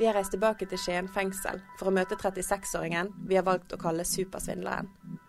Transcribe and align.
Vi 0.00 0.06
har 0.06 0.14
reist 0.16 0.32
tilbake 0.32 0.64
til 0.64 0.80
Skien 0.80 1.08
fengsel 1.12 1.58
for 1.76 1.90
å 1.90 1.92
møte 1.92 2.16
36-åringen 2.16 3.10
vi 3.28 3.36
har 3.36 3.44
valgt 3.44 3.74
å 3.76 3.78
kalle 3.82 4.06
supersvindleren. 4.08 4.86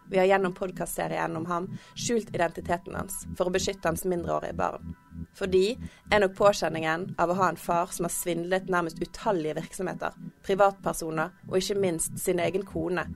Vi 0.08 0.16
har 0.16 0.30
gjennom 0.30 0.54
podkastserien 0.56 1.36
om 1.36 1.44
ham 1.50 1.68
skjult 2.00 2.32
identiteten 2.32 2.96
hans 2.96 3.18
for 3.36 3.50
å 3.50 3.52
beskytte 3.52 3.92
hans 3.92 4.06
mindreårige 4.08 4.56
barn. 4.56 4.94
Fordi 5.36 5.76
er 6.08 6.24
nok 6.24 6.38
påkjenningen 6.40 7.04
av 7.20 7.34
å 7.34 7.38
ha 7.42 7.50
en 7.52 7.60
far 7.60 7.92
som 7.92 8.08
har 8.08 8.16
svindlet 8.16 8.72
nærmest 8.72 9.04
utallige 9.04 9.58
virksomheter, 9.60 10.16
privatpersoner 10.48 11.36
og 11.50 11.60
ikke 11.60 11.80
minst 11.84 12.16
sin 12.24 12.40
egen 12.40 12.64
kone, 12.64 13.10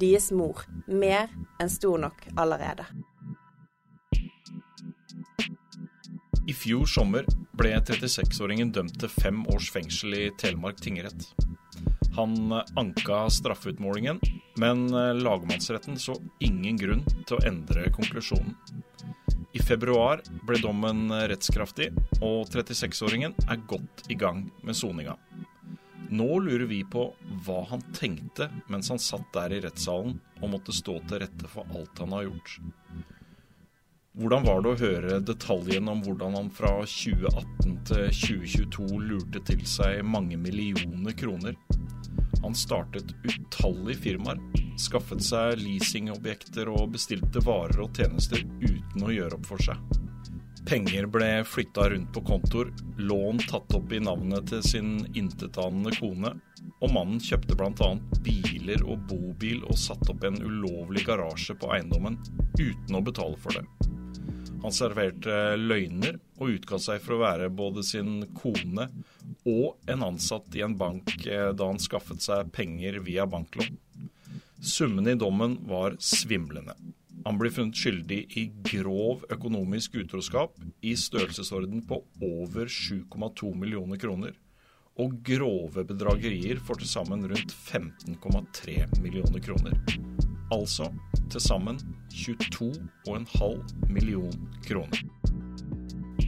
deres 0.00 0.30
mor, 0.32 0.64
mer 0.88 1.28
enn 1.60 1.76
stor 1.76 2.00
nok 2.08 2.24
allerede. 2.40 2.88
I 6.48 6.56
fjor 6.56 6.88
sommer 6.88 7.28
ble 7.62 7.76
36-åringen 7.78 8.72
dømt 8.74 8.96
til 8.98 9.10
fem 9.12 9.44
års 9.52 9.68
fengsel 9.70 10.16
i 10.18 10.22
Telemark 10.40 10.80
tingrett. 10.82 11.28
Han 12.16 12.34
anka 12.52 13.20
straffeutmålingen, 13.30 14.18
men 14.58 14.88
lagmannsretten 15.22 15.94
så 16.00 16.16
ingen 16.42 16.80
grunn 16.80 17.04
til 17.22 17.38
å 17.38 17.44
endre 17.46 17.86
konklusjonen. 17.94 18.56
I 19.54 19.62
februar 19.62 20.24
ble 20.48 20.58
dommen 20.64 21.12
rettskraftig, 21.30 21.92
og 22.18 22.50
36-åringen 22.50 23.36
er 23.46 23.62
godt 23.70 24.08
i 24.10 24.18
gang 24.18 24.48
med 24.66 24.76
soninga. 24.76 25.14
Nå 26.12 26.28
lurer 26.44 26.66
vi 26.68 26.82
på 26.84 27.06
hva 27.46 27.62
han 27.70 27.84
tenkte 27.96 28.50
mens 28.72 28.90
han 28.92 29.00
satt 29.00 29.30
der 29.36 29.54
i 29.54 29.62
rettssalen 29.64 30.18
og 30.42 30.50
måtte 30.56 30.74
stå 30.74 30.98
til 31.06 31.22
rette 31.22 31.48
for 31.52 31.68
alt 31.78 32.02
han 32.02 32.16
har 32.16 32.26
gjort. 32.26 32.58
Hvordan 34.22 34.44
var 34.46 34.60
det 34.62 34.70
å 34.70 34.78
høre 34.78 35.14
detaljene 35.26 35.90
om 35.90 36.02
hvordan 36.04 36.36
han 36.38 36.48
fra 36.54 36.68
2018 36.86 37.72
til 37.88 38.04
2022 38.14 39.00
lurte 39.02 39.40
til 39.48 39.64
seg 39.66 40.04
mange 40.06 40.36
millioner 40.38 41.16
kroner? 41.18 41.56
Han 42.44 42.54
startet 42.54 43.10
utallige 43.26 43.98
firmaer, 44.04 44.38
skaffet 44.78 45.24
seg 45.26 45.58
leasingobjekter 45.64 46.70
og 46.70 46.92
bestilte 46.94 47.42
varer 47.42 47.82
og 47.82 47.98
tjenester 47.98 48.44
uten 48.62 49.02
å 49.02 49.10
gjøre 49.10 49.40
opp 49.40 49.48
for 49.50 49.66
seg. 49.66 49.98
Penger 50.70 51.08
ble 51.10 51.30
flytta 51.42 51.88
rundt 51.90 52.14
på 52.14 52.22
kontor, 52.28 52.70
lån 53.02 53.42
tatt 53.50 53.74
opp 53.74 53.90
i 53.90 53.98
navnet 54.06 54.46
til 54.52 54.62
sin 54.62 54.92
intetanende 55.18 55.96
kone, 55.98 56.36
og 56.78 56.94
mannen 56.94 57.18
kjøpte 57.18 57.58
bl.a. 57.58 57.90
biler 58.22 58.86
og 58.86 59.02
bobil 59.10 59.66
og 59.66 59.74
satte 59.82 60.14
opp 60.14 60.30
en 60.30 60.38
ulovlig 60.46 61.02
garasje 61.10 61.58
på 61.58 61.74
eiendommen 61.74 62.22
uten 62.60 62.94
å 62.94 63.02
betale 63.02 63.42
for 63.42 63.58
det. 63.58 63.91
Han 64.62 64.74
serverte 64.74 65.56
løgner 65.58 66.20
og 66.38 66.54
utga 66.54 66.78
seg 66.82 67.02
for 67.02 67.16
å 67.16 67.22
være 67.24 67.50
både 67.50 67.82
sin 67.86 68.28
kone 68.36 68.86
og 69.48 69.90
en 69.90 70.04
ansatt 70.06 70.54
i 70.54 70.62
en 70.62 70.76
bank 70.78 71.16
eh, 71.26 71.50
da 71.56 71.66
han 71.72 71.82
skaffet 71.82 72.22
seg 72.22 72.52
penger 72.54 73.00
via 73.02 73.26
banklån. 73.26 73.74
Summen 74.62 75.10
i 75.10 75.18
dommen 75.18 75.56
var 75.66 75.96
svimlende. 75.98 76.76
Han 77.24 77.38
blir 77.38 77.50
funnet 77.54 77.78
skyldig 77.78 78.20
i 78.38 78.44
grov 78.66 79.24
økonomisk 79.30 79.98
utroskap 80.02 80.54
i 80.82 80.94
størrelsesorden 80.98 81.82
på 81.86 81.98
over 82.22 82.70
7,2 82.70 83.52
millioner 83.58 83.98
kroner, 83.98 84.34
og 85.02 85.18
grove 85.26 85.84
bedragerier 85.88 86.62
for 86.62 86.78
til 86.78 86.90
sammen 86.90 87.26
rundt 87.30 87.54
15,3 87.54 89.02
millioner 89.02 89.42
kroner. 89.42 89.74
Altså 90.54 90.90
til 91.32 91.42
sammen 91.42 91.78
22,5 92.12 93.88
million 93.88 94.32
kroner. 94.64 95.02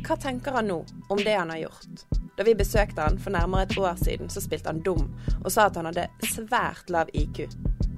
Hva 0.05 0.17
tenker 0.21 0.53
han 0.53 0.69
nå 0.69 0.85
om 1.09 1.19
det 1.25 1.37
han 1.37 1.51
har 1.51 1.57
gjort? 1.65 2.05
Da 2.37 2.45
vi 2.45 2.55
besøkte 2.55 3.01
han 3.01 3.19
for 3.19 3.33
nærmere 3.33 3.63
et 3.63 3.79
år 3.79 3.95
siden, 3.97 4.29
så 4.29 4.41
spilte 4.43 4.69
han 4.69 4.83
dum 4.83 5.07
og 5.45 5.53
sa 5.53 5.69
at 5.69 5.77
han 5.79 5.89
hadde 5.89 6.09
svært 6.33 6.91
lav 6.91 7.13
IQ. 7.15 7.47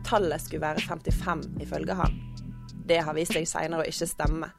Tallet 0.07 0.43
skulle 0.45 0.63
være 0.63 0.85
55 0.87 1.47
ifølge 1.65 1.97
han. 1.99 2.21
Det 2.87 3.01
har 3.03 3.17
vist 3.17 3.35
seg 3.35 3.49
seinere 3.49 3.83
å 3.83 3.89
ikke 3.91 4.07
stemme. 4.07 4.53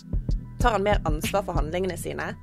Tar 0.60 0.76
han 0.76 0.84
mer 0.84 1.00
ansvar 1.08 1.46
for 1.48 1.56
handlingene 1.56 1.96
sine? 2.00 2.34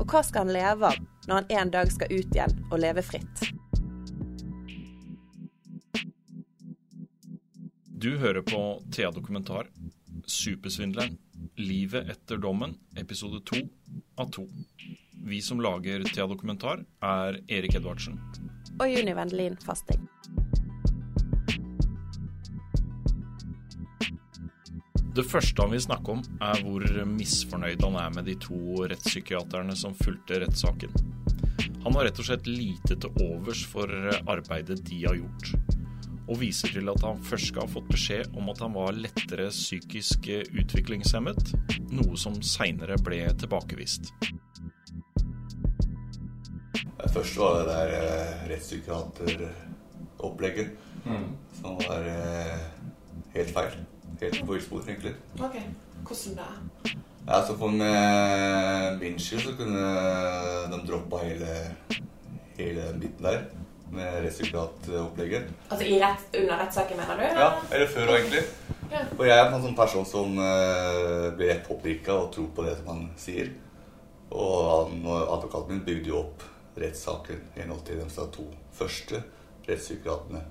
Og 0.00 0.04
hva 0.10 0.20
skal 0.26 0.48
han 0.48 0.54
leve 0.56 0.90
av 0.90 1.00
når 1.28 1.34
han 1.34 1.50
en 1.62 1.72
dag 1.76 1.92
skal 1.92 2.12
ut 2.12 2.34
igjen 2.34 2.58
og 2.68 2.78
leve 2.82 3.04
fritt? 3.06 3.46
Du 8.00 8.16
hører 8.16 8.40
på 8.42 8.60
Thea 8.92 9.10
Dokumentar, 9.12 9.68
Supersvindleren, 10.30 11.18
Livet 11.58 12.08
etter 12.12 12.38
dommen, 12.38 12.76
episode 12.96 13.40
to 13.44 13.60
av 14.20 14.30
to. 14.30 14.46
Vi 15.26 15.40
som 15.42 15.60
lager 15.60 16.04
Thea 16.06 16.26
Dokumentar, 16.30 16.84
er 17.02 17.40
Erik 17.48 17.74
Edvardsen. 17.74 18.20
Og 18.78 18.86
Juni 18.88 19.14
Vendelin 19.16 19.58
Fasting. 19.64 20.06
Det 25.10 25.26
første 25.26 25.64
han 25.64 25.74
vil 25.74 25.82
snakke 25.82 26.14
om, 26.14 26.22
er 26.40 26.62
hvor 26.62 26.86
misfornøyd 27.10 27.82
han 27.82 27.98
er 27.98 28.14
med 28.14 28.30
de 28.30 28.36
to 28.40 28.84
rettspsykiaterne 28.86 29.74
som 29.76 29.96
fulgte 29.98 30.38
rettssaken. 30.44 30.94
Han 31.82 31.96
har 31.98 32.06
rett 32.06 32.22
og 32.22 32.28
slett 32.30 32.46
lite 32.46 32.94
til 32.94 33.26
overs 33.26 33.64
for 33.66 33.90
arbeidet 34.30 34.78
de 34.86 35.02
har 35.08 35.18
gjort 35.18 35.79
og 36.30 36.38
viser 36.38 36.70
til 36.70 36.86
at 36.92 37.02
han 37.02 37.18
først 37.26 37.48
skal 37.50 37.64
ha 37.66 37.70
fått 37.72 37.88
beskjed 37.90 38.36
om 38.38 38.46
at 38.52 38.60
han 38.62 38.70
var 38.76 38.92
lettere 38.94 39.48
psykisk 39.50 40.28
utviklingshemmet, 40.62 41.40
noe 41.90 42.16
som 42.20 42.42
seinere 42.46 42.94
ble 43.02 43.34
tilbakevist. 43.40 44.04
Først 47.10 47.38
var 47.40 47.52
det 47.58 47.64
der 47.66 47.88
eh, 47.96 48.46
rettspsykiateropplegget 48.52 50.68
mm. 51.08 51.28
som 51.58 51.70
var 51.80 52.02
eh, 52.06 52.60
helt 53.34 53.50
feil. 53.56 53.72
Helt 54.20 54.44
på 54.44 54.52
villspor, 54.52 54.80
egentlig. 54.86 55.14
Ok, 55.40 55.56
Hvordan 56.06 56.36
da? 56.36 56.42
Ja, 57.26 57.46
så 57.46 57.56
For 57.56 57.68
med 57.72 58.98
min 59.00 59.18
så 59.18 59.52
kunne 59.56 59.80
de 60.72 60.86
droppa 60.86 61.16
hele, 61.24 61.74
hele 62.58 62.80
den 62.86 63.00
biten 63.00 63.24
der 63.24 63.40
med 63.94 64.20
rettspsykiateropplegget. 64.24 65.48
Altså 65.68 65.86
i 65.86 65.98
rett, 66.02 66.28
under 66.42 66.62
rettssaken, 66.62 67.00
mener 67.00 67.18
du? 67.18 67.40
Ja, 67.40 67.48
eller 67.70 67.90
før 67.90 68.14
egentlig. 68.14 68.44
Ja. 68.90 69.02
Og 69.18 69.26
jeg 69.26 69.36
er 69.38 69.48
en 69.48 69.64
sånn 69.64 69.76
person 69.78 70.06
som 70.06 70.38
uh, 70.38 71.30
blir 71.38 71.60
påvirka 71.66 72.14
og 72.14 72.30
tror 72.34 72.48
på 72.54 72.66
det 72.66 72.76
som 72.78 72.92
han 72.94 73.04
sier. 73.20 73.52
Og 74.30 74.56
han 74.70 75.04
advokaten 75.10 75.74
min 75.74 75.84
bygde 75.86 76.12
jo 76.12 76.22
opp 76.22 76.46
rettssaken 76.78 77.42
i 77.56 77.62
henhold 77.64 77.82
til 77.86 78.00
de 78.00 78.26
to 78.34 78.46
første 78.78 79.22
rettspsykiaterne 79.66 80.42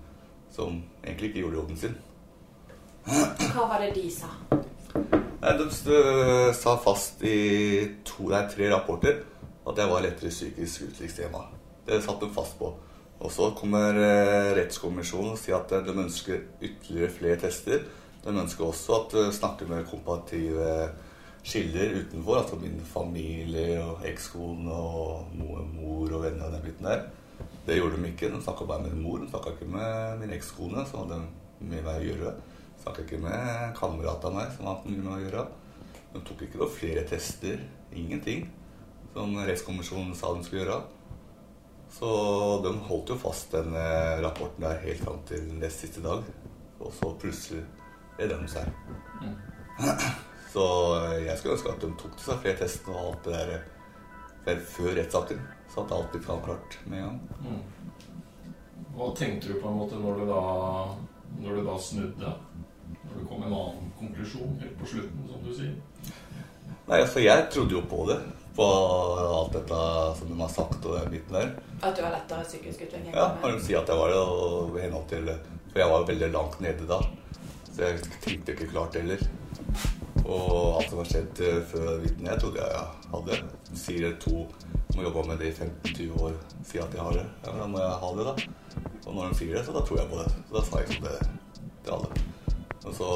som 0.51 0.81
egentlig 1.03 1.29
ikke 1.29 1.43
gjorde 1.45 1.59
jobben 1.61 1.77
sin. 1.77 1.97
Hva 3.09 3.65
var 3.69 3.81
det 3.83 3.93
de 3.95 4.09
sa? 4.11 4.31
Nei, 5.39 5.53
De 5.57 6.53
sa 6.53 6.75
fast 6.83 7.23
i 7.23 7.39
to, 8.05 8.27
nei, 8.31 8.43
tre 8.51 8.67
rapporter 8.73 9.21
at 9.69 9.77
jeg 9.77 9.91
var 9.91 10.03
lettere 10.03 10.31
psykisk 10.33 10.89
utviklingshemma. 10.89 11.43
Det 11.87 12.01
satte 12.03 12.27
de 12.27 12.33
fast 12.33 12.57
på. 12.59 12.73
Og 13.19 13.31
så 13.35 13.49
kommer 13.57 13.97
eh, 13.99 14.53
rettskommisjonen 14.55 15.33
og 15.35 15.39
sier 15.41 15.57
at 15.57 15.73
de 15.85 15.95
ønsker 15.95 16.45
ytterligere 16.63 17.11
flere 17.11 17.39
tester. 17.41 17.83
De 18.23 18.31
ønsker 18.31 18.65
også 18.65 18.95
at 18.95 19.15
de 19.15 19.23
snakker 19.35 19.67
med 19.67 19.87
komparative 19.89 20.89
kilder 21.43 21.95
utenfor, 22.01 22.41
altså 22.41 22.59
min 22.59 22.79
familie 22.85 23.79
og 23.83 24.05
ekskone 24.07 24.71
og 24.71 25.31
mor 25.35 26.11
og 26.11 26.23
venner 26.23 26.47
og 26.47 26.55
den 26.55 26.63
biten 26.65 26.87
der. 26.87 27.07
Det 27.67 27.77
gjorde 27.77 27.97
de 27.99 28.11
ikke. 28.11 28.31
De 28.31 28.41
snakka 28.43 28.67
bare 28.67 28.83
med 28.83 28.95
mor. 28.99 29.19
De 29.19 29.29
snakka 29.29 29.55
ikke 29.55 29.71
med 29.71 30.19
min 30.19 30.35
ekskone, 30.35 30.85
som 30.87 31.03
hadde 31.03 31.19
med 31.59 31.83
meg 31.83 31.95
å 31.95 32.05
gjøre. 32.07 32.35
De 32.75 32.83
snakka 32.83 33.05
ikke 33.05 33.19
med 33.23 33.75
kamerat 33.79 34.27
av 34.27 34.35
meg, 34.35 34.53
som 34.55 34.67
hadde 34.67 34.93
mye 34.93 35.03
med 35.05 35.15
å 35.15 35.23
gjøre. 35.25 35.45
De 36.13 36.23
tok 36.27 36.45
ikke 36.45 36.61
noen 36.61 36.75
flere 36.75 37.03
tester. 37.07 37.59
Ingenting. 37.95 38.47
Som 39.13 39.35
rettskommisjonen 39.37 40.15
sa 40.17 40.33
de 40.35 40.47
skulle 40.47 40.63
gjøre. 40.63 40.79
Så 41.89 42.09
de 42.63 42.73
holdt 42.87 43.09
jo 43.09 43.17
fast 43.17 43.51
den 43.51 43.75
eh, 43.75 44.21
rapporten 44.21 44.63
der 44.63 44.81
helt 44.83 45.03
fram 45.03 45.21
til 45.27 45.47
nest 45.59 45.83
siste 45.83 46.03
dag. 46.03 46.23
Og 46.79 46.93
så 46.95 47.11
plutselig 47.19 47.63
er 48.19 48.29
de 48.31 48.37
seg. 48.51 48.69
Mm. 49.21 49.35
Så 50.53 50.65
eh, 50.99 51.25
jeg 51.25 51.37
skulle 51.37 51.57
ønske 51.57 51.73
at 51.73 51.83
de 51.83 51.91
tok 51.99 52.15
til 52.15 52.27
seg 52.27 52.43
flere 52.43 52.61
tester 52.61 52.93
og 52.93 53.01
alt 53.01 53.27
det 53.27 53.35
der 53.35 54.53
eh, 54.53 54.63
før 54.75 54.93
rettssaken. 54.99 55.41
Så 55.69 55.83
at 55.83 55.95
alt 55.97 56.13
blir 56.13 56.31
avklart 56.33 56.79
med 56.85 57.01
en 57.01 57.05
gang. 57.07 57.19
Mm. 57.45 58.55
Hva 58.95 59.11
tenkte 59.17 59.51
du 59.51 59.59
på 59.61 59.69
en 59.69 59.79
måte 59.79 59.99
når 60.01 60.21
du 60.21 60.29
da, 60.29 60.43
når 61.41 61.59
du 61.59 61.67
da 61.67 61.77
snudde? 61.81 62.33
Når 62.89 63.15
det 63.15 63.27
kom 63.29 63.43
en 63.45 63.53
annen 63.53 63.91
konklusjon 63.99 64.57
helt 64.61 64.77
på 64.79 64.89
slutten, 64.93 65.27
som 65.29 65.45
du 65.45 65.53
sier? 65.55 65.75
Nei, 66.89 66.97
altså 66.97 67.21
jeg 67.21 67.45
trodde 67.53 67.77
jo 67.77 67.83
på 67.89 68.05
det 68.09 68.17
på 68.55 68.65
alt 68.65 69.53
dette 69.55 69.81
som 70.19 70.31
de 70.31 70.39
har 70.41 70.51
sagt 70.53 70.85
og 70.85 70.97
den 70.97 71.13
biten 71.13 71.37
der. 71.37 71.51
At 71.79 71.95
du 71.95 72.03
har 72.03 72.15
lettere 72.15 72.47
psykisk 72.47 72.85
utvikling? 72.87 73.13
Ja, 73.15 73.29
når 73.41 73.55
de 73.55 73.63
sier 73.65 73.81
at 73.81 73.91
jeg 73.91 74.01
var 74.01 74.13
det. 74.13 74.23
Og 74.23 74.79
henhold 74.81 75.07
til 75.11 75.31
For 75.69 75.83
jeg 75.83 75.91
var 75.93 76.07
veldig 76.09 76.31
langt 76.33 76.61
nede 76.65 76.87
da. 76.89 76.99
Så 77.69 77.85
jeg 77.85 78.01
tenkte 78.25 78.55
ikke 78.55 78.71
klart 78.73 78.97
heller. 78.99 79.21
Og 80.25 80.79
alt 80.79 80.89
som 80.89 80.99
har 81.01 81.09
skjedd 81.09 81.39
eh, 81.45 81.61
før 81.69 82.01
vitnet, 82.03 82.31
jeg 82.33 82.41
trodde 82.43 82.65
jeg 82.65 83.13
hadde. 83.13 83.39
De 83.69 83.79
sier 83.79 84.17
to 84.21 84.43
må 84.99 85.05
jobbe 85.05 85.23
med 85.29 85.39
det 85.39 85.51
i 85.51 85.55
15-20 85.55 86.23
år, 86.25 86.33
sier 86.67 86.83
at 86.83 86.95
jeg 86.95 87.03
har 87.05 87.13
det. 87.15 87.25
Ja, 87.45 87.51
men 87.53 87.61
da 87.61 87.67
må 87.71 87.79
jeg 87.79 87.99
ha 88.01 88.09
det, 88.17 88.25
da. 88.27 88.81
Og 89.05 89.13
når 89.15 89.29
de 89.29 89.37
sier 89.39 89.55
det, 89.55 89.61
så 89.65 89.75
da 89.75 89.83
tror 89.87 90.01
jeg 90.01 90.09
på 90.11 90.19
det. 90.19 90.31
Så 90.49 90.55
da 90.57 90.63
sa 90.67 90.81
jeg 90.81 90.89
ikke 90.89 91.05
det 91.05 91.19
til 91.85 91.93
alle. 91.95 92.23
Og 92.79 92.95
så 92.97 93.09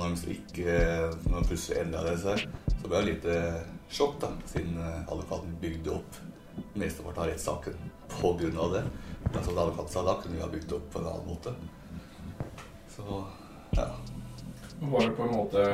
når 0.00 0.14
de 0.16 0.34
ikke 0.34 0.76
Når 1.28 1.34
de 1.34 1.48
plutselig 1.50 1.78
endra 1.80 2.04
det 2.06 2.14
seg, 2.22 2.44
så 2.80 2.88
ble 2.88 3.00
jeg 3.00 3.08
litt 3.10 3.26
eh, 3.30 3.58
sjokk, 3.90 4.20
da. 4.20 4.32
Siden 4.46 4.78
eh, 4.78 5.00
advokaten 5.12 5.56
bygde 5.60 5.90
opp 5.90 6.20
mesteparten 6.74 7.22
av 7.22 7.28
rettssaken 7.28 7.74
av 8.58 8.72
det. 8.72 8.82
Men 9.32 9.44
som 9.44 9.58
advokaten 9.58 9.92
sa, 9.92 10.02
da 10.02 10.16
kunne 10.22 10.36
vi 10.36 10.42
ha 10.42 10.48
bygd 10.48 10.72
opp 10.72 10.90
på 10.92 10.98
en 10.98 11.06
annen 11.06 11.26
måte. 11.26 11.54
Så 12.96 13.24
ja. 13.76 13.86
Var 14.80 15.00
det 15.00 15.10
på 15.10 15.22
en 15.22 15.36
måte 15.36 15.64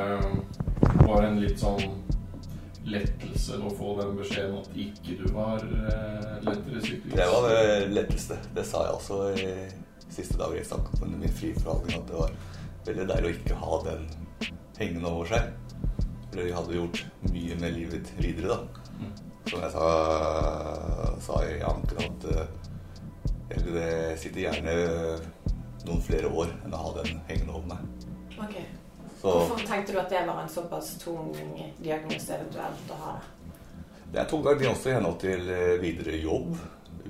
Var 1.07 1.23
det 1.23 1.29
en 1.29 1.41
litt 1.41 1.61
sånn 1.61 2.03
lettelse 2.87 3.59
å 3.63 3.71
få 3.75 3.93
den 4.01 4.17
beskjeden 4.19 4.59
at 4.59 4.77
ikke 4.79 5.17
du 5.21 5.25
var 5.35 5.63
eh, 5.63 6.37
lettere 6.47 6.83
syklist? 6.83 7.17
Det 7.17 7.29
var 7.33 7.49
det 7.51 7.87
letteste. 7.95 8.39
Det 8.55 8.67
sa 8.67 8.85
jeg 8.87 8.99
også 8.99 9.21
i 9.35 10.11
siste 10.13 10.39
dag 10.39 10.55
i 10.55 10.61
rettssaken 10.61 11.03
under 11.03 11.23
min 11.23 11.37
friforhandling. 11.41 12.03
At 12.03 12.11
det 12.11 12.21
var 12.21 12.37
veldig 12.87 13.09
deilig 13.13 13.31
å 13.31 13.37
ikke 13.39 13.61
ha 13.63 13.81
den 13.87 14.09
hengende 14.79 15.15
over 15.15 15.33
seg. 15.33 15.66
For 16.37 16.45
vi 16.45 16.53
hadde 16.53 16.75
gjort 16.77 16.99
mye 17.33 17.55
med 17.63 17.73
livet 17.73 18.09
videre, 18.21 18.49
da. 18.53 18.83
Mm. 19.01 19.13
Som 19.49 19.63
jeg 19.63 19.71
sa, 19.73 19.87
sa 21.25 21.39
i 21.47 21.55
anken, 21.65 22.03
at 22.03 22.27
eh, 22.29 22.51
jeg 23.55 23.63
ville 23.65 23.87
sitte 24.21 24.43
gjerne 24.43 24.75
noen 25.87 26.05
flere 26.05 26.29
år 26.29 26.53
enn 26.67 26.77
å 26.77 26.83
ha 26.83 26.93
den 26.99 27.25
hengende 27.31 27.57
over 27.57 27.71
meg. 27.73 28.13
Ok. 28.37 28.61
Så 29.17 29.33
Hvorfor 29.33 29.65
tenkte 29.65 29.97
du 29.97 30.03
at 30.03 30.13
det 30.13 30.27
var 30.29 30.43
en 30.43 30.53
såpass 30.53 30.93
tung 31.01 31.33
diagnose 31.81 32.37
eventuelt 32.37 32.93
å 32.93 33.03
ha? 33.07 33.19
det 34.13 34.21
er 34.21 34.29
tung 34.29 34.45
diagnose 34.45 34.93
i 34.93 34.97
henhold 34.99 35.17
til 35.25 35.49
eh, 35.57 35.75
videre 35.81 36.21
jobb, 36.21 36.53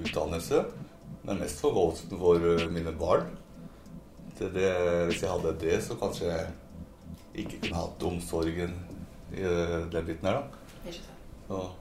utdannelse, 0.04 0.62
men 1.26 1.42
mest 1.42 1.66
for, 1.66 1.96
for 2.14 2.50
eh, 2.54 2.68
mine 2.70 2.94
barn. 2.94 3.26
Det, 4.38 4.54
det, 4.54 4.70
hvis 5.10 5.26
jeg 5.26 5.34
hadde 5.34 5.58
det, 5.66 5.80
så 5.82 5.98
kanskje 5.98 6.30
jeg 6.30 6.52
ikke 7.42 7.64
kunne 7.66 7.88
hatt 7.88 8.06
omsorgen 8.06 8.84
i 9.34 9.42
eh, 9.42 9.78
den 9.92 10.06
biten 10.06 10.28
her, 10.28 10.40
da. 10.40 10.76
Ikke 10.86 11.00
sant? 11.00 11.12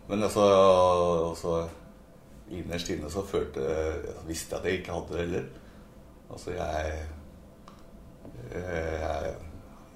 Men 0.09 0.23
altså, 0.23 0.45
altså 1.29 1.53
innerst 2.53 2.89
inne 2.93 3.09
så 3.09 3.23
følte 3.25 3.63
jeg 3.65 4.25
visste 4.27 4.55
jeg 4.55 4.59
at 4.59 4.67
jeg 4.69 4.79
ikke 4.79 4.93
hadde 4.93 5.13
det 5.13 5.23
heller. 5.23 5.47
Altså, 6.29 6.51
jeg, 6.51 7.05
jeg 8.53 9.33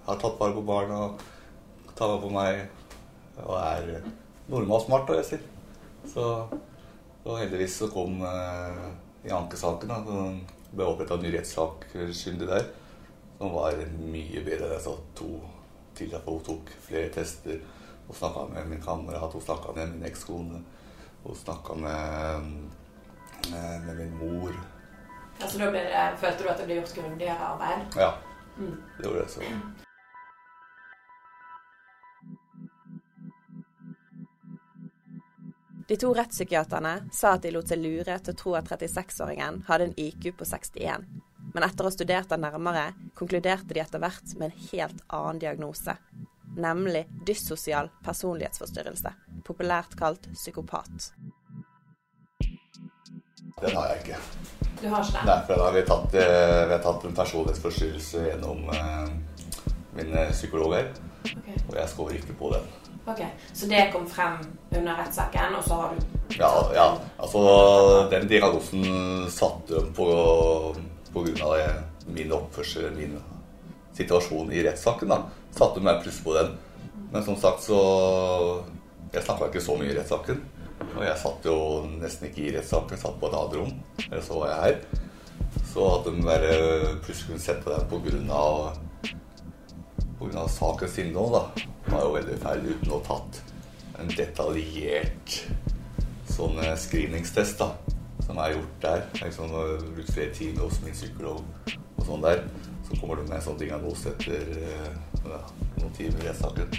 har 0.05 0.21
tatt 0.21 0.39
vare 0.39 0.57
på 0.57 0.65
barna, 0.65 1.03
tar 1.95 2.13
vare 2.13 2.23
på 2.23 2.33
meg, 2.33 2.63
og 3.45 3.55
er 3.59 4.09
normal 4.49 4.81
smart, 4.85 5.07
da, 5.09 5.19
jeg 5.19 5.29
sier. 5.29 5.45
Så, 6.09 6.25
og 7.25 7.37
heldigvis 7.37 7.79
så 7.83 7.89
kom 7.93 8.21
eh, 8.25 8.83
i 9.27 9.33
ankesaken, 9.35 9.91
da, 9.91 10.01
så 10.05 10.73
ble 10.73 10.89
oppretta 10.89 11.17
en 11.17 11.25
ny 11.25 11.33
rettssak 11.33 11.87
skyldig 11.93 12.49
der, 12.49 12.67
som 13.39 13.53
var 13.53 13.77
mye 13.99 14.43
bedre 14.45 14.67
enn 14.67 14.75
jeg 14.77 14.85
sa 14.85 14.93
to 15.17 15.31
tidligere, 15.99 16.21
at 16.23 16.31
hun 16.31 16.43
tok 16.47 16.71
flere 16.87 17.11
tester. 17.13 17.59
Hun 18.07 18.17
snakka 18.17 18.45
med 18.53 18.69
min 18.71 18.81
kamerat, 18.81 19.33
hun 19.37 19.41
snakka 19.45 19.75
med 19.75 19.93
min 19.93 20.07
ekskone. 20.09 20.63
Hun 21.23 21.35
snakka 21.35 21.75
med, 21.75 22.49
med, 23.51 23.85
med 23.85 23.95
min 24.01 24.15
mor. 24.23 24.55
Altså, 25.41 25.59
da 25.61 25.69
ble 25.71 25.83
det, 25.85 26.07
følte 26.19 26.43
du 26.43 26.49
at 26.51 26.57
det 26.59 26.65
ble 26.67 26.79
gjort 26.81 26.95
grundigere 26.97 27.51
arbeid? 27.53 28.01
Ja, 28.01 28.11
Mm. 28.59 28.75
det 28.97 29.05
gjorde 29.05 29.19
det. 29.19 29.29
Så. 29.31 29.41
De 35.87 35.95
to 35.97 36.13
rettspsykiaterne 36.13 37.09
sa 37.13 37.31
at 37.33 37.41
de 37.45 37.51
lot 37.55 37.69
seg 37.71 37.81
lure 37.81 38.19
til 38.21 38.35
å 38.35 38.37
tro 38.37 38.53
at 38.59 38.69
36-åringen 38.69 39.63
hadde 39.69 39.87
en 39.89 39.95
IQ 39.97 40.27
på 40.37 40.45
61. 40.45 41.05
Men 41.53 41.65
etter 41.65 41.85
å 41.85 41.89
ha 41.89 41.93
studert 41.93 42.29
den 42.29 42.43
nærmere, 42.45 42.91
konkluderte 43.17 43.73
de 43.73 43.81
etter 43.81 44.01
hvert 44.01 44.35
med 44.37 44.51
en 44.51 44.67
helt 44.69 45.03
annen 45.07 45.41
diagnose. 45.41 45.95
Nemlig 46.59 47.05
dyssosial 47.25 47.89
personlighetsforstyrrelse, 48.05 49.13
populært 49.45 49.95
kalt 49.97 50.29
psykopat. 50.33 51.11
Den 53.61 53.75
har 53.75 53.91
jeg 53.91 54.01
ikke. 54.03 54.21
Du 54.81 54.87
har 54.87 55.03
ikke 55.03 55.25
Nei, 55.27 55.37
for 55.47 55.59
da 55.59 55.65
har 55.67 55.75
vi 55.75 55.85
tatt, 55.87 56.13
eh, 56.15 56.65
vi 56.69 56.73
har 56.75 56.83
tatt 56.83 57.05
en 57.05 57.15
personlighetsforstyrrelse 57.15 58.25
gjennom 58.29 58.69
uh, 58.71 59.09
mine 59.97 60.29
psykologer. 60.31 60.91
Okay. 61.19 61.57
og 61.67 61.73
jeg 61.75 61.89
scorer 61.91 62.13
ikke 62.15 62.33
på 62.39 62.49
den. 62.53 62.67
ok, 63.05 63.21
Så 63.53 63.67
det 63.67 63.89
kom 63.91 64.05
frem 64.07 64.37
under 64.71 64.95
rettssaken, 65.01 65.55
og 65.57 65.63
så 65.63 65.73
har 65.81 65.95
du 65.95 66.35
Ja, 66.37 66.51
ja, 66.73 66.85
altså 67.19 67.41
den 68.11 68.27
diagnosen 68.29 69.29
satte 69.29 69.75
de 69.75 69.91
på, 69.93 70.07
av 71.15 71.55
min 72.13 72.31
oppførsel, 72.31 72.91
min 72.95 73.17
situasjon 73.97 74.51
i 74.51 74.63
rettssaken, 74.63 75.09
da. 75.11 75.23
Satte 75.55 75.81
meg 75.83 76.03
plutselig 76.03 76.25
på 76.25 76.35
den. 76.37 76.55
Men 77.11 77.25
som 77.25 77.37
sagt 77.39 77.63
så 77.65 77.79
Jeg 79.09 79.23
snakka 79.25 79.47
ikke 79.49 79.61
så 79.65 79.73
mye 79.73 79.89
i 79.89 79.95
rettssaken. 79.97 80.41
Og 80.93 81.01
jeg 81.01 81.17
satt 81.17 81.45
jo 81.49 81.55
nesten 81.97 82.27
ikke 82.27 82.43
i 82.43 82.51
rettssaken, 82.53 82.93
jeg 82.93 83.01
satt 83.01 83.15
på 83.17 83.25
et 83.25 83.37
annet 83.39 83.55
rom. 83.57 83.71
Eller 84.05 84.21
så 84.21 84.37
var 84.37 84.51
jeg 84.51 84.59
her. 84.67 85.07
Så 85.71 85.87
at 85.95 86.05
de 86.05 86.27
bare 86.27 86.51
plutselig 87.01 87.31
kunne 87.31 87.41
sette 87.41 87.73
den 87.73 87.89
på 87.89 88.01
grunn 88.05 88.29
av 88.29 88.77
på 90.19 90.27
grunn 90.27 90.41
av 90.41 90.49
sakens 90.51 90.97
innhold, 90.99 91.31
da, 91.31 91.65
var 91.87 92.01
jo 92.03 92.15
veldig 92.17 92.37
feil 92.43 92.65
uten 92.67 92.91
å 92.91 92.97
ha 92.99 93.05
tatt 93.07 93.37
en 93.99 94.09
detaljert 94.11 95.37
sånn 96.29 96.59
eh, 96.59 96.75
screeningstest 96.79 97.61
da, 97.61 97.69
som 98.29 98.37
er 98.37 98.51
gjort 98.53 98.81
der. 98.81 99.05
Liksom, 99.23 99.45
jeg 99.45 99.55
har 99.57 99.85
brukt 99.95 100.11
flere 100.13 100.33
timer 100.33 100.67
hos 100.67 100.81
min 100.85 100.93
psykolog 100.93 101.39
og 101.97 102.03
sånn 102.05 102.25
der. 102.27 102.43
Så 102.85 102.99
kommer 102.99 103.17
du 103.17 103.23
med 103.25 103.39
en 103.39 103.45
sånn 103.47 103.57
diagnose 103.57 104.11
etter 104.13 104.51
eh, 104.59 104.91
ja, 105.23 105.39
noen 105.79 105.95
timer 105.97 106.21
i 106.21 106.27
rettssaken. 106.27 106.77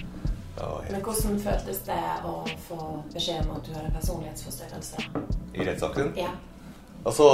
Helt... 0.60 0.92
Men 0.92 1.02
hvordan 1.02 1.40
føltes 1.42 1.82
det 1.88 1.98
å 2.28 2.36
få 2.68 2.78
beskjed 3.10 3.48
om 3.48 3.56
at 3.56 3.66
du 3.66 3.74
har 3.74 3.88
en 3.88 3.96
personlighetsforstyrrelse? 3.96 5.04
I 5.56 5.66
rettssaken? 5.66 6.14
Ja. 6.20 6.30
Altså, 7.02 7.26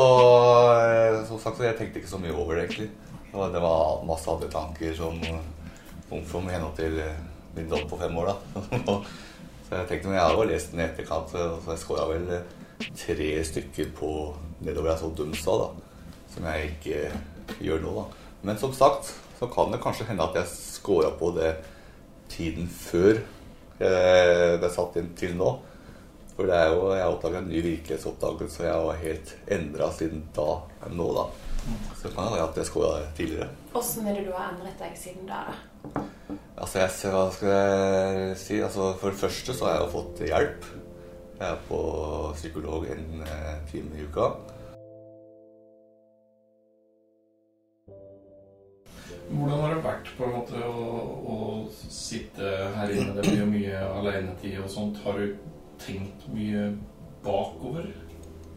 eh, 0.80 1.20
som 1.28 1.42
sagt, 1.42 1.60
jeg 1.66 1.76
tenkte 1.76 2.00
ikke 2.00 2.14
så 2.14 2.22
mye 2.22 2.32
over 2.32 2.56
det, 2.56 2.70
egentlig. 2.70 2.90
Det 3.36 3.60
var 3.60 4.04
masse 4.08 4.32
andre 4.32 4.48
tanker 4.48 4.96
som 4.96 5.20
kom 6.08 6.22
from 6.24 6.48
i 6.48 6.56
henhold 6.56 6.76
til 6.78 7.02
eh, 7.04 7.24
min 7.56 7.68
dom 7.68 7.84
på 7.90 8.00
fem 8.00 8.16
år, 8.16 8.32
da. 8.32 8.60
så 9.66 9.82
jeg 9.82 9.88
tenkte, 9.90 10.08
men 10.08 10.22
jeg 10.22 10.24
har 10.24 10.38
jo 10.38 10.52
lest 10.54 10.72
den 10.72 10.86
i 10.86 10.88
etterkant, 10.88 11.34
så 11.34 11.74
jeg 11.74 11.82
skåra 11.84 12.06
vel 12.14 12.30
tre 12.96 13.30
stykker 13.44 13.92
på 13.96 14.10
nedover 14.64 14.92
jeg 14.92 15.02
så 15.02 15.12
Dumsa, 15.16 15.56
da. 15.62 15.68
Som 16.34 16.48
jeg 16.50 16.74
ikke 16.74 17.60
gjør 17.64 17.84
nå, 17.84 17.94
da. 18.00 18.26
Men 18.46 18.60
som 18.60 18.74
sagt, 18.76 19.14
så 19.38 19.48
kan 19.52 19.72
det 19.72 19.82
kanskje 19.84 20.08
hende 20.10 20.26
at 20.26 20.36
jeg 20.38 20.52
scora 20.52 21.12
på 21.18 21.32
det 21.36 21.54
tiden 22.32 22.68
før 22.68 23.20
jeg 23.80 24.60
ble 24.60 24.70
satt 24.72 24.96
inn 25.00 25.10
til 25.18 25.34
nå. 25.36 25.50
For 26.36 26.48
det 26.48 26.56
er 26.56 26.72
jo, 26.74 26.80
jeg 26.92 27.00
har 27.00 27.14
oppdaga 27.14 27.40
en 27.40 27.48
ny 27.48 27.62
virkelighetsoppdagelse, 27.64 28.60
og 28.60 28.68
jeg 28.68 28.86
var 28.86 29.02
helt 29.02 29.34
endra 29.56 29.90
siden 29.96 30.24
da 30.36 30.48
enn 30.84 30.98
nå, 31.00 31.06
da. 31.16 31.26
Så 31.96 32.06
det 32.06 32.12
kan 32.14 32.28
være 32.30 32.44
at 32.44 32.58
jeg 32.60 32.68
scora 32.68 32.98
tidligere. 33.16 33.48
Hvordan 33.72 34.08
vil 34.10 34.26
du 34.28 34.34
ha 34.36 34.50
endret 34.52 34.82
deg 34.82 34.98
siden 35.00 35.28
da? 35.28 35.40
da? 35.48 36.04
Altså, 36.56 36.80
jeg 36.80 37.12
hva 37.12 37.24
skal 37.34 37.50
jeg 37.52 38.36
si? 38.40 38.60
Altså, 38.64 38.90
for 39.00 39.12
det 39.12 39.20
første 39.20 39.56
så 39.56 39.66
har 39.66 39.74
jeg 39.74 39.86
jo 39.86 39.94
fått 39.96 40.22
hjelp. 40.28 40.68
Jeg 41.36 41.48
er 41.52 41.58
på 41.68 41.80
psykolog 42.34 42.86
en 42.88 43.24
time 43.70 43.98
i 43.98 44.06
uka. 44.08 44.30
Hvordan 49.26 49.60
har 49.60 49.74
det 49.74 49.82
vært 49.84 50.10
på 50.16 50.24
en 50.24 50.34
måte 50.36 50.62
å, 50.64 50.96
å 51.28 51.36
sitte 51.72 52.52
her 52.76 52.92
inne? 52.94 53.16
Det 53.18 53.26
blir 53.26 53.40
jo 53.42 53.48
mye 53.50 53.82
alenetid 53.98 54.60
og 54.62 54.70
sånt. 54.70 55.00
Har 55.04 55.18
du 55.18 55.34
tenkt 55.82 56.28
mye 56.32 56.70
bakover? 57.26 57.90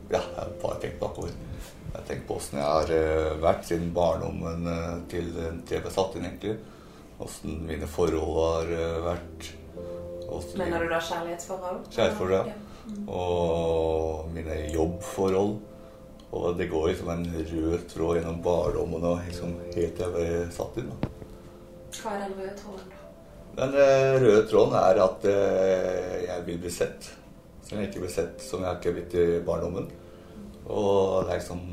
Ja, 0.10 0.22
jeg 0.22 0.38
har 0.38 0.54
bare 0.62 0.80
tenkt 0.84 1.02
bakover. 1.02 1.34
Jeg 1.90 1.96
har 1.98 2.06
tenkt 2.06 2.28
på 2.30 2.38
åssen 2.38 2.62
jeg 2.62 2.70
har 2.70 2.92
eh, 2.94 3.32
vært 3.42 3.66
siden 3.66 3.92
barndommen 3.96 4.68
eh, 4.70 4.96
til 5.10 5.32
til 5.34 5.76
jeg 5.80 5.84
ble 5.86 5.94
satt 5.94 6.16
inn, 6.16 6.30
egentlig. 6.30 6.56
Åssen 7.20 7.64
mine 7.68 7.90
forhold 7.90 8.40
har 8.40 8.74
eh, 8.78 8.98
vært. 9.10 9.52
Mener 10.56 10.86
du 10.86 10.92
da 10.94 11.02
kjærlighetsforhold? 11.02 11.88
Kjærlighetsforhold, 11.90 12.36
ja. 12.38 12.69
Og 13.08 14.30
mine 14.34 14.62
jobbforhold. 14.74 15.58
Og 16.30 16.58
det 16.58 16.70
går 16.70 16.88
liksom 16.92 17.10
en 17.10 17.26
rød 17.52 17.86
tråd 17.90 18.20
gjennom 18.20 18.42
barndommen 18.46 19.06
og 19.10 19.22
liksom 19.26 19.56
helt 19.74 19.96
til 19.98 20.04
jeg 20.06 20.14
ble 20.14 20.50
satt 20.54 20.78
inn. 20.78 20.92
Hva 21.98 22.14
er 22.14 22.28
den 22.28 22.36
røde 22.38 22.52
tråden, 22.60 22.92
da? 22.92 23.00
Den 23.60 23.74
eh, 23.82 24.18
røde 24.22 24.44
tråden 24.48 24.76
er 24.78 25.02
at 25.04 25.26
eh, 25.26 26.20
jeg 26.28 26.46
vil 26.46 26.62
bli 26.62 26.74
sett. 26.74 27.10
Som 27.66 27.80
jeg 27.80 27.90
ikke 27.90 28.04
ble 28.06 28.12
sett 28.14 28.46
som 28.46 28.64
jeg 28.66 28.78
ikke 28.78 28.92
har 28.92 29.00
blitt 29.00 29.18
i 29.18 29.26
barndommen. 29.46 29.90
Og 30.70 31.26
det 31.26 31.34
er 31.34 31.42
liksom, 31.42 31.66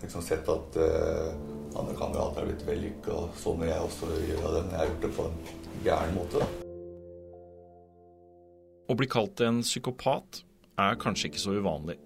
liksom 0.00 0.24
sett 0.24 0.48
at 0.56 0.80
eh, 0.80 1.28
andre 1.76 1.96
kamerater 1.98 2.40
har 2.40 2.48
blitt 2.48 2.66
vellykka, 2.68 3.12
og 3.12 3.38
sånn 3.44 3.60
vil 3.60 3.72
jeg 3.74 3.86
også 3.90 4.10
gjøre 4.16 4.56
det. 4.56 4.64
Men 4.64 4.74
jeg 4.74 4.82
har 4.82 4.92
gjort 4.92 5.06
det 5.06 5.14
på 5.20 5.28
en 5.28 5.40
gæren 5.84 6.16
måte. 6.16 6.40
da. 6.40 6.61
Å 8.90 8.96
bli 8.98 9.06
kalt 9.06 9.40
en 9.44 9.60
psykopat 9.62 10.42
er 10.82 10.98
kanskje 11.00 11.30
ikke 11.30 11.42
så 11.42 11.54
uvanlig. 11.54 11.98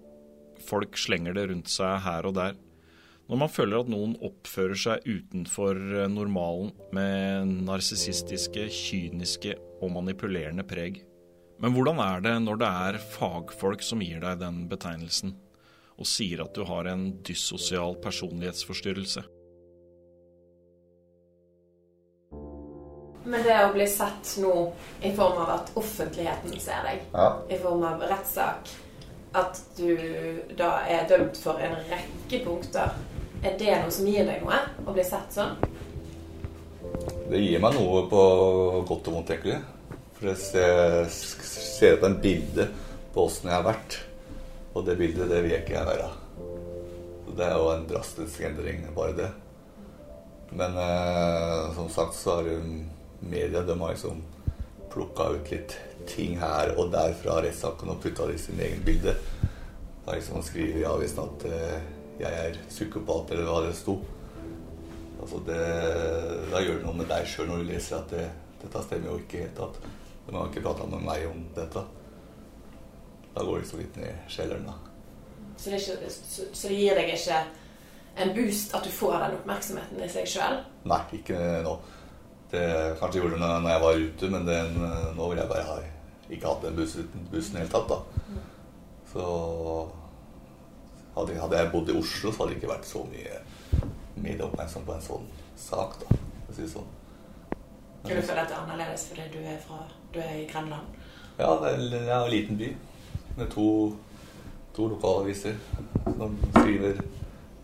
Folk 0.67 0.97
slenger 0.99 1.33
det 1.37 1.47
rundt 1.49 1.71
seg 1.71 2.03
her 2.05 2.27
og 2.29 2.35
der. 2.37 2.57
Når 3.27 3.39
man 3.41 3.51
føler 3.51 3.81
at 3.81 3.89
noen 3.91 4.13
oppfører 4.23 4.79
seg 4.79 5.07
utenfor 5.07 5.79
normalen 6.13 6.69
med 6.95 7.57
narsissistiske, 7.67 8.69
kyniske 8.71 9.57
og 9.81 9.91
manipulerende 9.97 10.63
preg. 10.67 11.01
Men 11.59 11.73
hvordan 11.73 11.99
er 12.03 12.23
det 12.23 12.35
når 12.45 12.61
det 12.61 12.69
er 12.87 12.99
fagfolk 13.17 13.83
som 13.83 14.03
gir 14.05 14.21
deg 14.23 14.39
den 14.43 14.67
betegnelsen, 14.71 15.33
og 15.97 16.07
sier 16.07 16.45
at 16.45 16.53
du 16.53 16.61
har 16.69 16.87
en 16.91 17.09
dyssosial 17.25 17.97
personlighetsforstyrrelse? 18.03 19.25
Men 23.27 23.43
det 23.43 23.55
å 23.59 23.73
bli 23.73 23.85
sett 23.91 24.37
nå 24.39 24.53
i 25.03 25.11
form 25.15 25.41
av 25.43 25.49
at 25.57 25.71
offentligheten 25.75 26.53
ser 26.63 26.85
deg, 26.87 27.01
Ja. 27.13 27.25
i 27.49 27.57
form 27.59 27.83
av 27.83 28.01
rettssak, 28.07 28.69
at 29.35 29.59
du 29.75 29.97
da 30.55 30.69
er 30.87 31.07
dømt 31.09 31.37
for 31.37 31.59
en 31.59 31.75
rekke 31.89 32.39
punkter, 32.45 32.95
er 33.43 33.57
det 33.59 33.81
noe 33.81 33.91
som 33.91 34.07
gir 34.07 34.25
deg 34.25 34.41
noe? 34.45 34.61
Å 34.87 34.93
bli 34.95 35.03
sett 35.03 35.35
sånn? 35.35 35.57
Det 37.29 37.41
gir 37.43 37.59
meg 37.59 37.75
noe 37.75 38.05
på 38.09 38.21
godt 38.87 39.09
og 39.11 39.17
vondt, 39.19 39.33
egentlig. 39.35 39.59
For 40.17 40.31
jeg 40.31 40.37
ser, 40.37 41.05
ser 41.11 41.97
på 42.01 42.07
en 42.07 42.19
bilde 42.23 42.69
på 43.13 43.25
åssen 43.27 43.51
jeg 43.51 43.57
har 43.59 43.67
vært. 43.67 43.99
Og 44.73 44.85
det 44.87 44.95
bildet, 44.97 45.27
det 45.29 45.43
vil 45.43 45.57
ikke 45.59 45.75
jeg 45.75 45.85
være. 45.91 46.09
Så 47.27 47.35
det 47.35 47.45
er 47.45 47.57
jo 47.59 47.71
en 47.75 47.87
drastisk 47.89 48.41
endring, 48.47 48.85
bare 48.95 49.17
det. 49.19 49.31
Men 50.55 50.77
eh, 50.79 51.73
som 51.75 51.89
sagt 51.91 52.15
så 52.15 52.37
har 52.39 52.47
jo 52.47 52.61
media 53.19 53.61
de 53.61 53.79
har 53.79 53.93
liksom 53.93 54.21
plukka 54.93 55.29
ut 55.35 55.51
litt 55.51 55.75
ting 56.07 56.37
her 56.39 56.73
og 56.77 56.91
der 56.93 57.13
fra 57.19 57.41
rettssaken 57.43 57.91
og 57.93 58.01
putta 58.03 58.27
det 58.29 58.37
i 58.37 58.43
sin 58.45 58.59
egen 58.63 58.83
bilde. 58.85 59.15
Da 60.05 60.15
liksom 60.15 60.43
skriver 60.45 60.81
i 60.81 60.87
avisen 60.87 61.23
at 61.25 61.45
eh, 61.49 61.79
jeg 62.17 62.45
er 62.47 62.59
psykopat, 62.69 63.33
eller 63.35 63.49
hva 63.49 63.59
det 63.67 63.75
sto. 63.77 63.99
Altså 65.21 65.41
det, 65.45 65.61
da 66.51 66.61
gjør 66.63 66.79
det 66.79 66.85
noe 66.85 66.97
med 66.97 67.09
deg 67.11 67.27
sjøl 67.29 67.49
når 67.49 67.61
du 67.61 67.71
leser 67.73 67.99
at 67.99 68.13
det, 68.13 68.25
dette 68.63 68.83
stemmer 68.85 69.11
jo 69.11 69.19
ikke 69.21 69.43
helt. 69.43 69.61
At 69.67 69.79
de 70.27 70.35
har 70.35 70.49
ikke 70.49 70.65
prata 70.65 70.87
med 70.89 71.03
meg 71.05 71.27
om 71.29 71.45
dette. 71.55 71.83
Da 73.35 73.43
går 73.43 73.53
det 73.57 73.63
liksom 73.65 73.83
litt 73.83 73.99
ned 74.01 74.09
i 74.13 74.33
kjelleren, 74.33 74.69
da. 74.69 74.77
Så 75.57 75.69
det, 75.69 75.77
er 75.77 75.83
ikke, 75.83 76.09
så, 76.13 76.47
så 76.53 76.69
det 76.69 76.77
gir 76.77 76.97
deg 76.97 77.11
ikke 77.13 77.43
en 78.17 78.33
boost 78.33 78.73
at 78.77 78.85
du 78.85 78.93
får 78.93 79.15
den 79.21 79.37
oppmerksomheten 79.37 80.01
i 80.01 80.09
seg 80.09 80.29
sjøl? 80.29 80.59
Nei, 80.89 81.01
ikke 81.19 81.37
nå. 81.65 81.75
Det 82.51 82.63
kanskje 82.99 83.21
gjorde 83.21 83.35
det 83.35 83.41
når 83.43 83.69
jeg 83.73 83.83
var 83.83 84.03
ute, 84.07 84.29
men 84.33 84.45
den, 84.47 84.77
nå 85.17 85.29
vil 85.31 85.41
jeg 85.41 85.49
bare 85.51 85.65
ha 85.67 85.77
ikke 86.29 86.47
hatt 86.47 86.63
den 86.63 86.75
bussen, 86.75 87.09
bussen 87.31 87.55
i 87.55 87.59
det 87.59 87.65
hele 87.65 87.73
tatt, 87.73 87.91
da. 87.91 88.41
Så 89.11 89.25
hadde, 91.15 91.39
hadde 91.41 91.59
jeg 91.61 91.71
bodd 91.71 91.91
i 91.91 91.97
Oslo, 91.97 92.31
så 92.31 92.43
hadde 92.43 92.53
det 92.53 92.59
ikke 92.61 92.71
vært 92.71 92.87
så 92.87 93.03
mye 93.07 93.41
medieoppmerksomhet 94.17 94.87
på 94.87 94.95
en 94.95 95.05
sånn 95.05 95.29
sak, 95.59 95.99
da. 96.03 96.19
For 96.45 96.53
å 96.53 96.57
si 96.57 96.65
det 96.65 96.71
sånn. 96.73 96.91
Du 98.07 98.13
føler 98.13 98.43
at 98.43 98.51
det 98.51 98.55
er 98.55 98.61
annerledes 98.61 99.07
fordi 99.09 99.27
du 99.33 99.39
er, 99.41 99.57
fra, 99.63 99.81
du 100.13 100.19
er 100.23 100.35
i 100.39 100.45
Grenland? 100.47 100.99
Ja, 101.37 101.49
det 101.61 101.73
er 101.73 101.81
det 101.91 102.03
er 102.05 102.13
en 102.17 102.31
liten 102.31 102.59
by 102.59 102.69
med 103.37 103.49
to, 103.53 103.67
to 104.75 104.87
lokalaviser 104.93 105.57
som 106.05 106.37
skriver 106.55 107.01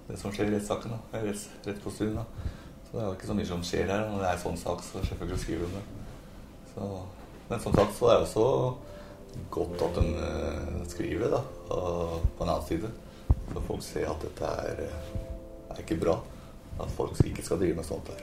det 0.07 0.19
som 0.19 0.33
skjer 0.33 0.51
i 0.51 0.55
rettssaken. 0.57 0.93
da, 0.93 1.21
rett, 1.23 1.25
rett 1.25 1.63
på 1.63 1.71
rettsprosedyren, 1.71 2.19
da. 2.19 2.51
Så 2.93 3.00
det 3.00 3.03
er 3.03 3.07
jo 3.07 3.13
ikke 3.17 3.27
så 3.27 3.33
mye 3.33 3.50
som 3.50 3.62
skjer 3.65 3.88
her. 3.89 4.03
Når 4.05 4.19
det 4.21 4.25
er 4.29 4.41
sånn 4.43 4.59
sak, 4.62 4.81
så 4.85 5.00
selvfølgelig 5.01 5.41
skriver 5.41 5.71
de 5.71 5.79
det. 5.79 5.85
Så, 6.75 6.89
men 7.50 7.63
som 7.63 7.73
sagt 7.73 7.95
så 7.97 8.12
er 8.12 8.19
det 8.19 8.27
også 8.27 8.43
godt 9.55 9.81
at 9.88 9.97
de 9.97 10.03
eh, 10.27 10.75
skriver 10.91 11.23
det, 11.25 11.31
da. 11.33 11.39
På 11.73 12.45
en 12.45 12.51
annen 12.51 12.67
side. 12.67 12.91
Så 13.50 13.65
folk 13.65 13.81
ser 13.81 14.12
at 14.12 14.21
dette 14.21 14.53
er, 14.67 14.83
eh, 14.85 15.09
er 15.73 15.81
ikke 15.81 15.97
bra. 16.05 16.19
At 16.85 16.93
folk 16.93 17.17
ikke 17.25 17.41
skal 17.41 17.63
drive 17.63 17.81
med 17.81 17.89
sånt 17.89 18.13
her. 18.13 18.21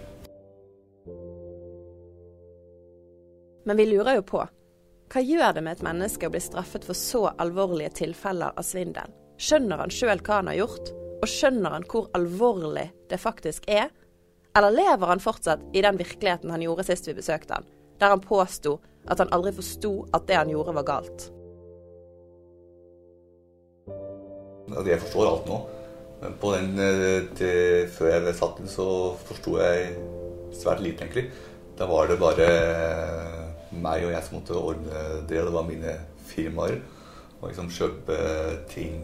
Men 3.66 3.82
vi 3.82 3.90
lurer 3.90 4.20
jo 4.20 4.26
på 4.30 4.46
hva 5.10 5.20
gjør 5.26 5.56
det 5.56 5.66
med 5.66 5.80
et 5.80 5.82
menneske 5.82 6.28
å 6.28 6.30
bli 6.30 6.38
straffet 6.38 6.86
for 6.86 6.94
så 6.94 7.24
alvorlige 7.42 7.90
tilfeller 8.04 8.54
av 8.54 8.62
svindel? 8.62 9.10
Skjønner 9.42 9.82
han 9.82 9.90
sjøl 9.90 10.22
hva 10.22 10.44
han 10.44 10.52
har 10.52 10.62
gjort, 10.62 10.92
og 11.18 11.26
skjønner 11.26 11.74
han 11.74 11.86
hvor 11.90 12.06
alvorlig 12.14 12.92
det 13.10 13.18
faktisk 13.18 13.66
er? 13.66 13.90
Eller 14.56 14.74
lever 14.74 15.06
han 15.06 15.22
fortsatt 15.22 15.60
i 15.72 15.82
den 15.82 15.98
virkeligheten 15.98 16.50
han 16.50 16.62
gjorde 16.62 16.86
sist 16.88 17.08
vi 17.08 17.14
besøkte 17.14 17.60
han, 17.60 17.68
der 18.00 18.14
han 18.14 18.22
påsto 18.24 18.78
at 19.10 19.20
han 19.22 19.30
aldri 19.34 19.52
forsto 19.56 19.92
at 20.16 20.26
det 20.28 20.38
han 20.38 20.50
gjorde 20.50 20.74
var 20.80 20.88
galt? 20.88 21.28
Altså, 24.70 24.88
jeg 24.90 25.02
forstår 25.02 25.28
alt 25.28 25.46
nå. 25.50 25.60
Men 26.20 26.34
på 26.40 26.50
den, 26.52 26.74
eh, 26.78 27.28
til, 27.36 27.86
før 27.90 28.10
jeg 28.12 28.34
satt 28.36 28.58
inn, 28.60 28.68
så 28.68 28.86
forsto 29.26 29.56
jeg 29.58 29.94
svært 30.52 30.82
lite, 30.84 31.06
egentlig. 31.06 31.30
Da 31.78 31.88
var 31.88 32.10
det 32.10 32.18
bare 32.20 32.48
meg 33.72 34.04
og 34.04 34.12
jeg 34.12 34.26
som 34.26 34.36
måtte 34.36 34.58
ordne 34.58 35.04
det. 35.28 35.40
Det 35.40 35.54
var 35.54 35.64
mine 35.66 35.94
firmaer. 36.28 36.80
Å 37.40 37.48
liksom 37.48 37.70
kjøpe 37.72 38.18
ting 38.68 39.00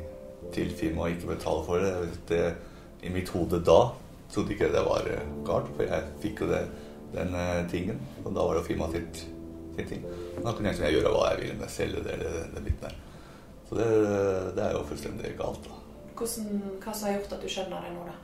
til 0.53 0.75
firmaet 0.77 1.07
og 1.07 1.17
ikke 1.17 1.33
betale 1.33 1.65
for 1.65 1.87
det. 1.87 1.95
det. 2.29 2.43
I 3.07 3.13
mitt 3.13 3.29
hode 3.31 3.63
da 3.65 3.81
trodde 4.37 4.55
ikke 4.55 4.69
det 4.75 4.85
var 4.85 5.09
eh, 5.11 5.33
galt, 5.47 5.73
for 5.79 5.89
jeg 5.89 6.13
fikk 6.23 6.45
jo 6.45 6.51
det, 6.53 6.63
den 7.17 7.35
eh, 7.41 7.65
tingen. 7.73 7.99
Og 8.25 8.31
da 8.31 8.45
var 8.45 8.55
det 8.55 8.63
jo 8.63 8.69
firmaet 8.69 8.99
sitt, 8.99 9.25
sin 9.79 9.91
ting. 9.91 10.07
Da 10.37 10.53
kunne 10.53 10.69
jeg, 10.71 10.77
liksom 10.77 10.93
gjøre 10.93 11.15
hva 11.15 11.33
jeg 11.33 11.43
ville 11.43 11.59
med 11.63 11.73
selge 11.73 12.05
det 12.05 12.15
eller 12.19 12.39
den 12.55 12.69
biten 12.69 12.87
der. 12.87 13.03
Så 13.67 13.81
det, 13.81 13.89
det 14.55 14.63
er 14.63 14.77
jo 14.77 14.87
fullstendig 14.87 15.35
galt. 15.41 15.67
da. 15.67 15.83
Hvordan, 16.17 16.61
hva 16.85 16.93
som 16.95 17.09
har 17.09 17.17
gjort 17.19 17.37
at 17.37 17.43
du 17.43 17.51
skjønner 17.51 17.87
det 17.87 17.95
nå, 17.97 18.05
da? 18.07 18.19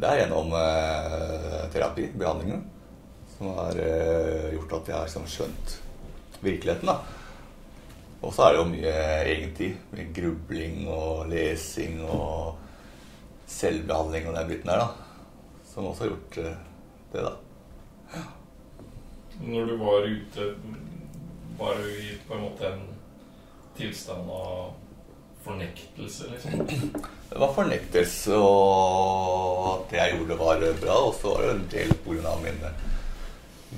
Det 0.00 0.08
er 0.08 0.20
gjennom 0.22 0.54
eh, 0.56 1.56
terapi, 1.74 2.06
behandlingen, 2.16 2.62
som 3.34 3.50
har 3.58 3.80
eh, 3.82 4.52
gjort 4.54 4.76
at 4.78 4.92
jeg 4.92 4.96
har 4.96 5.08
liksom, 5.08 5.26
skjønt 5.28 5.74
virkeligheten. 6.40 6.88
da. 6.92 7.00
Og 8.20 8.32
så 8.36 8.46
er 8.46 8.54
det 8.54 8.60
jo 8.60 8.70
mye 8.70 8.94
egentid. 9.32 9.76
Mye 9.92 10.08
grubling 10.16 10.82
og 10.92 11.28
lesing 11.28 12.00
og 12.04 12.58
selvbehandling 13.50 14.28
og 14.30 14.36
den 14.36 14.50
biten 14.52 14.70
der, 14.70 14.84
da. 14.84 15.09
Som 15.70 15.86
også 15.86 16.04
har 16.04 16.10
gjort 16.10 16.38
eh, 16.42 16.60
det, 17.12 17.22
da. 17.22 17.32
Når 19.40 19.66
du 19.66 19.76
var 19.80 20.06
ute, 20.06 20.46
var 21.58 21.78
du 21.78 21.90
i 21.90 22.14
på 22.26 22.34
en 22.34 22.42
måte 22.42 22.72
en 22.72 22.82
tilstand 23.76 24.30
av 24.30 24.72
fornektelse, 25.44 26.24
liksom? 26.32 26.66
Det 27.30 27.38
var 27.38 27.54
fornektelse, 27.54 28.34
og 28.36 29.68
at 29.70 29.92
det 29.92 30.00
jeg 30.00 30.18
gjorde, 30.18 30.38
var 30.40 30.64
bra. 30.82 30.96
Og 31.06 31.14
så 31.20 31.34
var 31.34 31.46
det 31.46 31.52
en 31.54 31.68
del 31.72 31.94
pga. 32.04 32.34
mine 32.42 32.72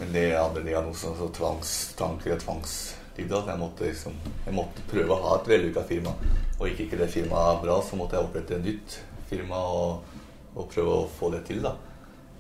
Men 0.01 0.13
det 0.13 0.25
hadde 0.39 0.65
diagnosen, 0.65 1.13
altså 1.13 1.29
tvangstanker 1.29 2.35
og 2.35 2.41
tvangslidelse. 2.41 2.99
At 3.43 3.53
jeg 3.53 3.61
måtte, 3.61 3.85
liksom, 3.85 4.17
jeg 4.47 4.55
måtte 4.57 4.89
prøve 4.89 5.13
å 5.13 5.23
ha 5.27 5.37
et 5.37 5.49
vellykka 5.53 5.85
firma. 5.85 6.17
Og 6.59 6.69
gikk 6.69 6.87
ikke 6.87 7.03
det 7.05 7.13
firmaet 7.13 7.61
bra, 7.63 7.77
så 7.85 8.01
måtte 8.01 8.17
jeg 8.17 8.25
opprette 8.25 8.57
et 8.57 8.65
nytt 8.65 8.99
firma 9.29 9.61
og, 9.69 10.12
og 10.57 10.69
prøve 10.73 10.97
å 11.03 11.09
få 11.09 11.31
det 11.33 11.45
til. 11.47 11.63
da. 11.63 11.75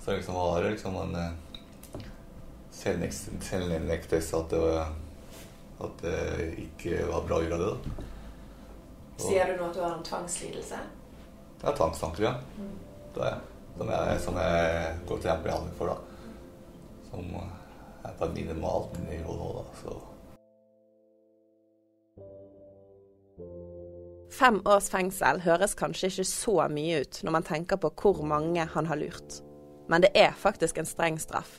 Så 0.04 0.12
liksom 0.16 0.34
var 0.34 0.62
det 0.62 0.70
liksom 0.74 0.96
en 0.96 1.14
eh, 1.16 2.02
selvnekt- 2.72 3.42
selvnektelse 3.48 4.36
at, 4.36 4.50
det 4.50 4.58
var- 4.58 4.94
at 5.86 6.02
det 6.02 6.54
ikke 6.66 7.06
var 7.08 7.22
bra 7.28 7.38
å 7.38 7.42
gjøre 7.46 7.58
det. 7.58 7.70
da. 7.70 8.08
Sier 9.22 9.46
du 9.46 9.56
nå 9.62 9.68
at 9.68 9.74
du 9.74 9.80
har 9.80 9.94
en 9.96 10.02
tvangslidelse? 10.04 10.78
Ja, 11.62 11.68
er 11.70 11.76
tvangstanker, 11.76 12.22
ja. 12.22 12.34
Det 13.14 13.22
er 13.22 13.30
jeg. 13.30 13.40
Som 13.78 13.88
jeg, 13.88 14.20
som 14.20 14.34
jeg 14.36 14.96
går 15.08 15.18
til 15.22 15.42
behandling 15.44 15.74
for, 15.78 15.86
da. 15.86 15.96
Som 17.10 17.28
er 18.04 18.16
på 18.18 18.24
et 18.24 18.34
minimalt 18.34 18.98
nivå 19.08 19.36
nå, 19.38 19.52
da. 19.60 19.64
Så 19.82 19.94
Fem 24.32 24.62
års 24.64 24.88
fengsel 24.88 25.42
høres 25.44 25.74
kanskje 25.76 26.08
ikke 26.08 26.24
så 26.24 26.54
mye 26.72 27.02
ut 27.04 27.18
når 27.20 27.34
man 27.34 27.44
tenker 27.44 27.80
på 27.80 27.90
hvor 28.00 28.22
mange 28.24 28.64
han 28.74 28.88
har 28.88 29.00
lurt. 29.00 29.42
Men 29.92 30.04
det 30.04 30.12
er 30.16 30.32
faktisk 30.38 30.78
en 30.80 30.88
streng 30.88 31.18
straff. 31.20 31.58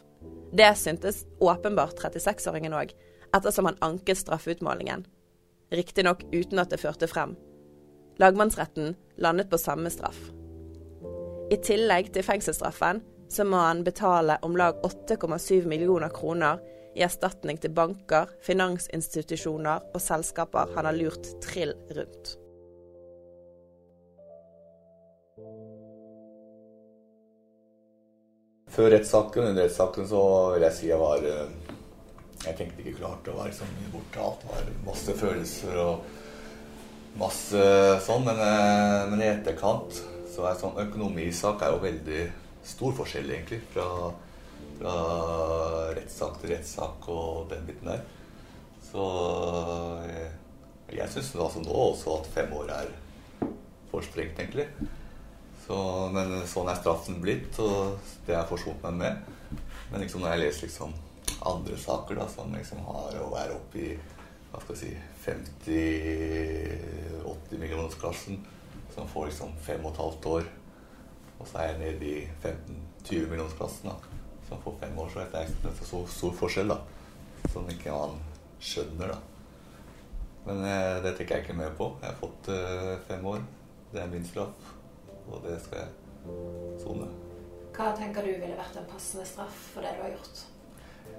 Det 0.53 0.72
syntes 0.77 1.24
åpenbart 1.42 2.01
36-åringen 2.01 2.74
òg, 2.74 2.94
ettersom 3.34 3.70
han 3.70 3.80
anket 3.86 4.18
straffeutmålingen. 4.24 5.06
Riktignok 5.74 6.25
uten 6.34 6.62
at 6.62 6.74
det 6.74 6.82
førte 6.82 7.10
frem. 7.10 7.36
Lagmannsretten 8.22 8.96
landet 9.22 9.50
på 9.50 9.62
samme 9.62 9.89
straff. 9.94 10.20
I 11.53 11.58
tillegg 11.62 12.13
til 12.13 12.25
fengselsstraffen 12.25 13.01
så 13.30 13.46
må 13.46 13.62
han 13.62 13.84
betale 13.86 14.39
om 14.46 14.58
lag 14.58 14.82
8,7 14.86 15.68
millioner 15.70 16.13
kroner 16.13 16.62
i 16.98 17.06
erstatning 17.06 17.58
til 17.62 17.74
banker, 17.74 18.30
finansinstitusjoner 18.46 19.94
og 19.94 20.01
selskaper 20.01 20.74
han 20.77 20.89
har 20.89 20.98
lurt 20.98 21.36
trill 21.46 21.74
rundt. 21.94 22.39
Før 28.74 28.89
rettssaken, 28.89 29.51
under 29.51 29.68
rettssaken, 29.68 30.08
så 30.10 30.20
vil 30.56 30.63
jeg 30.65 30.74
si 30.74 30.88
jeg 30.89 30.98
var 30.98 31.22
eh, 31.30 31.74
Jeg 32.44 32.56
tenkte 32.58 32.82
ikke 32.82 33.03
klart. 33.03 33.27
å 33.30 33.38
være 33.38 33.53
så 33.53 33.68
mye 33.70 33.92
borte. 33.94 34.24
Alt 34.24 34.46
var 34.50 34.72
masse 34.88 35.13
følelser 35.20 35.77
og 35.84 36.08
masse 37.22 37.68
sånn. 38.08 38.25
Men, 38.25 38.42
eh, 38.42 39.03
men 39.12 39.22
i 39.22 39.30
etterkant 39.30 40.00
så 40.34 40.48
er 40.50 40.58
sånn 40.58 40.80
økonomisak 40.88 41.62
er 41.62 41.75
jo 41.75 41.84
veldig 41.84 42.24
stor 42.65 42.96
forskjell, 42.98 43.30
egentlig, 43.30 43.62
fra, 43.75 43.86
fra 44.80 44.96
rettssak 45.94 46.42
til 46.42 46.56
rettssak 46.56 47.08
og 47.13 47.46
den 47.53 47.70
biten 47.70 47.92
der. 47.92 48.01
Så 48.89 49.06
jeg, 50.10 50.34
jeg 50.98 51.13
syns 51.13 51.32
altså 51.38 51.62
nå 51.62 51.77
også 51.92 52.18
at 52.18 52.34
fem 52.34 52.58
år 52.58 52.74
er 52.80 52.92
for 53.92 54.01
strengt, 54.01 54.42
egentlig. 54.42 54.65
Så, 55.63 55.75
men 56.12 56.48
sånn 56.50 56.67
er 56.67 56.82
straffen 56.82 57.22
blitt, 57.24 57.55
og 57.63 57.96
det 58.25 58.36
har 58.36 58.43
jeg 58.43 58.51
forsont 58.51 58.84
meg 58.84 58.93
med. 59.00 59.13
Men 59.91 60.01
liksom 60.03 60.22
når 60.24 60.32
jeg 60.34 60.41
leser 60.41 60.63
liksom 60.67 60.91
andre 61.48 61.75
saker 61.79 62.13
da, 62.20 62.25
som 62.32 62.55
liksom 62.55 62.79
har 62.88 63.12
å 63.22 63.32
være 63.32 63.55
oppe 63.55 63.77
i 63.79 64.00
hva 64.53 64.60
skal 64.62 64.75
si 64.77 64.91
50-80 65.24 67.58
millionersklassen, 67.58 68.36
som 68.93 69.08
får 69.10 69.25
liksom 69.32 69.51
fem 69.65 69.86
og 69.86 69.91
et 69.93 70.01
halvt 70.03 70.24
år, 70.29 70.43
og 71.39 71.46
så 71.50 71.55
er 71.60 71.65
jeg 71.72 71.82
nede 71.82 72.05
i 72.05 72.27
15-20 72.43 73.29
millionersklassen, 73.32 73.86
da, 73.89 73.96
som 74.50 74.63
får 74.65 74.74
fem 74.84 74.96
år, 75.00 75.08
så 75.10 75.17
er 75.24 75.27
det 75.34 75.39
er 75.72 75.75
så 75.79 76.00
stor 76.17 76.34
forskjell, 76.43 76.70
da, 76.75 76.79
som 77.50 77.72
ikke 77.72 77.96
man 77.96 78.13
skjønner, 78.63 79.08
da. 79.15 79.20
Men 80.43 80.58
eh, 80.67 80.98
det 81.03 81.12
tenker 81.17 81.36
jeg 81.38 81.43
ikke 81.46 81.55
mer 81.55 81.72
på. 81.77 81.86
Jeg 82.01 82.10
har 82.10 82.17
fått 82.20 82.50
eh, 82.51 82.96
fem 83.08 83.24
år. 83.32 83.41
Det 83.93 84.00
er 84.01 84.10
min 84.12 84.25
straff, 84.27 84.73
og 85.30 85.44
det 85.46 85.58
skal 85.63 85.84
jeg 85.84 86.82
sone. 86.84 87.10
Hva 87.74 87.89
tenker 87.98 88.25
du 88.25 88.32
ville 88.32 88.58
vært 88.58 88.77
en 88.77 88.89
passende 88.89 89.25
straff 89.25 89.62
for 89.74 89.86
det 89.86 89.96
du 89.98 90.03
har 90.06 90.13
gjort? 90.13 90.44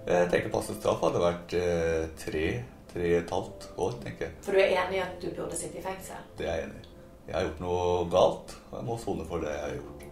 Jeg 0.07 0.31
tenker 0.31 0.53
passende 0.55 0.81
straff 0.81 1.03
hadde 1.03 1.23
vært 1.23 1.55
eh, 1.59 2.03
tre, 2.21 2.47
tre 2.93 3.07
og 3.11 3.21
et 3.21 3.35
halvt 3.37 3.69
år, 3.87 3.97
tenker 4.05 4.29
jeg. 4.29 4.37
For 4.47 4.57
du 4.57 4.63
er 4.63 4.75
enig 4.85 5.01
i 5.01 5.05
at 5.05 5.17
du 5.23 5.31
burde 5.35 5.59
sitte 5.59 5.81
i 5.81 5.85
fengsel? 5.85 6.27
Det 6.39 6.49
er 6.49 6.61
jeg 6.61 6.69
enig 6.69 6.83
i. 6.83 6.91
Jeg 7.25 7.37
har 7.39 7.47
gjort 7.47 7.63
noe 7.65 7.85
galt, 8.13 8.55
og 8.69 8.77
jeg 8.79 8.87
må 8.91 8.99
sone 9.01 9.25
for 9.29 9.45
det 9.45 9.55
jeg 9.55 9.63
har 9.65 9.79
gjort. 9.79 10.05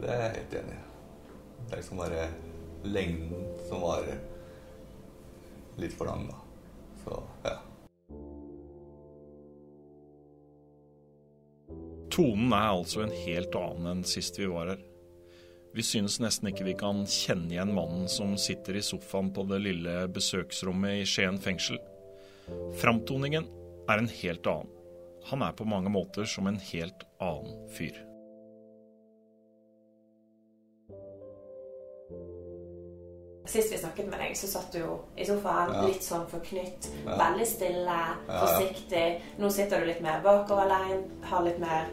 Det 0.00 0.10
er 0.10 0.22
jeg 0.24 0.34
helt 0.36 0.56
enig 0.60 0.74
i. 0.76 0.82
Det 1.66 1.70
er 1.70 1.80
liksom 1.80 2.02
bare 2.02 2.26
lengden 2.86 3.46
som 3.68 3.86
varer 3.86 4.18
litt 5.80 5.94
for 5.96 6.10
lang, 6.10 6.26
da. 6.28 6.42
Så 7.04 7.20
ja. 7.46 7.56
Tonen 12.16 12.52
er 12.56 12.70
altså 12.72 13.02
en 13.04 13.12
helt 13.12 13.56
annen 13.58 13.90
enn 13.90 14.06
sist 14.08 14.38
vi 14.40 14.46
var 14.48 14.70
her. 14.72 14.78
Vi 15.76 15.84
synes 15.84 16.16
nesten 16.24 16.48
ikke 16.48 16.64
vi 16.64 16.72
kan 16.80 17.02
kjenne 17.04 17.52
igjen 17.52 17.74
mannen 17.76 18.06
som 18.08 18.32
sitter 18.40 18.78
i 18.78 18.84
sofaen 18.84 19.28
på 19.36 19.44
det 19.50 19.58
lille 19.66 20.06
besøksrommet 20.08 21.02
i 21.02 21.04
Skien 21.04 21.36
fengsel. 21.44 21.76
Framtoningen 22.80 23.44
er 23.90 24.00
en 24.00 24.08
helt 24.22 24.48
annen. 24.48 24.72
Han 25.28 25.42
er 25.42 25.52
på 25.58 25.66
mange 25.68 25.92
måter 25.92 26.24
som 26.24 26.48
en 26.48 26.56
helt 26.70 27.04
annen 27.20 27.66
fyr. 27.76 27.98
Sist 33.46 33.72
vi 33.72 33.78
snakket 33.78 34.08
med 34.10 34.18
deg, 34.18 34.32
så 34.38 34.48
satt 34.50 34.72
du 34.74 34.80
jo 34.80 34.94
i 35.14 35.26
sofaen, 35.26 35.74
Ja. 35.74 35.84
litt 35.86 36.02
sånn 36.02 36.24
forknytt. 36.26 36.88
Ja. 37.04 37.18
Veldig 37.20 37.46
stille, 37.46 37.98
ja. 38.26 38.40
forsiktig. 38.40 39.20
Nå 39.38 39.50
sitter 39.50 39.80
du 39.80 39.86
litt 39.86 40.00
mer 40.00 40.20
bakoverlein, 40.24 41.04
har 41.22 41.44
litt 41.44 41.58
mer 41.58 41.86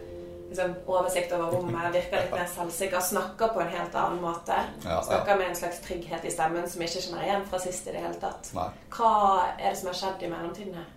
liksom, 0.54 0.76
oversikt 0.88 1.34
over 1.36 1.52
rommet, 1.58 1.90
virker 1.94 2.22
litt 2.22 2.34
mer 2.34 2.48
selvsikker, 2.50 3.02
snakker 3.02 3.54
på 3.54 3.62
en 3.64 3.72
helt 3.74 3.96
annen 3.96 4.22
måte. 4.22 4.58
Ja, 4.86 5.00
Snakker 5.04 5.38
med 5.40 5.50
en 5.50 5.56
slags 5.56 5.82
trygghet 5.86 6.26
i 6.26 6.34
stemmen 6.34 6.68
som 6.70 6.82
ikke 6.86 7.02
kjenner 7.02 7.26
igjen 7.26 7.46
fra 7.50 7.62
sist 7.64 7.88
i 7.90 7.96
det 7.96 8.04
hele 8.04 8.20
tatt. 8.22 8.52
Nei. 8.58 8.70
Hva 8.94 9.14
er 9.58 9.72
det 9.72 9.78
som 9.82 9.90
har 9.92 10.00
skjedd 10.02 10.28
i 10.28 10.30
mellomtiden 10.34 10.78
her? 10.78 10.92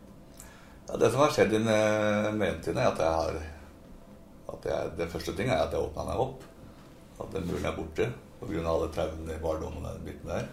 Ja, 0.87 0.99
det 1.03 1.11
som 1.11 1.25
har 1.25 1.33
skjedd 1.35 1.57
i 1.57 1.63
mellomtiden, 1.65 2.83
er 2.83 2.93
at 2.93 3.01
jeg 3.03 3.21
har 3.21 3.41
at 4.47 4.69
jeg, 4.69 4.91
Det 4.99 5.09
første 5.11 5.33
ting 5.35 5.49
er 5.50 5.65
at 5.65 5.73
jeg 5.75 5.83
åpna 5.83 6.04
meg 6.07 6.21
opp. 6.23 6.45
At 7.19 7.33
den 7.33 7.49
muren 7.49 7.65
er 7.67 7.75
borte 7.75 8.13
pga. 8.39 8.61
alle 8.63 8.93
traumene 8.95 9.35
i 9.35 9.43
barndommen 9.43 9.83
den 9.83 10.04
biten 10.04 10.30
der. 10.30 10.47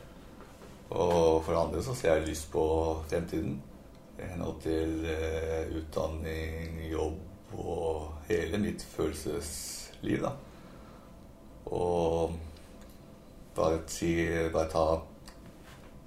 Og 0.90 1.44
for 1.44 1.54
det 1.54 1.60
andre 1.62 1.84
så 1.84 1.94
ser 1.96 2.16
jeg 2.16 2.28
lyst 2.30 2.50
på 2.52 2.64
fremtiden. 3.10 3.62
I 4.18 4.32
henhold 4.32 4.62
til 4.62 5.06
eh, 5.10 5.70
utdanning, 5.78 6.82
jobb 6.90 7.20
og 7.58 8.14
hele 8.28 8.60
mitt 8.62 8.84
følelsesliv, 8.96 10.24
da. 10.24 10.32
Og 11.74 12.34
bare, 13.56 13.82
si, 13.88 14.14
bare 14.54 14.70
ta 14.72 14.86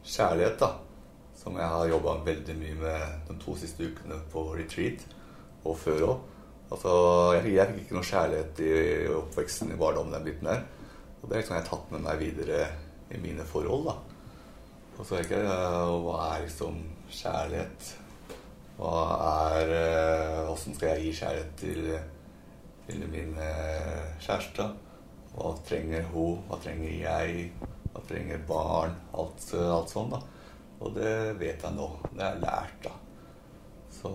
kjærlighet, 0.06 0.59
da. 0.61 0.72
Som 1.37 1.59
jeg 1.61 1.68
har 1.70 1.90
jobba 1.90 2.16
veldig 2.26 2.56
mye 2.59 2.78
med 2.80 3.28
de 3.28 3.37
to 3.42 3.54
siste 3.59 3.87
ukene 3.87 4.18
på 4.32 4.48
retreat, 4.56 5.04
og 5.64 5.78
før 5.78 6.09
òg. 6.09 6.24
Altså, 6.66 6.92
jeg, 7.37 7.52
jeg 7.54 7.70
fikk 7.70 7.85
ikke 7.85 7.98
noe 7.98 8.09
kjærlighet 8.11 8.64
i 8.66 8.72
oppveksten 9.14 9.70
i 9.70 9.78
barndommen, 9.78 10.16
den 10.16 10.26
biten 10.26 10.50
der. 10.50 10.64
Og 11.20 11.28
det 11.28 11.37
er 11.37 11.42
liksom 11.42 11.56
jeg 11.56 11.62
har 11.62 11.70
tatt 11.70 11.92
med 11.94 12.02
meg 12.06 12.22
videre 12.22 12.64
i 13.14 13.20
mine 13.22 13.46
forhold, 13.46 13.87
da. 13.87 13.96
Og 14.96 15.04
så 15.04 15.18
er 15.18 15.26
ikke 15.26 15.44
Hva 16.02 16.16
er 16.32 16.44
liksom 16.46 16.80
kjærlighet? 17.12 17.92
Hva 18.77 18.97
er 19.41 19.71
Åssen 20.53 20.77
skal 20.77 20.95
jeg 20.95 21.07
gi 21.07 21.12
kjærlighet 21.21 21.55
til, 21.61 21.87
til 22.87 23.07
min 23.12 23.33
uh, 23.39 24.05
kjæreste? 24.21 24.69
Hva 25.33 25.55
trenger 25.69 26.05
hun? 26.12 26.43
Hva 26.49 26.61
trenger 26.61 26.93
jeg? 26.93 27.49
Hva 27.93 28.05
trenger 28.09 28.45
barn? 28.49 28.97
Alt, 29.17 29.49
uh, 29.57 29.73
alt 29.79 29.93
sånn, 29.93 30.12
da. 30.12 30.21
Og 30.85 30.93
det 30.97 31.17
vet 31.41 31.65
jeg 31.65 31.77
nå. 31.77 31.89
Det 32.12 32.21
har 32.21 32.37
jeg 32.37 32.45
lært, 32.45 32.79
da. 32.85 32.95
Så 33.97 34.12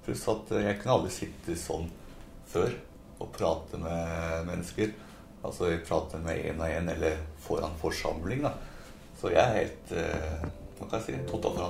Pluss 0.00 0.24
at 0.32 0.52
jeg 0.56 0.78
kunne 0.80 0.96
aldri 0.96 1.12
sitte 1.12 1.56
sånn 1.60 1.90
før 2.48 2.72
og 3.20 3.28
prate 3.34 3.80
med 3.80 4.46
mennesker. 4.48 4.94
Altså 5.44 5.68
jeg 5.70 5.84
prate 5.84 6.20
med 6.24 6.40
én 6.48 6.60
og 6.60 6.72
én 6.72 6.88
eller 6.94 7.20
foran 7.44 7.76
forsamling, 7.80 8.44
da. 8.48 8.54
Så 9.20 9.32
jeg 9.34 9.42
er 9.42 9.58
helt 9.58 9.92
eh, 9.92 10.46
Hva 10.78 10.86
kan 10.88 10.96
jeg 10.96 11.06
si? 11.10 11.18
Totalt 11.28 11.60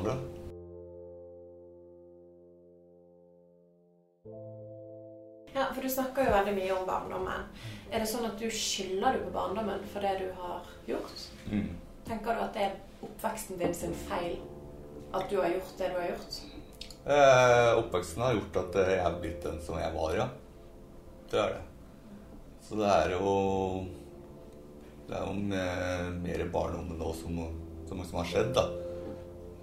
Ja, 5.54 5.66
for 5.74 5.82
du 5.82 5.90
snakker 5.90 6.26
jo 6.26 6.34
veldig 6.34 6.54
mye 6.56 6.74
om 6.76 6.86
barndommen. 6.86 7.46
Er 7.90 8.02
det 8.02 8.08
sånn 8.10 8.26
at 8.28 8.38
du 8.38 8.46
skylder 8.54 9.16
du 9.16 9.24
på 9.26 9.34
barndommen 9.34 9.82
for 9.90 10.04
det 10.04 10.12
du 10.20 10.28
har 10.38 10.66
gjort? 10.86 11.24
Mm. 11.50 11.72
Tenker 12.06 12.36
du 12.36 12.44
at 12.44 12.54
det 12.54 12.66
er 12.68 13.06
oppveksten 13.06 13.58
din 13.58 13.74
sin 13.74 13.94
feil 14.06 14.38
at 15.16 15.26
du 15.30 15.40
har 15.40 15.50
gjort 15.50 15.72
det 15.78 15.88
du 15.90 15.98
har 15.98 16.10
gjort? 16.12 16.36
Eh, 17.00 17.70
oppveksten 17.80 18.22
har 18.22 18.36
gjort 18.36 18.60
at 18.60 18.78
jeg 18.84 19.00
er 19.02 19.18
blitt 19.22 19.42
den 19.42 19.58
som 19.64 19.80
jeg 19.80 19.94
var, 19.96 20.14
ja. 20.14 20.28
Det 21.30 21.40
er 21.40 21.56
det. 21.56 21.64
Så 22.66 22.78
det 22.78 22.90
er 22.90 23.16
jo 23.16 23.32
Det 25.08 25.16
er 25.18 25.26
jo 25.26 25.32
mer, 25.34 26.10
mer 26.22 26.44
barndommen 26.52 27.00
nå 27.00 27.08
som, 27.18 27.40
som, 27.88 28.04
som 28.06 28.20
har 28.20 28.28
skjedd, 28.30 28.52
da. 28.54 28.68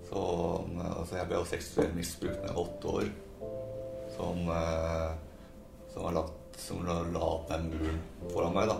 Så 0.10 0.24
altså, 0.82 1.16
jeg 1.16 1.30
ble 1.30 1.40
jo 1.40 1.48
seksuelt 1.48 1.96
misbrukt 1.96 2.42
da 2.42 2.50
jeg 2.50 2.58
var 2.58 2.66
åtte 2.66 2.92
år. 2.98 3.08
Som, 4.18 4.44
eh, 4.52 5.27
som 5.98 6.06
har 6.06 6.20
lagt 6.22 6.44
Som 6.58 6.86
la 6.86 7.02
la 7.14 7.22
opp 7.22 7.50
den 7.52 7.68
muren 7.70 8.00
foran 8.32 8.54
meg, 8.56 8.70
da. 8.70 8.78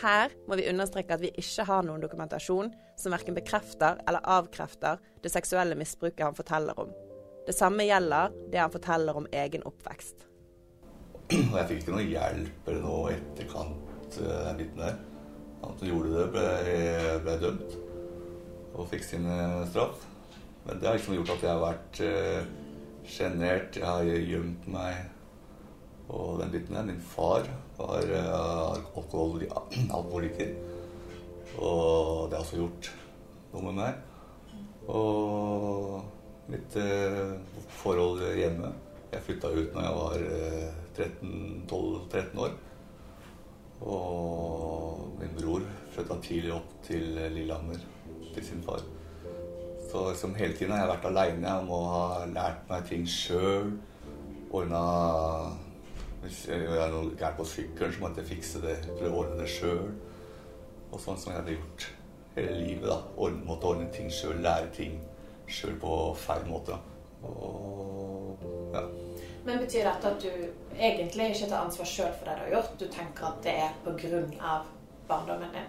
Her 0.00 0.32
må 0.48 0.56
vi 0.56 0.64
understreke 0.70 1.12
at 1.12 1.20
vi 1.20 1.28
ikke 1.36 1.66
har 1.68 1.84
noen 1.84 2.00
dokumentasjon 2.00 2.70
som 2.96 3.12
verken 3.12 3.36
bekrefter 3.36 4.00
eller 4.08 4.24
avkrefter 4.24 5.00
det 5.22 5.32
seksuelle 5.34 5.76
misbruket 5.76 6.24
han 6.24 6.36
forteller 6.38 6.80
om. 6.80 6.88
Det 7.44 7.52
samme 7.52 7.84
gjelder 7.84 8.32
det 8.52 8.62
han 8.62 8.72
forteller 8.72 9.20
om 9.20 9.28
egen 9.36 9.66
oppvekst. 9.68 10.24
Og 11.32 11.56
jeg 11.58 11.68
fikk 11.68 11.82
ikke 11.82 11.96
noe 11.98 12.08
hjelp 12.08 12.72
eller 12.72 12.82
noe 12.86 13.14
etterkant 13.18 14.18
eh, 14.22 14.42
den 14.48 14.60
biten 14.62 14.80
der. 14.80 14.98
Han 15.62 15.78
som 15.78 15.88
gjorde 15.92 16.16
det, 16.16 16.26
ble, 16.32 16.48
ble 17.26 17.38
dømt 17.44 17.78
og 18.72 18.88
fikk 18.88 19.04
sin 19.06 19.28
eh, 19.28 19.62
straff. 19.68 20.06
Men 20.64 20.80
det 20.80 20.88
har 20.88 20.96
liksom 20.96 21.18
gjort 21.20 21.36
at 21.36 21.44
jeg 21.44 21.52
har 21.52 21.64
vært 21.66 22.02
eh, 22.08 22.52
sjenert, 23.12 23.76
jeg 23.76 23.84
har 23.86 24.08
gjemt 24.08 24.68
meg 24.72 25.10
og 26.12 26.40
den 26.40 26.52
biten 26.52 26.76
der. 26.76 26.86
Min 26.86 27.00
far 27.00 27.46
var 27.78 28.02
eh, 28.02 28.32
alkohol, 28.76 29.44
alkoholiker, 29.90 30.54
og 31.58 32.30
det 32.30 32.38
har 32.38 32.44
også 32.44 32.60
gjort 32.60 32.90
noe 33.52 33.64
med 33.68 33.78
meg. 33.80 34.00
Og 34.92 36.50
mitt 36.52 36.76
eh, 36.76 37.36
forhold 37.82 38.24
hjemme 38.34 38.72
Jeg 39.12 39.22
flytta 39.26 39.50
ut 39.52 39.74
når 39.74 39.84
jeg 39.84 39.96
var 39.98 40.22
eh, 40.26 40.68
13-12-13 40.96 42.38
år. 42.40 42.54
Og 43.82 45.18
min 45.20 45.34
bror 45.36 45.66
flytta 45.92 46.16
tidlig 46.24 46.54
opp 46.56 46.70
til 46.86 47.18
Lillehammer 47.34 47.82
til 48.32 48.46
sin 48.46 48.62
far. 48.64 48.80
Så 49.90 50.06
liksom 50.08 50.34
hele 50.38 50.56
tiden 50.56 50.72
har 50.72 50.86
jeg 50.86 50.92
vært 50.94 51.10
aleine. 51.10 51.44
Jeg 51.44 51.68
må 51.68 51.82
ha 51.92 52.22
lært 52.32 52.64
meg 52.70 52.88
ting 52.88 53.04
sjøl. 53.04 53.74
Ordna 54.52 54.80
Jeg 56.22 56.62
er 56.62 56.92
noe 56.92 57.16
gærent 57.18 57.38
på 57.40 57.44
sykkelen, 57.50 57.92
så 57.94 58.02
må 58.02 58.12
jeg 58.14 58.28
fikse 58.28 58.60
det. 58.62 58.76
Prøve 58.94 59.10
å 59.10 59.24
ordne 59.24 59.42
det 59.42 59.50
sjøl. 59.50 59.88
Og 60.92 61.00
sånn 61.02 61.18
som 61.18 61.32
jeg 61.32 61.40
hadde 61.40 61.56
gjort 61.56 61.88
hele 62.36 62.58
livet. 62.60 62.86
da. 62.86 63.00
Ordne, 63.16 63.42
måtte 63.48 63.70
ordne 63.72 63.88
ting 63.94 64.10
sjøl, 64.12 64.38
lære 64.44 64.70
ting 64.76 65.00
sjøl 65.50 65.74
på 65.82 65.96
feil 66.22 66.46
måte. 66.46 66.78
Og, 67.26 68.38
ja. 68.74 68.84
Men 69.42 69.58
betyr 69.64 69.88
dette 69.88 70.12
at 70.12 70.22
du 70.22 70.78
egentlig 70.78 71.32
ikke 71.32 71.50
tar 71.50 71.66
ansvar 71.66 71.90
sjøl 71.90 72.14
for 72.14 72.30
det 72.30 72.38
du 72.38 72.44
har 72.44 72.54
gjort? 72.56 72.78
Du 72.78 72.86
tenker 72.86 73.28
at 73.32 73.42
det 73.42 73.56
er 73.64 73.76
pga. 73.82 74.54
barndommen 75.08 75.54
din? 75.56 75.68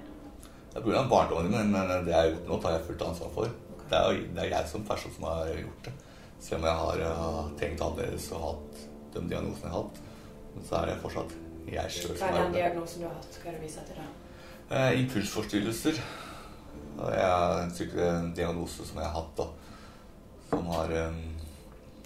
Det 0.69 0.77
er 0.77 0.85
pga. 0.85 1.03
barndommen 1.09 1.51
min, 1.51 1.73
men 1.73 2.05
det 2.05 2.13
jeg 2.13 2.19
har 2.19 2.31
gjort 2.31 2.49
nå, 2.51 2.61
tar 2.61 2.77
jeg 2.77 2.87
fullt 2.87 3.05
ansvar 3.09 3.35
for. 3.39 3.59
Det 3.89 3.99
er, 3.99 4.23
det 4.35 4.45
er 4.45 4.53
jeg 4.53 4.69
som 4.69 4.85
person 4.85 5.13
som 5.17 5.29
har 5.31 5.53
gjort 5.57 5.89
det. 5.89 5.93
Selv 6.39 6.61
om 6.61 6.69
jeg 6.69 6.79
har 6.85 7.05
uh, 7.09 7.43
tenkt 7.57 7.81
annerledes 7.81 8.31
og 8.35 8.47
hatt 8.47 8.81
de 9.13 9.21
diagnosene 9.29 9.69
jeg 9.69 9.73
har 9.73 9.81
hatt, 9.81 10.01
så 10.61 10.81
er 10.81 10.91
det 10.91 10.99
fortsatt 11.01 11.33
jeg 11.69 11.95
sjøl 11.95 12.13
som 12.17 12.27
er. 12.27 12.33
Hva 12.33 12.39
er 12.39 12.43
den 12.43 12.55
diagnosen 12.57 13.03
du 13.03 13.07
har 13.07 13.15
hatt? 13.17 13.39
Hva 13.41 13.49
er 13.49 13.55
det 13.55 13.61
du 13.61 13.65
viser 13.65 13.87
til 13.87 13.99
da? 13.99 14.07
Eh, 14.73 14.99
impulsforstyrrelser. 15.03 16.01
Det 16.97 17.19
er 17.19 18.09
en 18.09 18.33
diagnose 18.35 18.85
som 18.85 18.99
jeg 19.01 19.07
har 19.07 19.15
hatt, 19.17 19.37
da. 19.37 19.47
Som 20.49 20.67
har 20.73 20.91
um, 21.09 21.21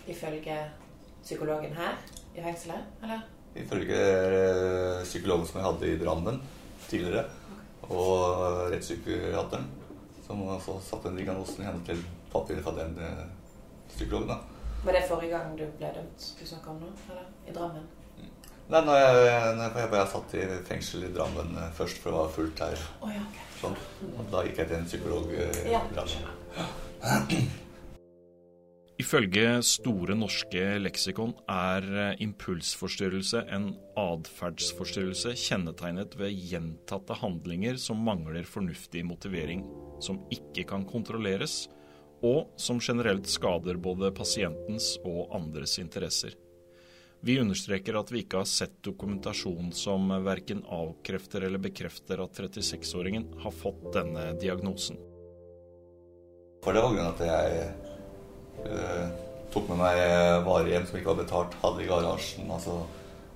Ifølge 0.08 0.56
psykologen 1.24 1.74
her 1.76 1.98
i 2.36 2.44
fengselet, 2.44 2.86
eller? 3.04 3.26
Ifølge 3.58 3.98
uh, 3.98 5.04
psykologen 5.04 5.50
som 5.50 5.60
jeg 5.60 5.68
hadde 5.68 5.90
i 5.92 5.98
Drammen 6.00 6.40
tidligere, 6.88 7.26
okay. 7.26 7.98
og 7.98 8.72
rettspsykiateren, 8.72 9.68
som 10.28 10.46
også 10.48 10.78
satte 10.86 11.12
den 11.12 11.20
diagnosen 11.20 11.64
i 11.64 11.68
henne 11.68 11.84
til 11.88 12.00
papiret 12.32 12.64
fra 12.64 12.78
den 12.80 12.96
uh, 13.02 13.26
psykologen. 13.92 14.32
da. 14.32 14.40
Var 14.86 14.96
det 14.96 15.08
forrige 15.10 15.36
gang 15.36 15.56
du 15.60 15.66
ble 15.78 15.92
dømt 15.96 16.34
du 16.40 16.48
snakker 16.48 16.72
om 16.72 16.84
nå? 16.86 16.94
Eller? 17.10 17.28
I 17.48 17.56
Drammen? 17.56 17.88
Nei, 18.68 18.82
når 18.84 18.98
jeg, 19.00 19.52
når 19.56 19.78
jeg, 19.80 19.92
jeg 19.96 20.08
satt 20.12 20.34
i 20.36 20.42
fengsel 20.68 21.06
i 21.08 21.12
Drammen 21.16 21.54
eh, 21.56 21.70
først, 21.78 22.02
for 22.04 22.12
det 22.12 22.20
var 22.20 22.34
fullt 22.36 22.64
her. 22.66 22.82
Oh, 23.00 23.12
ja, 23.14 23.22
okay. 23.24 23.46
sånn. 23.62 23.78
Og 24.10 24.26
da 24.34 24.42
gikk 24.44 24.60
jeg 24.60 24.68
til 24.68 24.78
en 24.82 24.90
psykolog 24.90 25.30
i 25.32 25.40
eh, 25.46 25.70
ja, 25.72 25.80
Drammen. 25.96 27.48
Ifølge 28.98 29.62
Store 29.64 30.18
norske 30.18 30.66
leksikon 30.82 31.32
er 31.54 31.88
eh, 31.88 32.24
impulsforstyrrelse 32.26 33.46
en 33.56 33.70
atferdsforstyrrelse 34.02 35.32
kjennetegnet 35.40 36.18
ved 36.20 36.36
gjentatte 36.52 37.16
handlinger 37.22 37.80
som 37.80 38.02
mangler 38.04 38.44
fornuftig 38.50 39.06
motivering, 39.08 39.62
som 40.04 40.20
ikke 40.34 40.66
kan 40.74 40.84
kontrolleres, 40.90 41.70
og 42.26 42.52
som 42.60 42.82
generelt 42.84 43.30
skader 43.32 43.80
både 43.80 44.12
pasientens 44.18 44.98
og 45.06 45.32
andres 45.40 45.78
interesser. 45.80 46.36
Vi 47.26 47.40
understreker 47.42 47.98
at 47.98 48.12
vi 48.14 48.22
ikke 48.24 48.42
har 48.44 48.50
sett 48.50 48.78
dokumentasjon 48.86 49.72
som 49.76 50.12
verken 50.26 50.62
avkrefter 50.70 51.48
eller 51.48 51.62
bekrefter 51.62 52.22
at 52.24 52.38
36-åringen 52.38 53.26
har 53.42 53.56
fått 53.56 53.88
denne 53.96 54.30
diagnosen. 54.42 55.00
For 56.64 56.76
det 56.76 56.84
var 56.84 56.94
grunnen 56.94 57.16
at 57.16 57.24
jeg 57.26 57.66
uh, 58.70 59.10
tok 59.54 59.72
med 59.72 59.82
meg 59.82 60.04
varer 60.46 60.72
hjem 60.76 60.88
som 60.88 61.00
ikke 61.00 61.14
var 61.14 61.24
betalt, 61.24 61.60
hadde 61.64 61.84
i 61.84 61.90
garasjen. 61.90 62.52
altså 62.54 62.82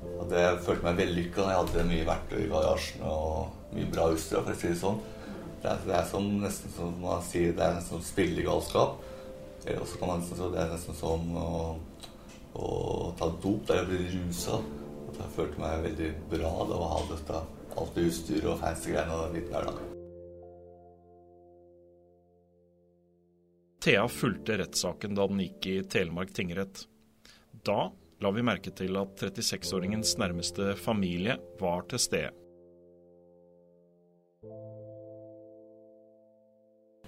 at 0.02 0.34
jeg 0.34 0.62
følte 0.66 0.86
meg 0.86 1.00
vellykka. 1.00 1.46
Jeg 1.46 1.60
hadde 1.60 1.88
mye 1.90 2.08
verktøy 2.08 2.40
i 2.42 2.50
garasjen 2.52 3.04
og 3.06 3.74
mye 3.76 3.90
bra 3.94 4.10
utstyr. 4.14 4.42
for 4.42 4.54
å 4.54 4.58
si 4.58 4.72
Det 4.72 4.80
sånn. 4.80 5.02
Det 5.62 5.70
er, 5.70 5.82
det 5.86 5.96
er 5.96 6.06
som 6.10 6.28
nesten 6.42 6.74
som 6.74 6.96
man 7.02 7.22
sier, 7.22 7.54
det 7.54 7.62
er 7.62 7.76
nesten 7.78 8.00
som 8.00 8.06
spillegalskap. 8.06 9.04
Eller 9.66 9.82
også 9.84 10.00
kan 10.00 10.10
man 10.10 10.24
nesten, 10.24 10.54
det 10.54 10.62
er 10.62 10.72
nesten 10.74 10.98
som 10.98 11.36
å 11.38 11.52
og 12.56 13.16
ta 13.20 13.30
dop 13.44 13.66
der 13.70 13.82
jeg 13.82 13.90
ble 13.92 14.02
rusa. 14.18 14.60
At 15.12 15.18
jeg 15.22 15.34
følte 15.36 15.62
meg 15.62 15.88
veldig 15.88 16.12
bra 16.32 16.52
da 16.70 16.78
å 16.78 16.92
ha 16.92 17.02
dette 17.12 17.42
alt 17.72 17.96
det 17.96 18.06
utstyret 18.10 18.50
og 18.52 18.60
fancy 18.62 18.94
greiene 18.94 19.32
litt 19.36 19.50
der, 19.52 19.68
da. 19.70 19.88
Thea 23.82 24.06
fulgte 24.12 24.60
rettssaken 24.62 25.16
da 25.18 25.26
den 25.30 25.42
gikk 25.42 25.68
i 25.72 25.78
Telemark 25.90 26.34
tingrett. 26.38 26.84
Da 27.66 27.90
la 28.22 28.32
vi 28.36 28.44
merke 28.46 28.74
til 28.78 29.00
at 29.00 29.24
36-åringens 29.24 30.14
nærmeste 30.22 30.76
familie 30.78 31.40
var 31.60 31.88
til 31.90 32.04
stede. 32.04 32.41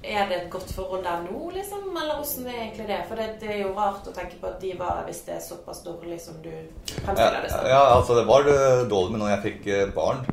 Er 0.04 0.28
det 0.28 0.36
et 0.36 0.50
godt 0.52 0.72
forhold 0.76 1.06
der 1.06 1.22
nå, 1.24 1.46
liksom? 1.56 1.86
Eller 1.96 2.18
åssen 2.20 2.48
er 2.52 2.58
egentlig 2.66 2.90
det? 2.90 2.98
For 3.08 3.16
det, 3.20 3.28
det, 3.40 3.52
er 3.54 3.62
jo 3.62 3.70
rart 3.78 4.08
å 4.10 4.12
tenke 4.16 4.36
på 4.42 4.50
at 4.50 4.58
de 4.60 4.74
var 4.76 5.06
hvis 5.08 5.22
det 5.24 5.38
er 5.38 5.46
såpass 5.46 5.80
dårlig 5.86 6.18
som 6.20 6.42
du 6.44 6.52
fremstiller 6.90 7.46
det 7.46 7.52
som. 7.54 7.70
Ja, 7.72 7.86
altså 7.96 8.18
det 8.20 8.26
var 8.28 8.44
dårlig, 8.44 9.14
men 9.14 9.24
når 9.24 9.32
jeg 9.38 9.44
fikk 9.46 9.70
eh, 9.72 9.94
barn, 9.96 10.26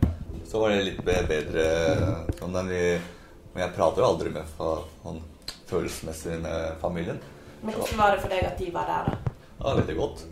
så 0.50 0.64
var 0.64 0.74
det 0.74 0.82
litt 0.88 1.00
bedre. 1.06 1.68
Sånn, 2.40 2.58
men 2.58 3.62
jeg 3.62 3.76
prater 3.76 4.02
jo 4.02 4.10
aldri 4.10 4.34
med 4.34 4.50
sånn, 4.58 5.22
følelsesmessig 5.70 6.42
med 6.42 6.74
familien. 6.82 7.22
Men 7.62 7.76
hvordan 7.76 8.02
var 8.02 8.16
det 8.16 8.24
for 8.24 8.34
deg 8.34 8.46
at 8.50 8.58
de 8.58 8.70
var 8.74 8.90
der, 8.90 9.10
da? 9.12 9.34
Ja, 9.60 9.74
Veldig 9.78 10.00
godt. 10.00 10.24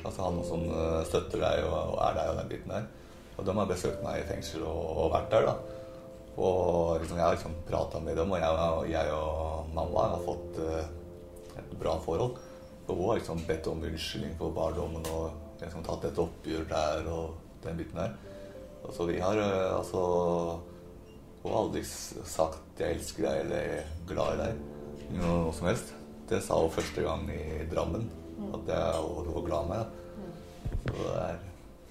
Altså 0.00 0.22
Han 0.24 0.40
som 0.48 0.66
eh, 0.66 1.02
støtter 1.06 1.42
deg 1.46 1.66
og, 1.68 1.94
er 2.08 2.16
deg 2.18 2.32
og 2.32 2.40
den 2.42 2.50
biten 2.50 2.74
der. 2.74 2.90
Og 3.38 3.46
de 3.46 3.54
har 3.54 3.70
besøkt 3.70 4.02
meg 4.02 4.18
i 4.18 4.26
fengsel 4.28 4.66
og 4.66 5.12
vært 5.14 5.30
der, 5.30 5.46
da. 5.46 5.78
Og 6.36 7.00
liksom, 7.00 7.18
jeg 7.18 7.24
har 7.24 7.34
liksom 7.34 7.56
prata 7.68 8.00
med 8.00 8.16
dem, 8.16 8.30
og 8.30 8.40
jeg, 8.40 8.94
jeg, 8.94 9.12
og 9.16 9.70
mamma 9.74 10.06
har 10.14 10.24
fått 10.24 10.60
uh, 10.62 11.58
et 11.58 11.76
bra 11.80 11.96
forhold. 12.04 12.38
Og 12.86 12.96
hun 12.96 13.06
har 13.10 13.20
liksom 13.20 13.42
bedt 13.48 13.68
om 13.70 13.82
unnskyldning 13.86 14.34
for 14.38 14.54
barndommen 14.54 15.06
og 15.12 15.60
liksom 15.60 15.84
tatt 15.86 16.06
et 16.08 16.20
oppgjør 16.22 16.66
der 16.70 17.10
og 17.12 17.38
den 17.64 17.78
biten 17.78 18.00
der. 18.00 18.14
Og 18.86 18.94
så 18.96 19.06
vi 19.10 19.20
har 19.20 19.38
uh, 19.38 19.78
altså 19.78 20.02
Hun 21.40 21.52
har 21.54 21.62
aldri 21.62 21.80
sagt 21.84 22.78
'jeg 22.78 22.96
elsker 22.98 23.22
deg' 23.24 23.38
eller 23.40 23.56
er 23.56 23.84
glad 24.06 24.34
i 24.34 24.40
deg'. 24.42 24.58
Noe 25.16 25.52
som 25.56 25.66
helst. 25.66 25.94
Det 26.28 26.42
sa 26.44 26.58
hun 26.60 26.70
første 26.70 27.02
gang 27.02 27.30
i 27.32 27.64
Drammen. 27.70 28.10
At 28.52 28.68
jeg, 28.68 29.00
hun 29.00 29.34
var 29.34 29.46
glad 29.46 29.64
i 29.64 29.70
meg. 29.70 29.86
Så 30.84 30.92
det 30.98 31.22
er 31.22 31.49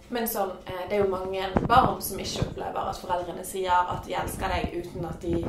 men 0.10 0.28
sånn, 0.28 0.52
eh, 0.66 0.86
det 0.90 0.98
er 0.98 1.04
jo 1.04 1.12
mange 1.12 1.50
barn 1.70 2.00
som 2.02 2.20
ikke 2.22 2.48
opplever 2.48 2.90
at 2.90 3.02
foreldrene 3.02 3.46
sier 3.46 3.94
at 3.94 4.02
de 4.08 4.16
elsker 4.18 4.54
deg, 4.54 4.74
uten 4.80 5.06
at 5.06 5.22
de, 5.22 5.44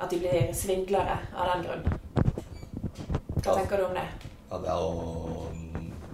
at 0.00 0.10
de 0.10 0.18
blir 0.22 0.50
svindlere 0.56 1.18
av 1.34 1.52
den 1.52 1.66
grunn. 1.66 1.84
Hva 3.40 3.54
tenker 3.54 3.78
du 3.78 3.86
om 3.86 3.94
det? 3.96 4.06
Ja, 4.50 4.58
det 4.58 4.72
er 4.72 4.80
jo 4.82 5.46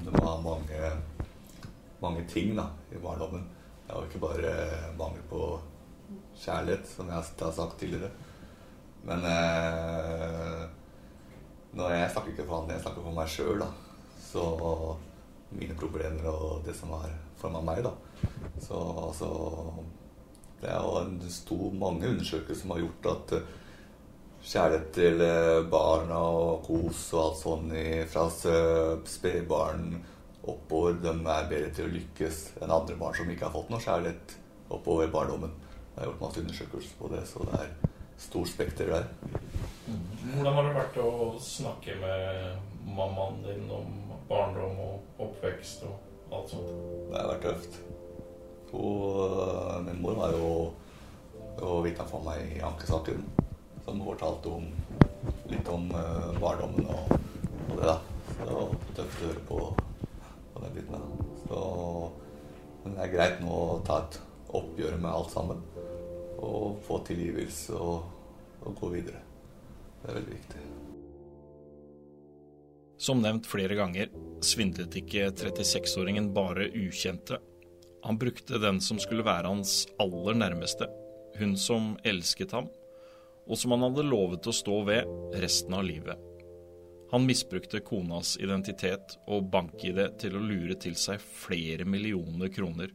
Det 0.06 0.20
ha 0.22 0.36
mange, 0.38 0.90
mange 2.00 2.22
ting 2.30 2.52
da, 2.54 2.68
i 2.94 3.00
barndommen. 3.02 3.48
Det 3.86 3.94
er 3.94 3.98
jo 3.98 4.06
ikke 4.10 4.22
bare 4.22 4.52
mangel 4.98 5.24
på 5.30 5.40
kjærlighet, 6.38 6.86
som 6.86 7.08
jeg 7.10 7.16
har 7.16 7.52
sagt 7.56 7.80
tidligere. 7.80 8.12
Men 9.06 9.24
eh, 9.26 10.62
når 11.74 11.96
jeg 11.96 12.12
snakker 12.12 12.32
ikke 12.32 12.46
for 12.46 12.60
han, 12.60 12.70
jeg 12.70 12.84
snakker 12.84 13.02
for 13.02 13.16
meg 13.18 13.32
sjøl, 13.34 13.64
da. 13.64 13.68
Så 14.28 14.44
mine 15.58 15.76
problemer 15.78 16.26
og 16.30 16.64
det 16.66 16.74
som 16.76 16.92
var 16.94 17.10
foran 17.40 17.64
meg, 17.66 17.84
da. 17.84 17.92
Så 18.62 18.80
altså 19.08 19.30
Det 20.60 20.70
er 20.72 20.80
jo 20.80 20.98
en 21.02 21.16
stor, 21.30 21.72
mange 21.76 22.08
undersøkelser 22.08 22.62
som 22.62 22.70
har 22.72 22.80
gjort 22.80 23.08
at 23.12 23.34
uh, 23.36 23.48
kjærlighet 24.46 24.86
til 24.96 25.20
uh, 25.20 25.66
barna 25.70 26.16
og 26.16 26.62
kos 26.64 27.02
og 27.12 27.20
alt 27.22 27.42
sånn 27.42 27.74
fra 28.08 28.24
uh, 28.30 29.04
spedbarn 29.04 29.98
oppover, 30.46 30.96
de 31.02 31.12
er 31.12 31.50
bedre 31.50 31.74
til 31.74 31.88
å 31.88 31.92
lykkes 31.92 32.40
enn 32.62 32.72
andre 32.72 32.96
barn 32.96 33.18
som 33.18 33.30
ikke 33.30 33.48
har 33.48 33.54
fått 33.54 33.70
noe 33.72 33.84
kjærlighet 33.84 34.36
oppover 34.72 35.12
barndommen. 35.12 35.52
Det 35.92 36.02
er 36.02 36.10
gjort 36.10 36.24
masse 36.24 36.42
undersøkelser 36.42 36.98
på 37.00 37.12
det, 37.12 37.22
så 37.28 37.44
det 37.50 37.60
er 37.60 37.70
stort 38.20 38.50
spekter 38.50 38.90
der. 38.94 39.06
Hvordan 39.86 40.56
har 40.56 40.66
det 40.66 40.74
vært 40.76 40.98
å 41.02 41.10
snakke 41.42 41.98
med 42.00 42.88
mammaen 42.96 43.42
din 43.44 43.68
om 43.72 44.05
barndom 44.28 44.80
og 44.82 45.22
oppvekst 45.26 45.84
og 45.86 46.34
alt 46.34 46.50
sånt? 46.50 46.72
Det 47.10 47.20
har 47.20 47.30
vært 47.30 47.46
tøft. 47.46 47.78
Og 48.76 49.84
min 49.86 50.02
mor 50.02 50.18
var 50.18 50.34
jo, 50.34 50.50
og 51.62 51.84
vitne 51.86 52.06
for 52.10 52.24
meg 52.26 52.56
i 52.56 52.62
ankesaken, 52.66 53.22
som 53.86 54.02
fortalte 54.04 54.52
om, 54.58 54.66
litt 55.50 55.70
om 55.72 55.88
uh, 55.94 56.34
barndommen 56.42 56.88
og, 56.90 57.14
og, 57.70 57.74
det. 57.76 57.86
da. 57.86 57.98
Så 58.36 58.44
det 58.44 58.56
var 58.58 58.74
tøft 58.98 59.20
å 59.22 59.28
høre 59.30 59.44
på, 59.48 59.60
på 60.52 60.64
den 60.64 60.76
biten. 60.76 61.06
Så, 61.46 61.60
men 62.84 62.96
det 62.96 63.04
er 63.06 63.14
greit 63.14 63.44
nå 63.44 63.60
å 63.62 63.78
ta 63.86 64.02
et 64.04 64.18
oppgjør 64.56 64.98
med 64.98 65.12
alt 65.12 65.32
sammen. 65.32 65.62
Og 66.36 66.82
få 66.84 67.00
tilgivelse 67.06 67.78
og, 67.80 68.10
og 68.66 68.82
gå 68.82 68.92
videre. 68.98 69.22
Det 70.02 70.10
er 70.10 70.18
veldig 70.20 70.34
viktig. 70.34 70.66
Som 72.98 73.20
nevnt 73.20 73.46
flere 73.46 73.76
ganger 73.76 74.08
svindlet 74.44 74.94
ikke 74.96 75.28
36-åringen 75.36 76.30
bare 76.36 76.70
ukjente. 76.72 77.38
Han 78.06 78.18
brukte 78.18 78.60
den 78.62 78.80
som 78.80 79.00
skulle 79.02 79.26
være 79.26 79.50
hans 79.50 79.82
aller 80.00 80.38
nærmeste, 80.38 80.88
hun 81.38 81.56
som 81.60 81.96
elsket 82.06 82.54
ham, 82.56 82.70
og 83.46 83.58
som 83.58 83.74
han 83.74 83.84
hadde 83.88 84.06
lovet 84.06 84.46
å 84.48 84.54
stå 84.54 84.80
ved 84.86 85.36
resten 85.42 85.76
av 85.76 85.84
livet. 85.84 86.16
Han 87.12 87.26
misbrukte 87.26 87.82
konas 87.86 88.34
identitet 88.42 89.18
og 89.30 89.50
bank-ID 89.52 90.00
til 90.22 90.38
å 90.38 90.42
lure 90.42 90.74
til 90.80 90.96
seg 90.98 91.22
flere 91.22 91.86
millioner 91.86 92.50
kroner, 92.50 92.90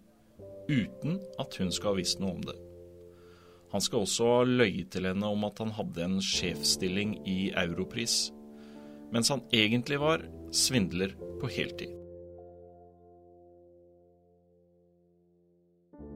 uten 0.67 1.19
at 1.39 1.55
hun 1.61 1.71
skal 1.71 1.93
ha 1.93 1.99
visst 2.01 2.19
noe 2.19 2.35
om 2.35 2.43
det. 2.43 2.57
Han 3.71 3.83
skal 3.83 4.03
også 4.03 4.27
ha 4.27 4.43
løyet 4.47 4.89
til 4.91 5.07
henne 5.07 5.29
om 5.31 5.45
at 5.47 5.61
han 5.63 5.71
hadde 5.77 6.03
en 6.03 6.19
sjefsstilling 6.23 7.21
i 7.29 7.53
Europris, 7.55 8.33
mens 9.11 9.29
han 9.29 9.43
egentlig 9.51 9.99
var 9.99 10.23
svindler 10.51 11.15
på 11.41 11.49
heltid. 11.51 11.97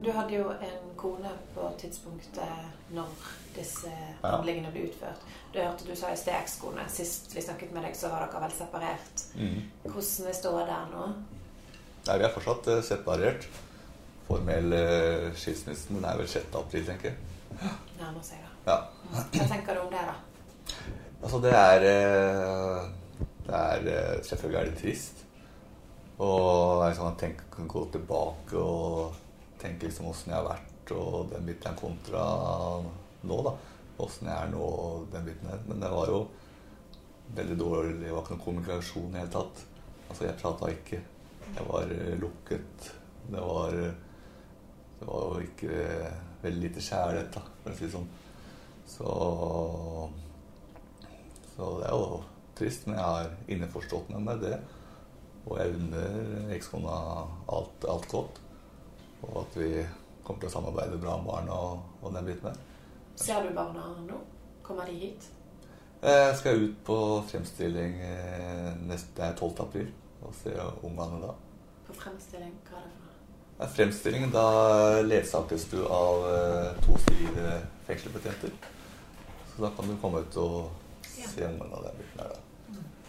Du 0.02 0.12
hadde 0.12 0.34
jo 0.36 0.50
en 0.50 0.90
kone 0.96 1.30
på 1.54 1.68
tidspunktet 1.80 2.92
når 2.94 3.10
disse 3.56 3.90
handlingene 4.22 4.70
ble 4.74 4.84
utført. 4.90 5.22
Du 5.52 5.58
hørte 5.58 5.88
du 5.88 5.96
sa 5.98 6.12
i 6.12 6.18
sted 6.20 6.36
ekskone. 6.36 6.84
Sist 6.92 7.32
vi 7.34 7.42
snakket 7.42 7.72
med 7.74 7.86
deg, 7.88 7.96
så 7.98 8.12
var 8.12 8.26
dere 8.26 8.42
vel 8.44 8.54
separert. 8.54 9.24
Hvordan 9.86 10.28
er 10.30 10.36
ståa 10.36 10.66
der 10.68 10.92
nå? 10.92 11.08
Nei, 12.06 12.18
vi 12.20 12.28
er 12.28 12.34
fortsatt 12.36 12.68
eh, 12.70 12.84
separert. 12.86 13.48
Formell 14.28 14.74
uh, 14.74 15.32
skilsmisse 15.38 15.96
er 15.96 16.20
vel 16.20 16.28
6. 16.30 16.54
april, 16.58 16.86
tenker 16.86 17.12
jeg. 17.12 17.74
Nærmer 17.98 18.22
seg, 18.26 18.42
da. 18.42 18.52
Ja. 18.70 18.78
Hva 19.32 19.48
tenker 19.50 19.78
du 19.78 19.84
om 19.84 19.90
det, 19.90 20.02
da? 20.06 20.16
Altså, 21.22 21.40
det 21.40 21.52
er 21.52 21.84
eh, 21.90 22.88
Det 23.46 23.54
er 23.54 23.86
eh, 23.92 24.22
Selvfølgelig 24.24 24.60
er 24.60 24.70
det 24.70 24.80
trist. 24.80 25.22
Og 26.18 26.82
jeg 26.86 26.96
kan 26.96 27.16
tenke, 27.20 27.66
gå 27.68 27.82
tilbake 27.92 28.56
og 28.56 29.16
tenke 29.60 29.86
liksom 29.88 30.08
åssen 30.08 30.32
jeg 30.32 30.38
har 30.38 30.48
vært 30.48 30.92
og 30.94 31.32
den 31.32 31.48
biten 31.48 31.66
er 31.68 31.76
kontra 31.76 32.22
nå, 33.26 33.38
da. 33.42 33.52
Åssen 34.00 34.28
jeg 34.30 34.36
er 34.36 34.52
nå 34.52 34.62
og 34.62 35.08
den 35.12 35.26
biten 35.26 35.50
her. 35.50 35.60
Men 35.68 35.82
det 35.82 35.90
var 35.92 36.12
jo 36.12 36.20
veldig 37.36 37.58
dårlig. 37.60 37.96
Det 38.00 38.12
var 38.14 38.22
ikke 38.22 38.36
noen 38.36 38.44
kommunikasjon 38.44 39.08
i 39.10 39.12
det 39.12 39.22
hele 39.24 39.34
tatt. 39.34 39.64
Altså, 40.06 40.24
jeg 40.28 40.38
prata 40.40 40.70
ikke. 40.72 41.00
Jeg 41.46 41.68
var 41.68 41.96
eh, 41.96 42.14
lukket. 42.22 42.90
Det 43.26 43.42
var 43.42 43.80
Det 44.96 45.06
var 45.06 45.24
jo 45.26 45.42
ikke 45.44 45.80
veldig 46.42 46.62
lite 46.62 46.80
kjærlighet, 46.80 47.34
da, 47.34 47.42
for 47.62 47.74
å 47.74 47.76
si 47.76 47.84
det 47.84 47.92
sånn. 47.92 48.06
Så 48.88 49.10
så 51.56 51.70
det 51.80 51.86
er 51.88 51.94
jo 51.96 52.22
trist, 52.56 52.86
men 52.86 52.98
jeg 52.98 53.04
har 53.04 53.30
innforstått 53.52 54.10
meg 54.12 54.24
med 54.26 54.42
det. 54.44 54.56
Og 55.46 55.60
jeg 55.60 55.76
unner 55.76 56.50
ekskona 56.56 56.96
alt, 57.54 57.86
alt 57.88 58.08
godt. 58.10 58.40
Og 59.26 59.38
at 59.44 59.56
vi 59.58 59.70
kommer 60.26 60.42
til 60.42 60.50
å 60.50 60.54
samarbeide 60.56 60.98
bra 61.00 61.16
med 61.20 61.30
barna 61.30 61.56
og, 61.68 61.84
og 62.02 62.12
den 62.16 62.28
biten 62.28 62.50
der. 62.50 62.60
Ser 63.16 63.46
du 63.46 63.54
barna 63.56 63.88
nå? 64.04 64.18
Kommer 64.66 64.88
de 64.90 64.98
hit? 64.98 65.28
Jeg 66.02 66.36
skal 66.36 66.60
ut 66.60 66.76
på 66.84 66.96
fremstilling 67.30 67.94
eh, 68.04 68.72
neste, 68.84 69.22
er 69.22 69.36
12. 69.38 69.52
april 69.64 69.88
og 70.26 70.34
se 70.36 70.52
ungene 70.84 71.22
da. 71.22 71.32
På 71.86 71.96
fremstilling? 71.96 72.52
Hva 72.66 72.80
er 72.80 72.84
det 72.84 72.92
for 72.92 73.06
noe? 73.06 73.68
Fremstillingen 73.72 74.34
da 74.34 74.48
ledsages 75.06 75.64
du 75.70 75.78
av 75.86 76.26
eh, 76.28 76.82
to 76.84 76.98
sivile 77.06 77.54
fengselsbetjenter. 77.86 78.52
Så 79.54 79.64
da 79.64 79.70
kan 79.78 79.88
du 79.88 79.96
komme 80.02 80.20
ut 80.26 80.36
og 80.42 80.85
Ungene 81.24 81.76
og 81.78 81.86
den 81.86 81.98
biten 82.00 82.20
der 82.20 82.34
da. 82.34 82.42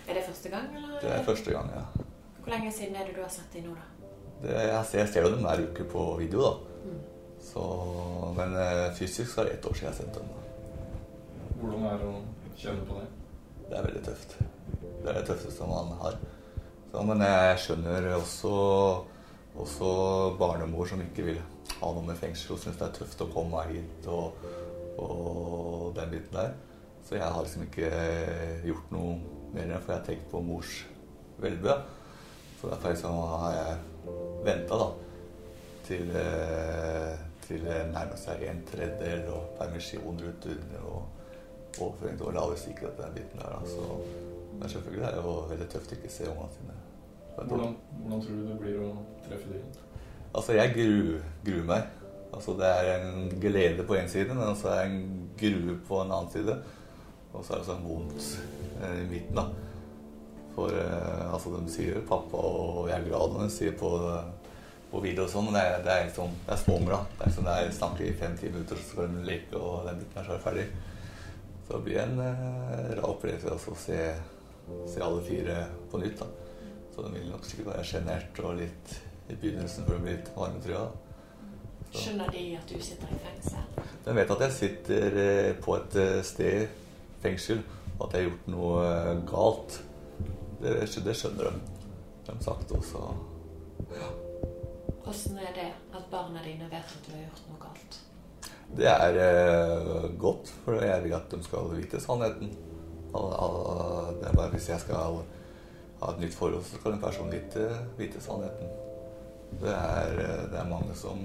Er 0.08 0.14
det 0.14 0.24
første 0.24 0.50
gang, 0.50 0.68
eller? 0.76 1.00
Det 1.02 1.12
er 1.12 1.24
første 1.24 1.52
gang, 1.52 1.70
ja. 1.76 2.04
Hvor 2.40 2.52
lenge 2.54 2.72
siden 2.72 2.96
er 2.96 3.06
det 3.06 3.16
du 3.18 3.22
har 3.22 3.32
sett 3.34 3.54
dem 3.54 3.68
nå, 3.68 3.76
da? 3.76 4.10
Det, 4.42 4.54
jeg, 4.54 4.86
ser, 4.86 5.00
jeg 5.00 5.10
ser 5.14 5.26
jo 5.26 5.32
dem 5.34 5.44
hver 5.44 5.64
uke 5.68 5.88
på 5.92 6.04
video, 6.22 6.46
da. 6.46 6.54
Mm. 6.88 7.02
Så, 7.48 7.64
men 8.38 8.56
eh, 8.62 8.86
fysisk 8.96 9.34
så 9.34 9.42
er 9.42 9.50
det 9.50 9.58
ett 9.58 9.66
år 9.68 9.76
siden 9.76 9.90
jeg 9.90 9.96
har 9.96 10.00
sett 10.00 10.16
dem. 10.16 10.32
da. 10.32 10.38
Hvordan 11.58 11.86
er 11.90 12.02
det 12.02 12.08
å 12.14 12.22
kjenne 12.62 12.88
på 12.88 13.02
det? 13.02 13.08
Det 13.68 13.78
er 13.78 13.88
veldig 13.90 14.04
tøft. 14.06 14.38
Det 14.78 15.12
er 15.12 15.20
det 15.20 15.26
tøffeste 15.28 15.68
man 15.68 15.94
har. 16.02 16.18
Så, 16.92 17.04
men 17.10 17.24
jeg 17.26 17.60
skjønner 17.66 18.10
også, 18.16 18.54
også 19.60 19.92
barnemor 20.40 20.88
som 20.88 21.04
ikke 21.04 21.28
vil 21.28 21.42
ha 21.82 21.92
noe 21.94 22.06
med 22.08 22.20
fengsel 22.20 22.56
og 22.56 22.62
syns 22.64 22.80
det 22.80 22.88
er 22.88 22.96
tøft 22.96 23.26
å 23.26 23.30
komme 23.34 23.66
hit 23.68 24.08
og, 24.12 24.48
og 25.04 25.92
den 25.98 26.14
biten 26.16 26.38
der. 26.40 26.56
Så 27.08 27.16
jeg 27.16 27.24
har 27.24 27.44
liksom 27.44 27.64
ikke 27.64 27.90
gjort 28.68 28.90
noe 28.92 29.14
mer, 29.54 29.78
for 29.80 29.94
jeg 29.94 30.00
har 30.00 30.06
tenkt 30.10 30.26
på 30.32 30.42
mors 30.44 30.74
velbø. 31.40 31.76
Så 32.60 32.68
derfor 32.68 32.90
liksom 32.92 33.20
har 33.32 33.54
jeg 33.56 34.16
venta 34.44 34.80
da 34.82 34.88
til, 35.88 36.10
eh, 36.20 37.14
til 37.48 37.64
nærmer 37.64 38.18
seg 38.20 38.44
en 38.44 38.60
tredjedel 38.68 39.30
og 39.32 39.54
permisjoner 39.60 40.34
under 40.34 40.90
og 40.90 41.06
overføring 41.80 42.18
til 42.18 42.34
lavere 42.34 42.58
sikkerhet 42.58 42.98
den 42.98 43.14
biten 43.16 43.40
der. 43.40 43.62
Så, 43.66 44.00
men 44.60 44.70
selvfølgelig 44.70 45.06
er 45.06 45.16
det 45.16 45.24
jo 45.24 45.36
veldig 45.50 45.68
tøft 45.72 45.94
å 45.94 46.00
ikke 46.00 46.12
se 46.12 46.30
ungene 46.32 46.56
sine. 46.58 46.80
Hvordan, 47.38 47.78
hvordan 48.02 48.26
tror 48.26 48.42
du 48.42 48.48
det 48.50 48.58
blir 48.60 48.82
å 48.82 48.90
treffe 49.28 49.54
dem? 49.54 49.70
Altså, 50.34 50.58
jeg 50.58 50.74
gru, 50.74 51.20
gruer 51.46 51.68
meg. 51.72 51.94
Altså, 52.34 52.58
det 52.60 52.68
er 52.68 52.90
en 52.98 53.30
glede 53.42 53.86
på 53.88 53.96
en 53.96 54.10
side, 54.10 54.34
men 54.34 54.56
så 54.60 54.74
er 54.74 54.82
det 54.82 54.92
en 54.92 55.30
grue 55.40 55.78
på 55.88 56.02
en 56.02 56.12
annen 56.12 56.34
side. 56.34 56.58
Og 57.34 57.44
så 57.44 57.54
er 57.56 57.62
det 57.62 57.68
sånn 57.68 57.86
vondt 57.86 58.28
eh, 58.82 59.02
i 59.04 59.08
midten, 59.10 59.38
da. 59.38 59.48
For 60.56 60.74
eh, 60.74 61.26
altså, 61.30 61.54
de 61.54 61.70
sier 61.70 62.02
'pappa', 62.02 62.42
og 62.42 62.88
jeg 62.90 62.98
er 62.98 63.08
glad 63.10 63.34
når 63.34 63.44
de 63.44 63.54
sier 63.54 63.76
på, 63.78 63.92
på 64.92 65.02
video 65.04 65.28
og 65.28 65.30
sånn, 65.30 65.50
men 65.50 65.58
det 65.60 65.66
er, 65.68 65.84
det 65.86 65.94
er 65.94 66.08
liksom, 66.08 66.32
det 66.48 66.56
er 66.56 66.62
småunger, 66.64 66.94
da. 66.96 67.02
Det 67.20 67.28
er 67.28 67.36
sånn 67.36 67.50
det 67.50 67.58
er 67.62 67.76
snakker 67.80 68.08
i 68.08 68.16
fem-ti 68.22 68.50
minutter, 68.54 68.80
så 68.80 68.94
skal 68.94 69.12
de 69.14 69.26
leke, 69.28 69.60
og 69.60 69.86
den 69.86 70.00
biten 70.02 70.22
er 70.22 70.30
så 70.30 70.38
er 70.38 70.46
ferdig. 70.48 70.68
Så 71.68 71.76
det 71.76 71.84
blir 71.84 72.00
en 72.02 72.24
eh, 72.24 72.96
rar 72.96 73.10
opplevelse 73.12 73.52
også 73.54 73.76
å 73.76 73.82
se, 73.82 74.00
se 74.96 75.04
alle 75.04 75.26
fire 75.28 75.60
på 75.92 76.02
nytt, 76.02 76.24
da. 76.24 76.30
Så 76.96 77.06
de 77.06 77.14
vil 77.14 77.30
nok 77.30 77.46
sikkert 77.46 77.74
være 77.76 77.86
sjenert 77.86 78.42
og 78.42 78.58
litt 78.58 78.96
i 79.28 79.36
begynnelsen 79.36 79.86
før 79.86 80.00
de 80.00 80.06
blir 80.08 80.18
litt 80.18 80.34
varme, 80.34 80.64
tror 80.64 80.78
jeg. 80.78 81.04
Skjønner 81.98 82.32
de 82.34 82.44
at 82.58 82.72
du 82.72 82.82
sitter 82.84 83.12
i 83.14 83.20
fengsel? 83.22 83.86
De 84.08 84.16
vet 84.18 84.34
at 84.34 84.44
jeg 84.48 84.56
sitter 84.58 85.22
eh, 85.28 85.54
på 85.62 85.78
et 85.78 86.00
sted, 86.26 86.66
fengsel, 87.28 87.64
at 87.98 88.14
jeg 88.14 88.24
har 88.24 88.30
gjort 88.30 88.52
noe 88.54 88.84
eh, 88.88 89.14
galt. 89.28 89.80
Det, 90.62 90.76
det 91.06 91.16
skjønner 91.18 91.50
de. 91.50 91.78
De 92.28 92.34
har 92.34 92.44
sagt 92.44 92.74
også. 92.76 93.04
Hvordan 93.88 95.40
er 95.40 95.54
det 95.56 95.70
at 95.96 96.08
barna 96.12 96.44
dine 96.44 96.68
vet 96.72 96.96
at 96.98 97.06
du 97.06 97.14
har 97.14 97.24
gjort 97.26 97.44
noe 97.52 97.60
galt? 97.64 98.00
Det 98.78 98.88
er 98.92 99.20
eh, 99.24 100.08
godt, 100.20 100.52
for 100.66 100.84
jeg 100.84 101.04
vil 101.06 101.16
at 101.16 101.32
de 101.32 101.44
skal 101.46 101.72
vite 101.76 102.02
sannheten. 102.04 102.52
Det 103.08 104.28
er 104.28 104.36
bare 104.36 104.52
hvis 104.52 104.68
jeg 104.70 104.84
skal 104.84 105.24
ha 105.98 106.12
et 106.12 106.20
nytt 106.22 106.36
forhold, 106.36 106.66
så 106.68 106.78
skal 106.78 106.98
en 106.98 107.02
person 107.02 107.32
vite, 107.32 107.70
vite 107.98 108.22
sannheten. 108.22 108.74
Det 109.62 109.72
er, 109.74 110.20
eh, 110.26 110.44
det 110.52 110.60
er 110.60 110.70
mange 110.70 110.96
som 110.96 111.24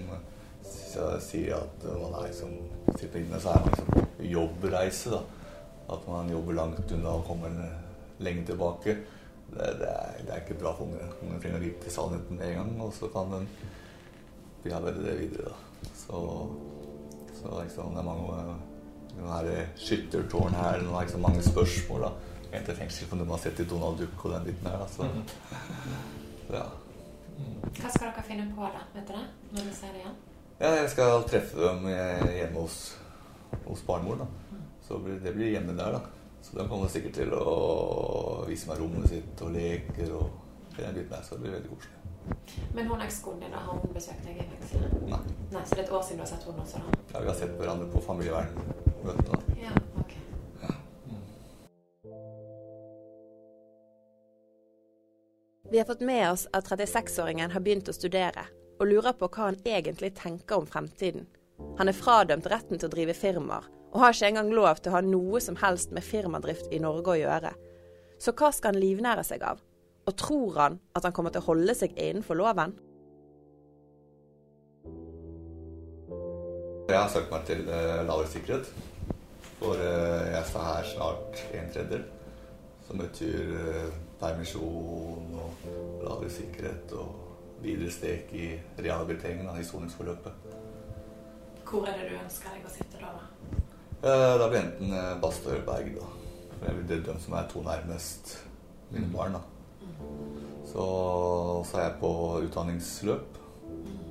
sier 1.25 1.57
at 1.57 1.85
man 1.89 2.13
er 2.15 2.29
liksom 2.29 2.53
sitter 2.95 3.19
inne, 3.19 3.41
så 3.41 3.51
er 3.55 3.65
man 3.65 3.73
liksom 3.73 4.29
jobbreise. 4.33 5.11
da. 5.11 5.42
At 5.91 6.07
man 6.09 6.31
jobber 6.31 6.59
langt 6.59 6.93
unna 6.93 7.17
og 7.19 7.27
kommer 7.27 7.57
lenge 8.23 8.47
tilbake. 8.47 8.97
Det, 9.53 9.71
det, 9.81 9.89
er, 9.89 10.21
det 10.23 10.33
er 10.33 10.43
ikke 10.45 10.61
bra 10.63 10.73
for 10.77 10.87
ungene. 10.87 11.09
Ungene 11.21 11.41
trenger 11.43 11.61
å 11.61 11.65
vite 11.67 11.93
sannheten 11.93 12.39
med 12.39 12.49
en 12.49 12.61
gang, 12.61 12.75
og 12.87 12.93
så 12.97 13.11
kan 13.13 13.33
den 13.35 13.49
bearbeide 14.63 15.03
det 15.05 15.17
videre. 15.21 15.53
da. 15.53 15.89
Så, 15.99 16.21
så 17.41 17.57
liksom, 17.59 17.93
det 17.93 18.01
er 18.01 18.07
mange 18.07 18.61
den 19.17 19.67
skyttertårn 19.77 20.55
her, 20.55 20.79
det 20.79 20.89
er 20.89 21.01
liksom 21.01 21.21
mange 21.21 21.43
spørsmål. 21.43 22.07
da. 22.07 22.13
En 22.53 22.65
til 22.65 22.77
fengsel 22.77 23.09
for 23.09 23.17
noe 23.17 23.27
man 23.27 23.39
har 23.39 23.45
sett 23.45 23.61
i 23.61 23.69
Donald 23.69 23.99
Duck 23.99 24.25
og 24.25 24.33
den 24.33 24.45
biten 24.45 24.67
her. 24.67 24.79
da. 24.79 24.89
Så, 24.89 25.09
så 26.49 26.57
ja. 26.57 26.67
Hva 27.79 27.91
skal 27.91 28.11
dere 28.11 28.25
finne 28.27 28.49
på 28.57 28.69
da, 28.69 28.85
vet 28.95 29.09
dere. 29.09 29.25
Når 29.51 29.65
dere 29.65 29.77
ser 29.77 29.95
det 29.95 30.03
igjen? 30.03 30.19
Ja, 30.61 30.73
jeg 30.79 30.91
skal 30.93 31.25
treffe 31.29 31.61
dem 31.61 31.87
eh, 31.91 32.27
hjemme 32.39 32.61
hos, 32.61 32.79
hos 33.67 33.85
barnemor. 33.87 34.25
da. 34.25 34.62
Så 34.83 34.99
det 35.23 35.35
blir 35.35 35.53
hjemme 35.53 35.77
der, 35.79 35.99
da. 35.99 36.01
Så 36.43 36.59
de 36.59 36.69
kommer 36.69 36.89
sikkert 36.91 37.15
til 37.15 37.35
å 37.39 38.45
vise 38.49 38.67
meg 38.69 38.81
rommet 38.83 39.09
sitt 39.09 39.43
og 39.47 39.53
leker 39.55 40.15
og 40.19 40.31
den 40.77 40.95
biten 40.97 41.13
der, 41.13 41.23
så 41.23 41.37
det 41.37 41.45
blir 41.45 41.55
veldig 41.59 41.71
koselig. 41.71 41.99
Men 42.75 42.87
hun 42.87 43.01
ekskonen 43.05 43.41
din, 43.45 43.53
har 43.55 43.79
hun 43.79 43.95
besøkt 43.95 44.25
deg 44.27 44.39
i 44.43 44.47
fengselet? 44.51 44.95
Nei. 45.11 45.21
Nei, 45.53 45.65
Så 45.65 45.75
det 45.75 45.83
er 45.83 45.87
et 45.87 45.93
år 45.93 46.03
siden 46.07 46.19
du 46.19 46.23
har 46.23 46.31
sett 46.33 46.47
henne 46.47 46.65
også, 46.65 46.79
da? 46.83 47.01
Ja, 47.15 47.21
vi 47.21 47.31
har 47.31 47.39
sett 47.39 47.55
hverandre 47.59 47.89
på 47.93 48.03
familievernmøtene. 48.07 49.29
da. 49.31 49.41
Ja, 49.63 49.75
ok. 50.03 50.13
Vi 55.71 55.79
har 55.79 55.85
fått 55.89 56.01
med 56.01 56.31
oss 56.31 56.47
at 56.53 56.69
36-åringen 56.69 57.51
har 57.51 57.61
begynt 57.61 57.89
å 57.89 57.95
studere, 57.97 58.47
og 58.81 58.87
lurer 58.91 59.15
på 59.17 59.29
hva 59.29 59.51
han 59.51 59.61
egentlig 59.65 60.15
tenker 60.19 60.59
om 60.59 60.67
fremtiden. 60.67 61.27
Han 61.79 61.89
er 61.89 61.97
fradømt 61.97 62.49
retten 62.51 62.79
til 62.79 62.91
å 62.91 62.93
drive 62.93 63.15
firmaer, 63.15 63.65
og 63.93 64.01
har 64.01 64.15
ikke 64.15 64.31
engang 64.33 64.53
lov 64.57 64.81
til 64.81 64.93
å 64.93 64.97
ha 64.97 65.03
noe 65.05 65.41
som 65.45 65.59
helst 65.61 65.93
med 65.93 66.05
firmadrift 66.05 66.73
i 66.73 66.81
Norge 66.81 67.13
å 67.13 67.19
gjøre. 67.21 67.53
Så 68.23 68.33
hva 68.39 68.49
skal 68.55 68.73
han 68.73 68.81
livnære 68.81 69.25
seg 69.27 69.45
av? 69.45 69.61
Og 70.09 70.17
tror 70.19 70.57
han 70.59 70.79
at 70.97 71.05
han 71.05 71.15
kommer 71.15 71.35
til 71.35 71.43
å 71.43 71.51
holde 71.51 71.75
seg 71.77 71.93
innenfor 72.01 72.39
loven? 72.39 72.73
Jeg 76.89 76.99
har 76.99 77.11
søkt 77.13 77.31
meg 77.33 77.45
til 77.49 77.69
eh, 77.69 78.01
lavere 78.05 78.29
sikkerhet, 78.33 78.71
for 79.61 79.81
eh, 79.81 80.33
jeg 80.35 80.49
står 80.51 80.67
her 80.67 80.89
snart 80.91 81.45
en 81.57 81.71
tredjedel. 81.73 82.03
Som 82.89 83.01
betyr 83.01 83.53
eh, 83.61 84.01
permisjon 84.21 85.37
og 85.39 85.69
lavere 86.03 86.33
sikkerhet 86.33 86.97
og 86.99 87.63
videre 87.63 87.93
stek 87.95 88.33
i 88.37 88.49
rehabiliteringen 88.81 89.49
av 89.53 89.61
soningsforløpet. 89.65 90.49
Hvor 91.69 91.87
er 91.89 92.01
det 92.01 92.11
du 92.11 92.19
ønsker 92.19 92.53
deg 92.53 92.67
å 92.69 92.73
sitte 92.75 93.01
da? 93.01 93.15
da? 93.17 93.63
Eh, 94.03 94.39
Da 94.39 94.49
blir 94.49 94.61
enten 94.61 94.93
eh, 94.93 95.21
Bastø 95.23 95.51
eller 95.55 95.67
Berg, 95.67 95.93
da. 95.97 96.07
Det 96.87 96.97
er 96.97 97.03
de 97.07 97.15
som 97.21 97.35
er 97.35 97.47
to 97.51 97.63
nærmest 97.63 98.37
mine 98.91 99.09
barn. 99.15 99.33
da. 99.33 99.41
Så, 100.73 100.85
så 101.71 101.77
er 101.79 101.83
jeg 101.89 101.97
på 102.01 102.11
utdanningsløp. 102.47 103.39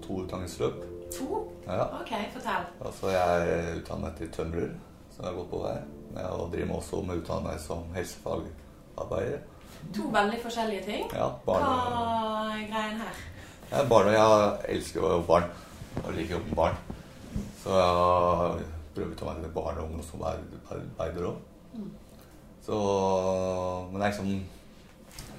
To 0.07 0.21
utdanningsløp. 0.23 0.81
To? 1.17 1.41
Ja. 1.67 1.83
Ok, 2.01 2.11
fortell. 2.33 2.67
Altså 2.85 3.09
jeg 3.09 3.47
er 3.49 3.79
utdannet 3.79 4.15
til 4.17 4.29
tømrer, 4.31 4.69
som 5.15 5.25
jeg 5.25 5.31
har 5.33 5.39
gått 5.39 5.49
på 5.51 5.61
vei. 5.63 5.77
Jeg 6.15 6.51
driver 6.53 6.75
også 6.75 7.01
med 7.07 7.21
utdanning 7.23 7.59
som 7.59 7.83
helsefagarbeider. 7.95 9.39
To 9.95 10.07
veldig 10.13 10.39
forskjellige 10.43 10.83
ting. 10.85 11.07
Ja, 11.15 11.29
Hva 11.45 11.57
er 11.57 12.67
greien 12.69 12.99
her? 13.01 13.15
jeg, 13.71 13.79
er 13.79 13.87
barne, 13.89 14.11
jeg 14.11 14.75
elsker 14.75 15.01
jo 15.01 15.21
barn. 15.27 15.47
Og 16.03 16.13
liker 16.13 16.35
jobbe 16.37 16.55
barn. 16.55 16.75
Så 17.63 17.75
jeg 17.79 18.65
prøver 18.95 19.23
å 19.23 19.29
være 19.31 19.53
barne- 19.55 19.83
og 19.83 19.89
ungdomsarbeider 19.89 21.27
òg. 21.29 21.37
Så 22.65 22.77
Men 23.91 24.01
det 24.01 24.07
er 24.07 24.11
liksom 24.11 24.43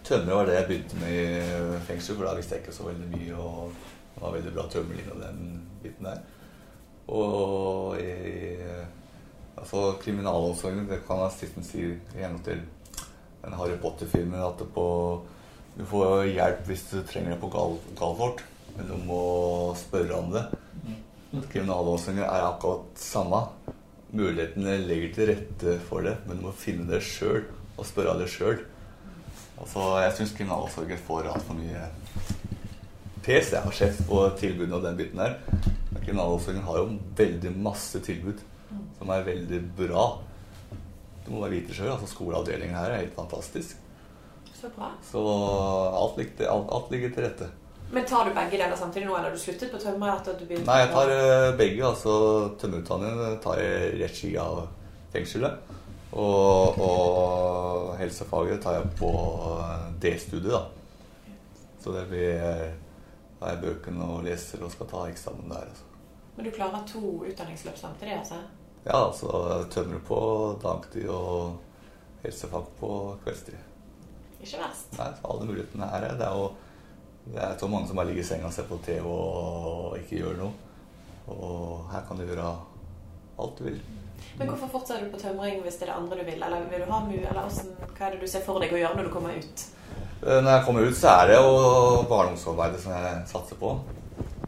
Tømrer 0.02 0.34
var 0.34 0.46
det 0.46 0.54
jeg 0.54 0.66
begynte 0.66 0.96
med 0.98 1.12
i 1.14 1.80
fengsel, 1.86 2.16
for 2.16 2.26
da 2.26 2.34
visste 2.34 2.56
jeg 2.56 2.64
ikke 2.64 2.74
så 2.74 2.88
veldig 2.88 3.06
mye. 3.12 3.36
Og 3.38 3.72
det 4.14 4.22
var 4.22 4.32
veldig 4.34 4.54
bra 4.56 4.64
tømmerlinje 4.72 5.12
og 5.14 5.20
den 5.22 5.68
biten 5.82 6.08
der. 6.08 6.18
Og 7.06 8.00
i 8.02 8.56
altså 9.56 9.92
kriminalomsorgen, 10.02 10.88
det 10.90 11.04
kan 11.06 11.22
jeg 11.22 11.30
nesten 11.30 11.66
si 11.66 11.84
i 11.84 12.18
henhold 12.18 12.42
til 12.46 12.64
den 13.44 13.56
Harry 13.58 13.78
Potter-filmen, 13.78 14.42
at 14.42 14.66
på, 14.74 14.86
du 15.78 15.84
får 15.86 16.26
hjelp 16.32 16.66
hvis 16.66 16.84
du 16.90 16.98
trenger 17.06 17.34
det 17.34 17.40
på 17.42 17.50
gal, 17.52 17.78
galfort, 17.98 18.42
men 18.76 18.90
du 18.90 18.96
må 19.06 19.22
spørre 19.78 20.18
om 20.18 20.34
det. 20.34 20.44
Kriminalomsorgen 21.33 22.27
er 22.27 22.45
akkurat 22.45 22.99
samme. 23.01 23.40
Mulighetene 24.12 24.77
ligger 24.85 25.14
til 25.16 25.31
rette 25.31 25.77
for 25.87 26.05
det, 26.05 26.18
men 26.27 26.37
du 26.37 26.45
må 26.45 26.53
finne 26.53 26.85
det 26.90 27.01
sjøl 27.07 27.47
og 27.79 27.87
spørre 27.88 28.18
det 28.21 28.29
sjøl. 28.29 28.59
Altså, 29.57 29.87
jeg 30.03 30.16
syns 30.18 30.35
kriminalomsorgen 30.37 31.01
får 31.07 31.31
altfor 31.33 31.57
mye 31.57 31.87
pes. 33.25 33.55
Jeg 33.55 33.64
har 33.64 33.79
sett 33.79 34.03
på 34.09 34.21
tilbudene 34.40 34.77
og 34.77 34.85
den 34.85 34.99
biten 34.99 35.23
der. 35.23 35.38
Men 35.92 36.03
kriminalomsorgen 36.03 36.66
har 36.66 36.83
jo 36.83 36.99
veldig 37.23 37.55
masse 37.64 38.03
tilbud 38.05 38.45
som 38.99 39.14
er 39.14 39.25
veldig 39.25 39.62
bra. 39.79 40.05
Du 41.25 41.33
må 41.33 41.40
bare 41.40 41.55
vite 41.55 41.73
sjøl. 41.73 41.95
Altså, 41.95 42.11
skoleavdelingen 42.12 42.77
her 42.77 42.92
er 42.92 43.05
helt 43.07 43.16
fantastisk. 43.16 43.81
Så 44.59 44.68
bra. 44.77 44.92
Så 45.09 45.25
alt, 45.97 46.21
alt, 46.45 46.68
alt 46.77 46.92
ligger 46.92 47.16
til 47.16 47.31
rette. 47.31 47.49
Men 47.92 48.05
tar 48.09 48.24
du 48.24 48.35
begge 48.35 48.57
deler 48.57 48.76
samtidig 48.76 49.05
nå, 49.07 49.16
eller 49.16 49.28
har 49.28 49.35
du 49.37 49.40
sluttet 49.40 49.68
på 49.68 49.78
begynte 50.48 50.64
Nei, 50.64 50.78
jeg 50.81 50.92
tar 50.94 51.11
eh, 51.12 51.48
begge. 51.59 51.83
altså 51.85 52.14
Tømmerutdanningen 52.62 53.35
tar 53.44 53.61
jeg 53.61 53.98
side 54.16 54.40
av 54.40 54.62
fengselet. 55.12 55.74
Og, 56.12 56.81
og 56.81 57.90
helsefaget 58.00 58.62
tar 58.64 58.78
jeg 58.78 58.94
på 58.96 59.11
eh, 59.59 59.85
D-studiet, 60.00 60.57
da. 60.57 61.35
Så 61.85 61.92
det 61.92 62.07
blir 62.09 62.40
eh, 62.40 62.72
Da 63.37 63.50
er 63.50 63.59
jeg 63.59 63.62
bøkene 63.66 64.09
og 64.09 64.24
leser 64.24 64.64
og 64.64 64.72
skal 64.72 64.88
ta 64.88 65.05
eksamen 65.12 65.52
der. 65.52 65.68
Altså. 65.68 65.92
Men 66.38 66.48
du 66.48 66.55
klarer 66.57 66.88
to 66.88 67.05
utdanningsløp 67.28 67.76
samtidig, 67.76 68.16
altså? 68.22 68.40
Ja, 68.87 68.96
altså 69.02 69.66
tømrer 69.70 70.00
på 70.09 70.24
dagtid 70.64 71.12
og 71.12 71.59
helsefag 72.24 72.72
på 72.81 72.96
kveldstid. 73.24 73.61
Ikke 74.40 74.64
verst. 74.64 74.96
Nei, 74.96 75.12
alle 75.28 75.52
mulighetene 75.52 75.92
her 75.92 76.09
er 76.09 76.16
det. 76.16 76.33
jo 76.40 76.55
det 77.26 77.38
er 77.42 77.58
så 77.58 77.68
mange 77.70 77.87
som 77.88 77.96
bare 77.96 78.08
ligger 78.11 78.22
i 78.24 78.26
senga 78.26 78.48
og 78.48 78.52
ser 78.52 78.66
på 78.68 78.78
TV 78.85 79.06
og 79.06 79.96
ikke 80.00 80.18
gjør 80.22 80.38
noe. 80.40 80.52
Og 81.30 81.85
her 81.92 82.02
kan 82.08 82.18
du 82.18 82.24
gjøre 82.26 82.48
alt 83.38 83.58
du 83.58 83.64
vil. 83.68 83.78
Men 84.38 84.48
hvorfor 84.48 84.70
fortsetter 84.78 85.06
du 85.06 85.12
på 85.14 85.20
tømring 85.22 85.61
hvis 85.62 85.76
det 85.78 85.87
er 85.87 85.92
det 85.92 86.00
andre 86.00 86.18
du 86.18 86.24
vil? 86.26 86.42
Eller 86.42 86.66
vil 86.70 86.82
du 86.82 86.90
ha 86.90 87.00
mu, 87.04 87.14
eller 87.14 87.40
hvordan, 87.46 87.72
hva 87.96 88.06
er 88.06 88.14
det 88.16 88.20
du 88.22 88.30
ser 88.30 88.44
for 88.46 88.62
deg 88.62 88.74
å 88.74 88.80
gjøre 88.80 88.98
når 88.98 89.08
du 89.08 89.12
kommer 89.14 89.37
ut? 89.38 89.64
Eh, 90.22 90.38
Når 90.42 90.50
jeg 90.50 90.64
kommer 90.66 90.87
ut, 90.88 90.96
så 90.96 91.08
er 91.20 91.26
det 91.30 91.37
jo 91.37 92.02
barne- 92.11 92.38
som 92.38 92.58
jeg 92.92 93.26
satser 93.26 93.56
på. 93.56 93.72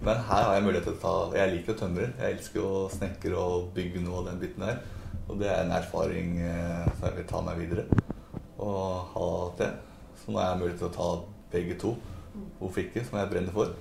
Men 0.01 0.17
her 0.17 0.43
har 0.45 0.55
jeg 0.55 0.65
mulighet 0.65 0.85
til 0.85 0.95
å 0.95 1.01
ta 1.01 1.37
Jeg 1.37 1.51
liker 1.53 1.75
å 1.75 1.79
tømre. 1.79 2.13
Jeg 2.21 2.37
elsker 2.37 2.61
å 2.61 2.91
snekre 2.91 3.37
og 3.37 3.71
bygge 3.75 4.03
noe 4.05 4.19
av 4.19 4.27
den 4.27 4.41
biten 4.41 4.61
der. 4.67 4.79
Og 5.29 5.39
det 5.39 5.49
er 5.49 5.63
en 5.65 5.73
erfaring 5.73 6.39
eh, 6.41 6.85
som 6.99 7.09
jeg 7.09 7.17
vil 7.17 7.25
ta 7.31 7.41
meg 7.41 7.59
videre. 7.59 7.85
Og 8.59 9.05
ha 9.15 9.31
det. 9.59 9.71
Så 10.21 10.31
nå 10.33 10.39
har 10.39 10.51
jeg 10.53 10.61
mulighet 10.61 10.79
til 10.79 10.89
å 10.89 10.97
ta 10.99 11.09
begge 11.53 11.79
to. 11.81 11.95
Hvorfor 12.59 12.83
ikke? 12.85 13.05
Som 13.07 13.19
jeg 13.19 13.31
brenner 13.31 13.55
for. 13.55 13.75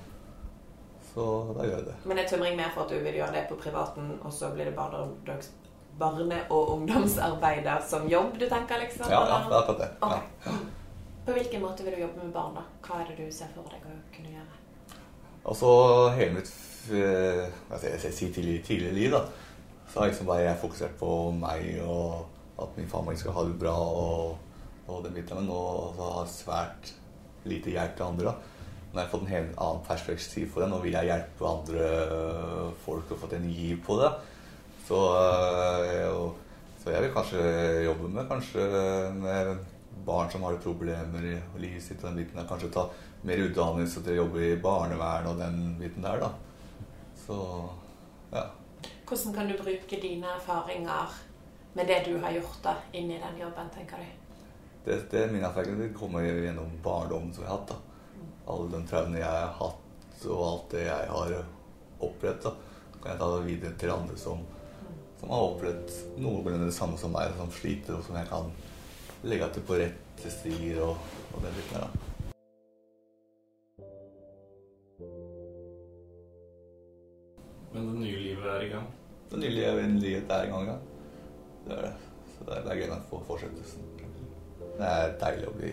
Så 1.14 1.26
da 1.54 1.66
gjør 1.68 1.78
jeg 1.78 1.88
det. 1.88 1.96
Men 2.10 2.22
er 2.22 2.30
tømring 2.30 2.56
mer 2.58 2.72
for 2.74 2.86
at 2.86 2.94
du 2.94 2.98
vil 3.06 3.18
gjøre 3.20 3.34
det 3.36 3.44
på 3.50 3.58
privaten, 3.62 4.14
og 4.24 4.34
så 4.34 4.50
blir 4.54 4.66
det 4.70 4.76
barne- 4.76 6.46
og 6.50 6.72
ungdomsarbeider 6.74 7.84
som 7.86 8.08
jobb 8.10 8.40
du 8.40 8.48
tenker, 8.50 8.82
liksom? 8.82 9.12
Ja, 9.12 9.22
ja, 9.22 9.38
det 9.46 9.54
er 9.54 9.60
akkurat 9.60 9.80
det. 9.84 9.90
Okay. 10.02 10.22
Ja. 10.46 10.58
På 11.26 11.32
hvilken 11.32 11.62
måte 11.62 11.86
vil 11.86 11.96
du 11.96 12.02
jobbe 12.02 12.24
med 12.24 12.34
barn, 12.34 12.56
da? 12.58 12.66
Hva 12.84 13.02
er 13.02 13.12
det 13.12 13.26
du 13.26 13.32
ser 13.32 13.52
for 13.54 13.70
deg 13.70 13.86
å 13.86 14.00
kunne 14.16 14.34
gjøre? 14.34 14.60
Altså 15.44 15.70
hele 16.18 16.40
mitt 16.40 16.52
jeg 16.92 18.00
si, 18.02 18.12
si 18.12 18.32
tidlig, 18.34 18.58
tidligere 18.66 18.96
liv, 18.96 19.12
da, 19.14 19.22
så 19.92 20.00
har 20.00 20.10
liksom 20.10 20.28
bare 20.28 20.48
jeg 20.48 20.60
fokusert 20.60 20.98
på 21.00 21.12
meg 21.38 21.78
og 21.86 22.26
at 22.60 22.76
min 22.78 22.90
familie 22.90 23.22
skal 23.22 23.36
ha 23.38 23.46
det 23.48 23.56
bra 23.60 23.76
og, 23.78 24.36
og 24.88 25.06
den 25.06 25.16
biten. 25.16 25.38
Men 25.38 25.48
nå 25.48 25.62
så 25.96 26.10
har 26.10 26.20
jeg 26.26 26.34
svært 26.34 26.94
lite 27.50 27.74
hjelp 27.74 27.96
til 27.98 28.06
andre. 28.06 28.32
da. 28.32 28.54
Nå 28.94 29.00
har 29.00 29.08
jeg 29.08 29.12
fått 29.12 29.24
en 29.26 29.34
helt 29.34 29.54
annen 29.58 29.86
perspektiv 29.88 30.50
på 30.54 30.62
det. 30.62 30.70
Nå 30.70 30.80
vil 30.84 30.94
jeg 30.94 31.10
hjelpe 31.10 31.50
andre 31.50 31.86
øh, 32.14 32.72
folk 32.86 33.12
og 33.12 33.22
fått 33.24 33.38
en 33.40 33.50
giv 33.50 33.80
på 33.86 33.98
det. 33.98 34.12
Så, 34.86 35.00
øh, 35.18 36.28
så 36.84 36.94
jeg 36.94 37.02
vil 37.02 37.16
kanskje 37.16 37.42
jobbe 37.88 38.12
med 38.14 38.28
kanskje 38.30 38.68
med 39.18 39.56
barn 40.06 40.30
som 40.30 40.46
har 40.46 40.62
problemer 40.62 41.26
i 41.26 41.36
livet 41.58 41.84
sitt. 41.84 42.04
og 42.04 42.12
den 42.12 42.22
biten 42.22 42.38
der. 42.38 42.48
Kanskje 42.48 42.70
ta 42.70 42.88
mer 43.24 43.42
utdannelse 43.48 44.04
til 44.04 44.14
å 44.14 44.22
jobbe 44.24 44.46
i 44.46 44.62
barnevern 44.62 45.32
og 45.32 45.40
den 45.42 45.78
biten 45.80 46.06
der. 46.06 46.20
da. 46.20 46.30
Så 47.26 47.40
ja. 48.32 48.48
Hvordan 49.08 49.34
kan 49.34 49.48
du 49.48 49.58
bruke 49.58 50.02
dine 50.02 50.36
erfaringer 50.38 51.18
med 51.74 51.88
det 51.88 52.04
du 52.06 52.18
har 52.22 52.32
gjort, 52.32 52.60
da, 52.64 52.76
inn 52.94 53.12
i 53.12 53.18
den 53.22 53.42
jobben, 53.42 53.70
tenker 53.74 53.98
du? 53.98 54.23
Det, 54.86 55.12
det 55.12 55.28
det 55.78 55.94
kommer 55.96 56.22
gjennom 56.22 56.72
barndommen 56.84 57.34
som 57.34 57.44
jeg 57.44 57.50
har 57.50 57.58
hatt. 57.58 57.70
da. 57.70 57.76
Alle 58.46 58.70
de 58.72 58.88
traumene 58.88 59.22
jeg 59.22 59.30
har 59.30 59.56
hatt, 59.60 60.26
og 60.28 60.44
alt 60.48 60.72
det 60.72 60.84
jeg 60.84 61.10
har 61.10 61.36
opplevd, 62.04 62.44
da, 62.44 62.52
kan 63.00 63.12
jeg 63.12 63.20
ta 63.22 63.30
det 63.32 63.46
videre 63.48 63.78
til 63.80 63.94
andre 63.96 64.18
som, 64.20 64.44
som 65.20 65.32
har 65.32 65.48
opplevd 65.48 65.96
noenlunde 66.20 66.68
det 66.68 66.76
samme 66.76 67.00
som 67.00 67.16
meg, 67.16 67.32
som 67.40 67.52
sliter, 67.52 67.96
og 67.96 68.04
som 68.04 68.20
jeg 68.20 68.28
kan 68.32 68.52
legge 69.24 69.52
til 69.56 69.68
på 69.68 69.80
rette 69.80 70.32
stier 70.36 70.84
og, 70.84 70.98
og 71.32 71.46
den 71.46 71.56
biten 71.56 71.78
der. 71.80 71.88
da. 71.88 72.10
Men 77.74 77.88
det 77.88 78.00
nye 78.04 78.20
livet 78.20 78.52
er 78.52 78.68
i 78.68 78.74
gang. 78.76 78.92
Det 79.32 79.40
nye 79.40 79.56
livet 79.56 80.02
livet 80.04 80.36
er 80.36 80.44
i 80.44 80.52
gang, 80.52 80.68
ja. 80.68 80.78
Det 81.64 81.78
er 81.78 81.88
det. 81.88 81.94
Så 82.36 82.46
det 82.46 82.58
er, 82.58 82.66
det 82.68 82.76
er 82.76 82.82
gøy 82.84 82.98
å 82.98 83.04
få 83.10 83.24
fortsettelsen. 83.32 83.94
Det 84.78 84.90
er 84.90 85.16
deilig 85.22 85.50
å 85.50 85.56
bli 85.58 85.72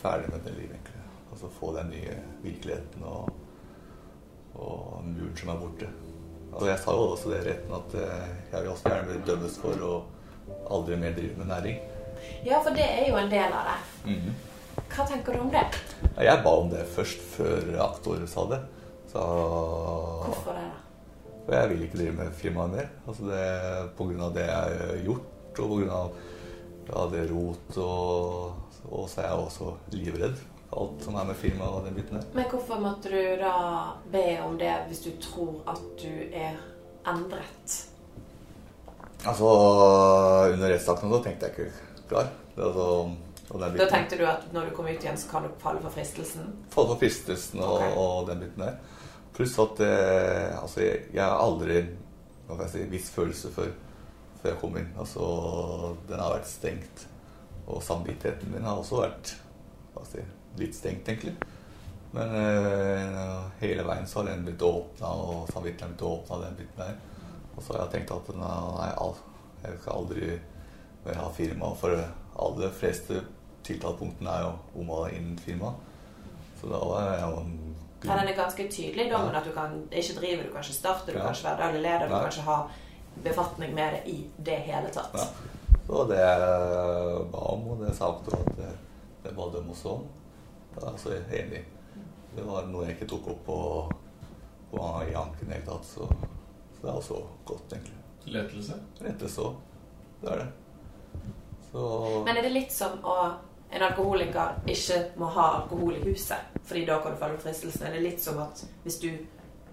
ferdig 0.00 0.32
med 0.32 0.44
det 0.44 0.54
livet, 0.56 0.76
egentlig. 0.76 1.04
Og 1.30 1.38
så 1.40 1.50
få 1.60 1.72
den 1.76 1.92
nye 1.94 2.16
virkeligheten 2.42 3.04
og, 3.06 3.30
og 4.56 5.04
muren 5.06 5.36
som 5.38 5.52
er 5.54 5.60
borte. 5.60 5.90
Altså, 6.50 6.66
jeg 6.72 6.82
sa 6.82 6.94
jo 6.96 7.06
også 7.14 7.30
det 7.30 7.40
retten 7.46 7.76
at 7.76 7.96
eh, 8.00 8.28
jeg 8.50 8.64
vil 8.64 8.72
også 8.72 8.90
gjerne 8.90 9.08
bli 9.12 9.20
dømmes 9.28 9.58
for 9.62 9.84
å 9.86 9.92
aldri 10.74 10.98
mer 10.98 11.14
drive 11.16 11.38
med 11.38 11.50
næring. 11.52 11.80
Ja, 12.44 12.58
for 12.60 12.74
det 12.76 12.84
er 12.84 13.06
jo 13.08 13.18
en 13.20 13.30
del 13.32 13.54
av 13.54 13.68
det. 13.70 13.80
Mhm. 14.10 14.38
Hva 14.90 15.04
tenker 15.06 15.34
du 15.36 15.40
om 15.44 15.50
det? 15.52 15.62
Ja, 16.16 16.22
Jeg 16.32 16.42
ba 16.42 16.52
om 16.58 16.70
det 16.72 16.82
først, 16.94 17.22
før 17.36 17.68
aktor 17.84 18.22
sa 18.26 18.44
det. 18.50 18.58
Så 19.12 19.22
Hvorfor 19.22 20.56
det, 20.56 20.66
da? 20.66 21.36
For 21.46 21.54
jeg 21.56 21.70
vil 21.70 21.84
ikke 21.86 21.98
drive 21.98 22.16
med 22.18 22.34
firmaet 22.38 22.74
mer. 22.74 22.90
Altså 23.06 23.28
det, 23.30 23.44
på 23.98 24.06
grunn 24.10 24.24
av 24.26 24.34
det 24.34 24.46
jeg 24.46 24.80
har 24.82 25.00
gjort, 25.06 25.30
og 25.60 25.62
på 25.62 25.78
grunn 25.80 25.94
av 25.94 26.12
ja, 26.90 27.04
det 27.12 27.20
er 27.24 27.32
rot, 27.34 27.76
og, 27.76 28.88
og 28.90 29.06
så 29.10 29.22
er 29.22 29.28
jeg 29.28 29.44
også 29.44 29.74
livredd. 29.94 30.40
Alt 30.70 31.02
som 31.02 31.16
er 31.18 31.26
med 31.26 31.38
firma 31.38 31.66
og 31.66 31.86
den 31.86 31.96
biten 31.96 32.20
der. 32.20 32.26
Men 32.34 32.46
hvorfor 32.50 32.78
måtte 32.78 33.10
du 33.10 33.22
da 33.40 33.54
be 34.12 34.26
om 34.44 34.58
det 34.58 34.70
hvis 34.88 35.02
du 35.02 35.10
tror 35.22 35.64
at 35.70 35.80
du 35.98 36.12
er 36.30 36.60
endret? 37.10 37.80
Altså, 39.26 39.48
under 40.52 40.70
rettssaken 40.70 41.10
så 41.10 41.22
tenkte 41.24 41.48
jeg 41.48 41.56
ikke 41.56 42.06
klar. 42.08 42.30
Det, 42.54 42.62
altså, 42.68 43.10
Da 43.50 43.88
tenkte 43.90 44.20
du 44.20 44.24
at 44.30 44.46
når 44.54 44.70
du 44.70 44.76
kom 44.76 44.86
ut 44.86 45.02
igjen, 45.02 45.18
så 45.18 45.28
kan 45.32 45.42
du 45.42 45.50
falle 45.58 45.82
for 45.82 45.90
fristelsen? 45.90 46.54
Falle 46.70 46.94
for 46.94 47.02
fristelsen 47.02 47.60
og, 47.66 47.74
okay. 47.80 47.96
og 47.98 48.30
den 48.30 48.46
biten 48.46 48.62
der. 48.62 48.78
Pluss 49.34 49.58
at 49.58 49.82
eh, 49.82 50.54
altså, 50.62 50.84
jeg, 50.86 51.02
jeg 51.14 51.24
har 51.24 51.42
aldri 51.42 51.82
hva 52.46 52.66
skal 52.66 52.66
jeg 52.66 52.72
si, 52.72 52.90
viss 52.90 53.10
følelse 53.14 53.52
før, 53.54 53.70
før 54.42 54.50
jeg 54.52 54.60
kom 54.60 54.76
inn. 54.80 54.90
Altså, 54.98 55.28
den 56.08 56.18
har 56.22 56.34
vært 56.34 56.48
stengt. 56.50 57.06
Og 57.70 57.82
samvittigheten 57.86 58.50
min 58.52 58.64
har 58.66 58.80
også 58.80 59.02
vært 59.04 59.34
si, 60.10 60.22
litt 60.58 60.74
stengt, 60.74 61.08
egentlig. 61.08 61.34
Men 62.12 62.32
eh, 62.34 63.42
hele 63.60 63.84
veien 63.86 64.06
så 64.10 64.20
har 64.22 64.30
den 64.32 64.44
blitt 64.46 64.62
åpna, 64.66 65.10
og 65.12 65.50
samvittigheten 65.52 65.94
blitt 65.94 66.08
åpna. 66.08 66.40
den 66.46 66.56
biten 66.58 66.80
der. 66.80 66.96
Og 67.56 67.62
så 67.62 67.74
har 67.76 67.84
jeg 67.84 67.92
tenkt 67.98 68.14
at 68.16 68.32
nei, 68.40 68.88
jeg 69.62 69.78
skal 69.82 69.92
aldri 70.00 70.32
mer 71.04 71.20
ha 71.20 71.28
firma. 71.36 71.70
For 71.78 71.94
aller 72.40 72.72
fleste 72.74 73.20
tiltalepunktene 73.66 74.32
er 74.32 74.46
jo 74.46 74.52
om 74.80 74.90
og 74.96 75.12
innen 75.12 75.38
firma. 75.38 75.74
Så 76.60 76.68
da 76.72 76.80
var 76.84 77.12
jeg 77.12 77.20
jo 77.28 77.44
Ja, 78.00 78.14
den 78.16 78.28
er 78.32 78.36
ganske 78.36 78.64
tydelig 78.72 79.06
i 79.06 79.10
men 79.12 79.34
at 79.36 79.44
du 79.44 79.52
kan 79.52 79.74
ikke 79.92 80.14
drive, 80.16 80.44
du 80.46 80.52
kan 80.54 80.62
ikke 80.64 80.72
starte, 80.72 81.12
du 81.12 81.18
Ja. 81.18 81.24
kan 81.26 81.34
ikke 81.34 81.44
være 81.50 81.62
daglig 81.62 81.82
leder, 81.82 82.08
du 82.08 82.14
kan 82.14 82.30
ikke 82.32 82.46
ha 82.48 82.58
befatning 83.24 83.74
med 83.74 83.94
det 83.94 84.02
i 84.10 84.18
det 84.36 84.58
hele 84.66 84.88
tatt. 84.94 85.14
Ja. 85.14 85.26
Så 85.86 86.04
det 86.06 86.20
jeg 86.20 87.24
ba 87.32 87.44
om, 87.54 87.66
og 87.72 87.82
det 87.82 87.94
sa 87.96 88.12
også, 88.12 88.36
at 88.36 88.56
det, 88.56 88.70
det 89.24 89.34
ba 89.36 89.48
dem 89.54 89.70
også 89.70 89.96
om, 89.96 90.06
da 90.76 90.92
er 90.94 91.16
jeg 91.16 91.44
enig. 91.44 91.64
Det 92.36 92.44
var 92.46 92.68
noe 92.70 92.86
jeg 92.86 92.96
ikke 92.96 93.10
tok 93.10 93.32
opp 93.32 93.40
på, 93.46 93.58
på 94.70 94.84
i 95.08 95.14
anken 95.18 95.48
i 95.48 95.50
det 95.50 95.58
hele 95.58 95.66
tatt, 95.66 95.88
så, 95.88 96.06
så 96.76 96.84
det 96.84 96.92
er 96.92 97.00
også 97.02 97.20
godt, 97.44 97.74
egentlig. 97.74 97.98
Lettelse? 98.30 98.78
Lettelse 99.00 99.46
òg. 99.48 99.60
Det 100.20 100.32
er 100.32 100.42
det. 100.44 100.48
Så 101.70 101.84
Men 102.26 102.36
er 102.36 102.46
det 102.46 102.54
litt 102.54 102.74
som 102.74 102.98
å 103.06 103.16
en 103.70 103.82
alkoholiker 103.86 104.56
ikke 104.66 104.96
må 105.20 105.28
ha 105.30 105.46
alkohol 105.60 105.94
i 105.94 106.02
huset, 106.02 106.56
fordi 106.66 106.84
da 106.88 106.98
kan 107.02 107.14
du 107.14 107.20
falle 107.20 107.36
for 107.38 107.48
fristelsen? 107.48 107.86
Er 107.86 107.94
det 107.94 108.02
litt 108.02 108.22
som 108.22 108.40
at 108.42 108.64
hvis 108.82 108.98
du 109.02 109.10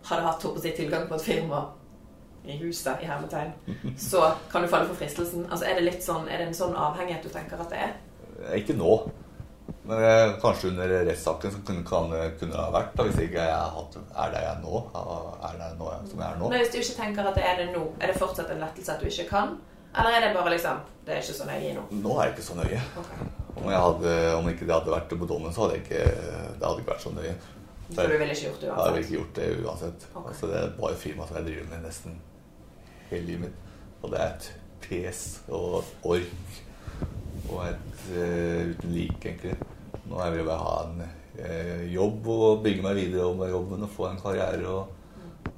hadde 0.06 0.26
hatt 0.28 0.46
jeg, 0.64 0.76
tilgang 0.78 1.08
på 1.10 1.18
et 1.18 1.26
firma 1.26 1.64
i 2.50 2.58
huset, 2.62 3.04
i 3.04 3.08
hermetegn, 3.10 3.54
så 4.00 4.32
kan 4.52 4.64
du 4.64 4.72
falle 4.72 4.90
for 4.90 5.00
fristelsen? 5.00 5.46
Altså 5.50 5.68
Er 5.70 5.80
det 5.80 5.86
litt 5.88 6.04
sånn, 6.06 6.28
er 6.30 6.42
det 6.42 6.50
en 6.50 6.58
sånn 6.58 6.76
avhengighet 6.76 7.24
du 7.26 7.32
tenker 7.34 7.62
at 7.64 7.74
det 7.74 7.86
er? 7.86 7.96
Ikke 8.58 8.76
nå. 8.78 8.98
Men 9.88 10.04
eh, 10.04 10.34
kanskje 10.42 10.70
under 10.70 10.92
rettssaken 11.08 11.52
så 11.52 11.62
kunne, 11.68 11.84
kan, 11.88 12.12
kunne 12.40 12.54
det 12.54 12.60
ha 12.60 12.68
vært, 12.72 12.94
da, 12.96 13.06
hvis 13.08 13.20
ikke 13.24 13.48
jeg 13.48 13.72
hatt, 13.78 13.98
er 14.24 14.36
der 14.36 14.46
jeg 14.46 14.62
nå, 14.64 14.84
er 15.48 15.58
der 15.62 15.74
nå 15.80 15.90
som 16.08 16.22
jeg 16.22 16.28
er 16.28 16.38
nå. 16.40 16.52
Men 16.52 16.64
hvis 16.64 16.72
du 16.74 16.78
ikke 16.82 17.00
tenker 17.02 17.28
at 17.32 17.40
det 17.40 17.48
er 17.48 17.60
det 17.62 17.68
nå, 17.74 17.84
er 18.00 18.12
det 18.12 18.20
fortsatt 18.20 18.54
en 18.54 18.64
lettelse 18.64 18.96
at 18.96 19.04
du 19.04 19.10
ikke 19.12 19.28
kan? 19.32 19.58
Eller 19.98 20.18
er 20.18 20.26
det 20.28 20.34
bare 20.36 20.52
liksom 20.54 20.80
Det 21.06 21.14
er 21.16 21.22
ikke 21.24 21.34
så 21.34 21.46
nøye 21.48 21.70
nå? 21.74 21.84
Nå 22.04 22.16
er 22.20 22.28
det 22.28 22.34
ikke 22.36 22.46
så 22.46 22.58
nøye. 22.58 22.80
Ok. 23.02 23.12
Om, 23.58 23.70
jeg 23.72 23.80
hadde, 23.82 24.16
om 24.38 24.50
ikke 24.52 24.66
det 24.68 24.76
hadde 24.76 24.92
vært 24.94 25.14
på 25.18 25.30
dommen, 25.30 25.54
så 25.56 25.64
hadde 25.64 25.78
jeg 25.78 25.86
ikke, 25.86 26.02
det 26.60 26.68
hadde 26.68 26.82
ikke 26.84 26.92
vært 26.92 27.06
så 27.06 27.14
nøye. 27.16 27.36
For 27.88 28.12
du 28.12 28.18
ville 28.20 28.36
ikke 28.36 28.50
gjort 28.50 28.62
det 28.62 28.70
uansett? 28.70 28.84
Jeg 28.84 28.94
ville 28.94 29.06
ikke 29.06 29.16
gjort 29.16 29.38
det 29.40 29.48
uansett. 29.64 30.08
Ok. 30.14 30.26
Altså, 30.28 30.50
det 30.52 30.58
er 30.60 30.74
bare 30.82 31.00
firmaet 31.00 31.32
som 31.32 31.40
jeg 31.40 31.48
driver 31.48 31.70
med 31.72 31.88
nesten 31.88 32.20
hele 33.12 33.26
livet 33.26 33.48
mitt. 33.48 33.60
Og 34.02 34.12
det 34.14 34.22
er 34.22 34.34
et 34.34 34.50
pes 34.84 35.22
og 35.48 35.80
et 35.82 36.08
ork 36.14 36.62
og 37.48 37.62
et 37.64 38.02
uh, 38.12 38.72
uten 38.72 38.94
like, 38.94 39.22
egentlig. 39.24 39.56
Nå 40.08 40.20
er 40.20 40.32
vil 40.32 40.42
jeg 40.42 40.48
bare 40.48 40.64
ha 40.64 40.76
en 40.86 41.04
uh, 41.04 41.84
jobb 41.94 42.28
og 42.34 42.64
bygge 42.66 42.86
meg 42.86 43.00
videre 43.00 43.34
med 43.40 43.54
jobben 43.54 43.86
og 43.88 43.94
få 43.96 44.10
en 44.10 44.22
karriere 44.22 44.68
og, 44.68 44.88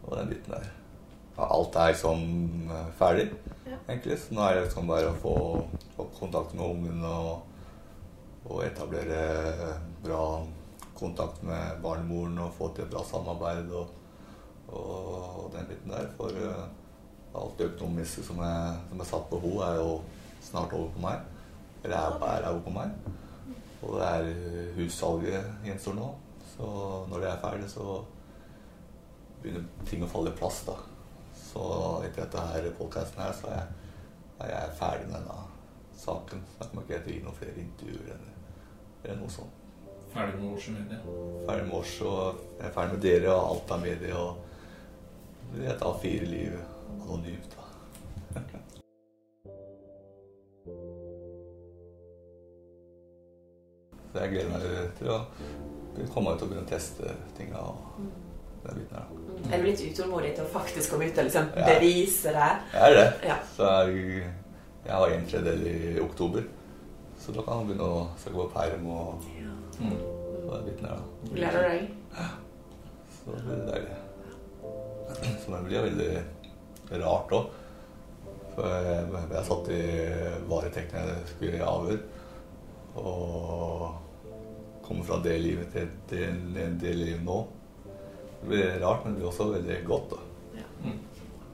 og 0.05 0.17
den 0.17 0.33
biten 0.33 0.55
der. 0.55 0.69
Alt 1.39 1.75
er 1.79 1.93
liksom 1.93 2.23
ferdig, 2.99 3.29
Ja. 3.69 3.77
egentlig. 3.87 4.17
Så 4.19 4.33
nå 4.33 4.41
er 4.43 4.55
det 4.57 4.63
liksom 4.65 4.87
bare 4.89 5.11
å 5.11 5.19
få, 5.21 5.35
få 5.95 6.07
kontakt 6.19 6.55
med 6.57 6.65
ungen 6.65 7.03
og, 7.05 7.45
og 8.49 8.63
etablere 8.65 9.77
bra 10.03 10.23
kontakt 10.99 11.43
med 11.43 11.79
barnemoren 11.83 12.37
og 12.43 12.53
få 12.57 12.73
til 12.75 12.83
et 12.83 12.91
bra 12.91 13.03
samarbeid 13.07 13.71
og, 13.71 13.87
og 14.73 15.51
den 15.53 15.69
biten 15.69 15.93
der. 15.93 16.09
For 16.17 16.35
eh, 16.35 16.65
alt 17.35 17.57
det 17.59 17.69
økonomiske 17.73 18.23
som 18.25 18.39
jeg 18.41 18.77
som 18.89 19.01
er 19.01 19.09
satt 19.09 19.27
på 19.29 19.39
ho, 19.43 19.51
er 19.65 19.75
jo 19.79 19.99
snart 20.43 20.73
over 20.73 20.89
på 20.95 21.03
meg. 21.03 21.19
Eller 21.83 21.97
er, 21.97 22.47
over 22.49 22.63
på 22.65 22.73
meg. 22.75 22.95
Og 23.81 23.99
det 23.99 24.07
er 24.07 24.29
eh, 24.31 24.71
hussalget 24.77 25.51
gjenstår 25.65 25.95
nå. 25.99 26.07
Så 26.55 26.69
når 27.09 27.23
det 27.23 27.29
er 27.29 27.43
ferdig, 27.43 27.69
så 27.71 27.99
begynner 29.41 29.85
ting 29.87 30.03
å 30.03 30.09
falle 30.11 30.33
i 30.33 30.39
plass. 30.39 30.63
da. 30.67 30.75
Så 31.39 31.61
etter 32.07 32.25
dette 32.25 32.49
her 32.49 32.67
podkasten 32.79 33.23
her, 33.23 33.37
så 33.37 33.53
er 33.53 33.61
jeg, 33.61 33.69
er 34.39 34.51
jeg, 34.55 34.75
ferdig 34.81 35.07
med 35.07 35.15
denne 35.19 35.39
saken. 35.99 36.43
Så 36.51 36.59
kan 36.59 36.73
kommer 36.73 36.89
ikke 36.89 36.99
til 37.05 37.13
å 37.13 37.15
gi 37.15 37.23
noen 37.27 37.39
flere 37.39 37.63
intervjuer 37.63 38.11
eller, 38.17 38.35
eller 39.05 39.21
noe 39.21 39.33
sånt. 39.37 39.55
Ferdig 40.09 40.41
med 40.41 40.51
Års 40.55 40.67
Media? 40.73 40.99
Ferdig 41.45 41.65
med 41.67 41.77
Års 41.77 41.95
og 42.01 42.43
jeg 42.57 42.65
er 42.65 42.75
ferdig 42.75 42.95
med 42.95 43.03
dere 43.05 43.33
og 43.35 43.49
alt 43.53 43.73
av 43.75 43.83
media. 43.85 44.21
Og 44.25 45.65
et 45.69 45.83
A4-liv 45.85 46.59
gå 47.03 47.19
dypt, 47.25 47.55
da. 47.55 47.65
Så 54.09 54.23
jeg 54.23 54.31
gleder 54.33 54.49
meg 54.49 54.63
til 54.97 55.11
å 55.13 55.19
komme 56.13 56.33
ut 56.33 56.41
og 56.41 56.49
begynne 56.49 56.65
å 56.65 56.69
teste 56.69 57.13
ting 57.37 57.51
tinga. 57.51 57.65
Den 58.63 58.79
biten 58.81 58.95
her, 58.97 59.05
da. 59.05 59.17
Mm. 59.39 59.51
Er 59.53 59.61
du 59.61 59.67
litt 59.69 59.83
utålmodig 59.85 60.31
til 60.35 60.43
å 60.45 60.51
faktisk 60.51 60.93
komme 60.93 61.09
ut 61.09 61.19
og 61.19 61.27
liksom 61.29 61.51
ja. 61.55 61.67
bevise 61.69 62.33
det? 62.35 62.49
Jeg 62.73 62.87
er 62.87 62.97
det. 62.97 63.09
Ja. 63.29 63.37
Så 63.55 63.69
jeg, 63.87 64.23
jeg 64.85 64.95
har 64.95 65.13
en 65.15 65.29
tredjedel 65.29 65.67
i 65.69 65.99
oktober. 66.03 66.47
Så 67.19 67.35
da 67.35 67.43
kan 67.45 67.61
han 67.61 67.69
begynne 67.69 67.87
å 67.87 68.01
skal 68.19 68.35
gå 68.35 68.47
perm 68.55 68.89
og 68.95 69.29
ja. 69.37 69.53
mm. 69.79 69.95
Så 70.49 70.55
den 70.55 70.65
biten 70.65 70.89
her, 70.89 70.97
da. 70.97 71.31
Gleder 71.35 71.61
du 71.61 71.69
deg? 71.69 71.81
Så 73.13 73.35
det 73.35 73.41
blir 73.45 73.65
deilig. 73.69 73.97
Så 75.43 75.51
den 75.53 75.65
blir 75.67 75.83
veldig 75.85 76.11
rart 76.91 77.33
òg. 77.37 77.49
For 78.55 78.67
jeg, 78.85 79.03
jeg 79.31 79.47
satt 79.47 79.69
i 79.71 79.81
varetekt 80.49 80.95
når 80.95 81.11
jeg 81.13 81.27
skulle 81.33 81.59
i 81.59 81.65
avhør. 81.65 82.01
Og 82.99 84.79
komme 84.85 85.05
fra 85.05 85.19
det 85.23 85.37
livet 85.43 85.69
til 85.73 85.91
det, 86.09 86.31
det, 86.55 86.65
det 86.81 86.95
livet 86.97 87.23
nå. 87.25 87.43
Det 88.39 88.49
blir 88.49 88.79
rart, 88.81 89.05
men 89.05 89.13
det 89.13 89.21
blir 89.21 89.29
også 89.29 89.51
veldig 89.53 89.77
godt. 89.87 90.15
da. 90.15 90.59
Ja. 90.61 90.67
Mm. 90.83 90.97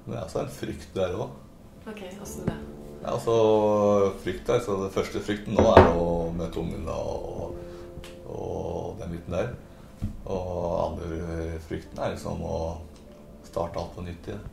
Men 0.06 0.14
det 0.14 0.18
er 0.20 0.24
også 0.24 0.46
en 0.46 0.56
frykt 0.62 0.96
der 0.96 1.20
òg. 1.20 1.36
Ok, 1.86 2.02
åssen 2.22 2.48
det? 2.48 2.58
Ja, 3.04 3.12
altså 3.14 3.36
frykt 4.24 4.48
der, 4.48 4.60
så 4.66 4.80
Den 4.82 4.94
første 4.94 5.22
frykten 5.22 5.54
nå 5.54 5.66
er 5.76 5.92
å 5.94 6.08
møte 6.34 6.62
ungene 6.62 6.94
og, 6.96 7.58
og 8.26 9.02
den 9.02 9.14
biten 9.14 9.36
der. 9.36 9.52
Og 10.26 10.48
andre 10.88 11.60
frykten 11.68 12.02
er 12.02 12.16
liksom 12.16 12.42
å 12.42 12.60
starte 13.46 13.82
alt 13.82 13.94
på 13.94 14.06
nytt 14.06 14.30
igjen. 14.32 14.48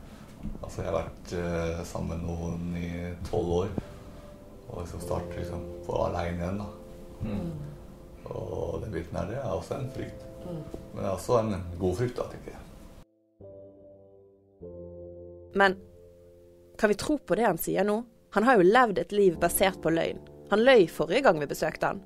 Altså 0.61 0.81
Jeg 0.81 0.89
har 0.89 0.97
vært 0.99 1.33
uh, 1.37 1.83
sammen 1.87 2.21
med 2.21 2.27
noen 2.29 2.77
i 2.79 2.91
tolv 3.29 3.53
år. 3.61 3.73
Og 4.69 4.81
liksom 4.81 5.03
starte 5.03 5.37
liksom 5.37 5.63
på 5.85 5.99
aleine 6.07 6.41
igjen. 6.41 6.61
da. 6.63 6.69
Mm. 7.23 7.51
Og 8.33 8.81
den 8.81 8.93
biten 8.93 9.17
her, 9.17 9.29
det 9.29 9.39
er 9.39 9.51
også 9.51 9.77
en 9.77 9.89
frykt. 9.93 10.27
Mm. 10.43 10.61
Men 10.93 10.99
det 11.01 11.07
er 11.07 11.13
også 11.13 11.39
en 11.39 11.55
god 11.79 11.97
frykt, 11.99 12.19
da, 12.19 12.27
tenker 12.31 12.55
jeg. 12.55 12.61
Men 15.53 15.77
kan 16.79 16.89
vi 16.89 16.97
tro 16.99 17.17
på 17.17 17.35
det 17.37 17.45
han 17.45 17.61
sier 17.61 17.85
nå? 17.85 17.99
Han 18.33 18.47
har 18.47 18.57
jo 18.57 18.65
levd 18.65 18.97
et 19.03 19.11
liv 19.13 19.35
basert 19.39 19.77
på 19.83 19.91
løgn. 19.93 20.23
Han 20.49 20.63
løy 20.65 20.87
forrige 20.89 21.27
gang 21.27 21.37
vi 21.41 21.49
besøkte 21.49 21.91
han. 21.91 22.01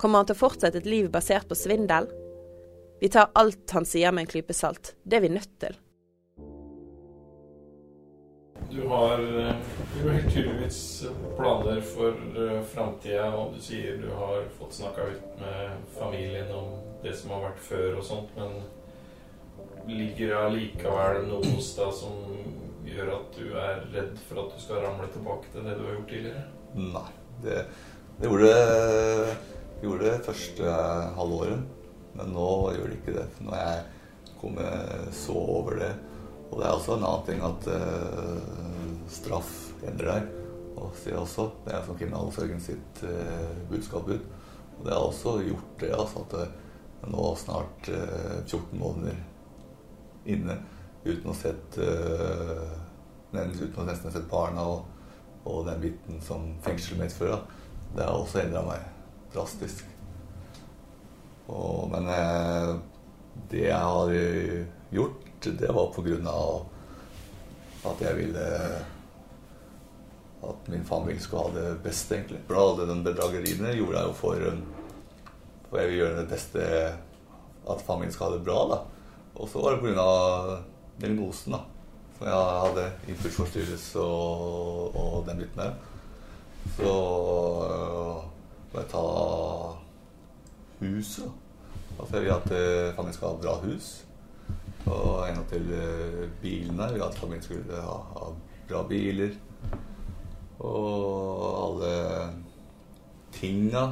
Kommer 0.00 0.20
han 0.20 0.30
til 0.30 0.36
å 0.38 0.42
fortsette 0.42 0.80
et 0.80 0.88
liv 0.88 1.10
basert 1.12 1.46
på 1.48 1.58
svindel? 1.58 2.08
Vi 3.00 3.08
tar 3.12 3.30
alt 3.38 3.70
han 3.76 3.86
sier 3.88 4.12
med 4.12 4.26
en 4.26 4.32
klype 4.32 4.56
salt. 4.56 4.94
Det 5.04 5.20
er 5.20 5.24
vi 5.24 5.32
nødt 5.32 5.52
til. 5.62 5.78
Du 8.70 8.88
har 8.88 9.18
jo 9.18 10.10
helt 10.10 10.32
tydeligvis 10.32 11.06
planer 11.36 11.80
for 11.80 12.14
uh, 12.36 12.60
framtida, 12.70 13.26
og 13.34 13.54
du 13.56 13.62
sier 13.62 13.98
du 13.98 14.08
har 14.14 14.44
fått 14.58 14.78
snakka 14.78 15.08
ut 15.10 15.40
med 15.40 15.86
familien 15.98 16.52
om 16.54 16.76
det 17.02 17.16
som 17.18 17.34
har 17.34 17.48
vært 17.48 17.62
før 17.66 17.98
og 17.98 18.06
sånt, 18.06 18.34
men 18.38 18.60
ligger 19.90 20.30
det 20.30 20.40
allikevel 20.40 21.24
noe 21.26 21.54
hos 21.56 21.72
deg 21.78 21.94
som 21.98 22.18
gjør 22.86 23.14
at 23.16 23.38
du 23.38 23.46
er 23.58 23.86
redd 23.94 24.18
for 24.28 24.44
at 24.44 24.54
du 24.54 24.62
skal 24.62 24.84
ramle 24.84 25.08
tilbake 25.14 25.50
til 25.52 25.66
det 25.66 25.78
du 25.78 25.86
har 25.86 25.96
gjort 25.96 26.12
tidligere? 26.14 26.44
Nei. 26.74 27.08
Det, 27.40 27.62
det 28.20 28.28
gjorde 28.28 28.52
gjorde 29.82 30.04
det 30.04 30.24
første 30.24 30.74
halvåret. 31.16 31.62
Men 32.18 32.32
nå 32.34 32.50
gjør 32.74 32.90
det 32.90 32.98
ikke 32.98 33.16
det. 33.16 33.26
Nå 33.44 33.54
er 33.56 33.66
jeg 33.66 34.36
kommet 34.40 35.14
så 35.16 35.36
over 35.58 35.78
det. 35.80 35.92
Og 36.50 36.58
det 36.58 36.66
er 36.66 36.74
også 36.74 36.96
en 36.96 37.06
annen 37.06 37.26
ting 37.28 37.42
at 37.46 37.68
eh, 37.70 38.70
straff 39.10 39.52
endrer 39.86 40.16
deg. 40.16 40.30
Og 40.80 40.96
det 41.04 41.12
er 41.12 41.20
også 41.20 41.46
det 41.66 41.74
er 41.74 41.84
som 41.86 41.98
kriminalomsorgen 41.98 42.62
sitt 42.64 43.02
uh, 43.04 43.50
budskap 43.68 44.08
ut. 44.08 44.28
Og 44.78 44.86
det 44.86 44.94
har 44.94 45.02
også 45.04 45.34
gjort 45.44 45.74
det. 45.82 45.90
Altså 45.92 46.22
at 46.24 46.36
det 46.36 47.10
nå 47.10 47.26
snart 47.36 47.88
eh, 47.88 48.40
14 48.46 48.78
måneder 48.80 49.16
inne 50.28 50.56
uten 51.04 51.30
å 51.32 51.36
sett 51.36 51.78
uh, 51.80 52.78
Uten 53.30 53.76
å 53.78 53.84
nesten 53.86 54.08
ha 54.08 54.12
sett 54.12 54.26
barna 54.26 54.64
og, 54.66 54.88
og 55.46 55.60
den 55.68 55.78
biten 55.84 56.16
som 56.24 56.48
fengsel 56.64 56.98
medfører. 56.98 57.44
Det 57.94 58.02
har 58.02 58.16
også 58.18 58.40
endra 58.42 58.64
meg 58.66 58.88
drastisk. 59.30 59.84
Og, 61.46 61.86
men 61.92 62.08
eh, 62.10 62.72
det 63.52 63.62
jeg 63.68 63.78
har 63.78 64.10
gjort, 64.90 65.29
det 65.44 65.72
var 65.72 65.92
av 66.28 66.66
at 67.90 68.02
jeg 68.04 68.16
ville 68.16 68.48
at 70.40 70.68
min 70.68 70.84
familie 70.84 71.20
skulle 71.20 71.42
ha 71.42 71.50
det 71.54 71.82
beste, 71.84 72.14
egentlig. 72.14 72.40
For 72.46 72.56
alle 72.56 72.86
de 72.88 72.96
bedrageriene 73.04 73.74
gjorde 73.76 73.98
jeg 73.98 74.08
jo 74.08 74.14
for, 74.16 74.46
um, 74.48 74.62
for 75.68 75.80
jeg 75.80 75.90
vil 75.90 76.00
gjøre 76.00 76.20
det 76.22 76.28
beste 76.30 76.66
At 77.70 77.82
familien 77.84 78.12
skal 78.12 78.30
ha 78.30 78.36
det 78.38 78.44
bra, 78.44 78.60
da. 78.70 78.78
Og 79.36 79.48
så 79.48 79.60
var 79.60 79.76
det 79.76 79.82
av 80.00 80.62
diagnosen, 80.98 81.52
da. 81.52 81.60
Som 82.16 82.26
jeg 82.26 82.62
hadde. 82.64 82.86
Impulsforstyrrelse 83.12 84.00
og, 84.00 84.96
og 84.96 85.28
den 85.28 85.42
biten 85.42 85.60
der. 85.60 85.76
Så 86.76 86.94
må 88.72 88.80
jeg 88.80 88.90
ta 88.90 89.04
huset. 90.80 91.28
da. 91.28 91.32
Altså 92.00 92.16
jeg 92.16 92.24
vil 92.24 92.32
at 92.32 92.52
eh, 92.56 92.94
familien 92.96 93.14
skal 93.14 93.28
ha 93.28 93.42
bra 93.42 93.54
hus. 93.60 93.90
Og 94.86 95.28
en 95.28 95.44
til 95.50 95.72
eh, 95.76 96.26
bilene. 96.42 96.88
Vi 96.94 97.02
at 97.04 97.18
familien 97.18 97.44
skulle 97.44 97.82
ha, 97.84 97.96
ha 98.16 98.30
bra 98.68 98.82
biler. 98.88 99.34
Og 100.60 101.46
alle 101.64 101.94
tinga. 103.36 103.86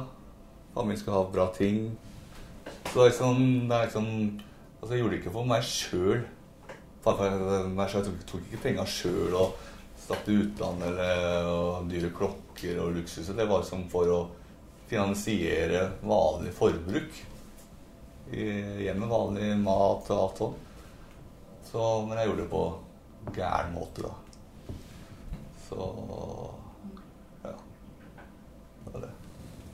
Familien 0.73 1.01
skulle 1.01 1.17
ha 1.17 1.31
bra 1.33 1.49
ting. 1.55 1.89
Så 2.89 2.95
det 2.95 3.05
er 3.05 3.09
liksom, 3.11 3.41
det 3.69 3.75
er 3.75 3.89
liksom 3.89 4.13
Altså 4.79 4.95
jeg 4.95 5.01
gjorde 5.01 5.11
det 5.11 5.17
ikke 5.19 5.31
for 5.33 5.47
meg 5.49 5.63
sjøl. 5.67 6.21
Jeg 7.03 8.03
tok, 8.05 8.21
tok 8.29 8.45
ikke 8.47 8.61
penga 8.63 8.85
sjøl 8.87 9.33
og 9.35 9.57
stakk 9.99 10.21
til 10.23 10.45
utlandet 10.45 10.87
eller 10.93 11.49
og 11.51 11.89
dyre 11.91 12.11
klokker 12.15 12.79
og 12.85 12.93
luksus. 12.95 13.27
Det 13.27 13.47
var 13.49 13.59
liksom 13.59 13.83
for 13.91 14.13
å 14.13 14.21
finansiere 14.87 15.83
vanlig 15.99 16.53
forbruk. 16.55 17.19
Hjemme 18.31 19.11
vanlig 19.11 19.51
mat 19.59 20.07
og 20.13 20.23
alt 20.23 20.41
sånt. 20.45 20.68
Så, 21.71 22.05
men 22.07 22.17
jeg 22.17 22.27
gjorde 22.27 22.41
det 22.41 22.49
på 22.49 22.63
gæren 23.35 23.73
måte, 23.75 24.01
da. 24.01 24.13
Så 25.69 25.89
ja. 27.43 27.53
Det 28.85 28.93
var 28.93 29.05
det. 29.05 29.11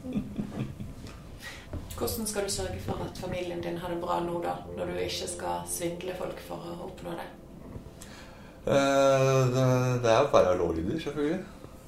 Hvordan 1.98 2.28
skal 2.28 2.44
du 2.44 2.52
sørge 2.52 2.80
for 2.84 3.00
at 3.06 3.18
familien 3.18 3.62
din 3.64 3.78
har 3.78 3.90
det 3.90 4.02
bra 4.02 4.20
nå, 4.20 4.42
da? 4.44 4.58
Når 4.78 4.86
du 4.86 4.98
ikke 5.00 5.30
skal 5.32 5.64
svindle 5.72 6.16
folk 6.20 6.42
for 6.44 6.60
å 6.60 6.76
oppnå 6.90 7.16
det? 7.16 7.28
Eh, 8.66 9.42
det, 9.54 9.66
det 10.04 10.12
er 10.12 10.20
jo 10.20 10.32
bare 10.34 10.58
lovlydig, 10.60 11.00
selvfølgelig. 11.04 11.44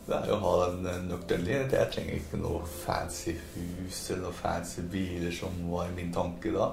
Det 0.08 0.16
er 0.16 0.30
jo 0.30 0.38
å 0.38 0.44
ha 0.46 0.70
en 0.70 1.10
nøkternlig. 1.10 1.58
Jeg 1.74 1.92
trenger 1.92 2.22
ikke 2.22 2.40
noe 2.40 2.62
fancy 2.86 3.34
hus 3.36 4.06
eller 4.14 4.30
noe 4.30 4.38
fancy 4.38 4.86
biler, 4.88 5.34
som 5.36 5.58
var 5.74 5.92
min 5.98 6.14
tanke 6.16 6.54
da. 6.56 6.70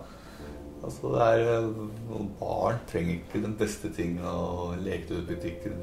Altså, 0.85 1.11
det 1.14 1.24
er, 1.24 1.68
noen 2.11 2.30
Barn 2.39 2.80
trenger 2.91 3.16
ikke 3.16 3.41
den 3.45 3.57
beste 3.57 3.91
tingen 3.97 4.24
å 4.28 4.74
leke 4.85 5.09
til 5.09 5.22
butikken 5.28 5.78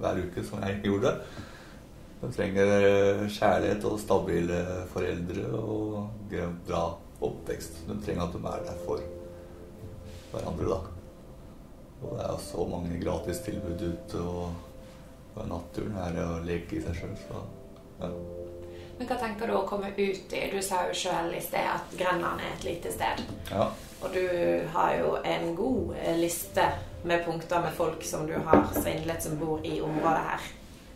hver 0.00 0.20
uke, 0.24 0.44
som 0.46 0.62
jeg 0.64 0.80
gjorde. 0.86 1.12
De 2.20 2.28
trenger 2.32 2.70
kjærlighet 3.32 3.84
og 3.88 4.00
stabile 4.00 4.60
foreldre 4.92 5.44
og 5.56 6.32
bra 6.66 6.84
oppvekst. 7.20 7.82
De 7.88 7.98
trenger 8.04 8.26
at 8.26 8.36
de 8.36 8.40
er 8.52 8.64
der 8.68 8.80
for 8.86 9.04
hverandre, 10.32 10.72
da. 10.72 10.80
Og 12.00 12.16
det 12.16 12.24
er 12.24 12.32
jo 12.32 12.40
så 12.46 12.66
mange 12.68 13.00
gratistilbud 13.02 13.84
ute, 13.84 14.20
og, 14.24 14.54
og 15.34 15.48
naturen 15.50 16.00
er 16.00 16.20
å 16.24 16.30
leke 16.46 16.78
i 16.78 16.84
seg 16.84 16.96
sjøl, 16.96 17.16
så 17.26 17.44
ja. 18.00 18.08
Men 19.00 19.08
hva 19.08 19.16
tenker 19.20 19.48
du 19.48 19.54
å 19.56 19.66
komme 19.68 19.92
ut 19.96 20.32
i? 20.36 20.40
Du 20.52 20.58
sa 20.64 20.82
jo 20.88 20.96
sjøl 20.96 21.32
i 21.32 21.40
sted 21.44 21.64
at 21.64 21.92
Grenland 21.96 22.40
er 22.40 22.52
et 22.54 22.66
lite 22.68 22.92
sted. 22.92 23.24
ja. 23.52 23.68
Og 24.00 24.14
du 24.14 24.24
har 24.72 24.94
jo 24.96 25.16
en 25.24 25.50
god 25.56 25.96
eh, 26.00 26.16
liste 26.18 26.64
med 27.04 27.24
punkter 27.24 27.60
med 27.60 27.76
folk 27.76 28.04
som 28.04 28.26
du 28.26 28.34
har 28.46 28.64
svindlet 28.76 29.22
som 29.22 29.36
bor 29.40 29.60
i 29.66 29.80
området 29.80 30.24
her. 30.30 30.48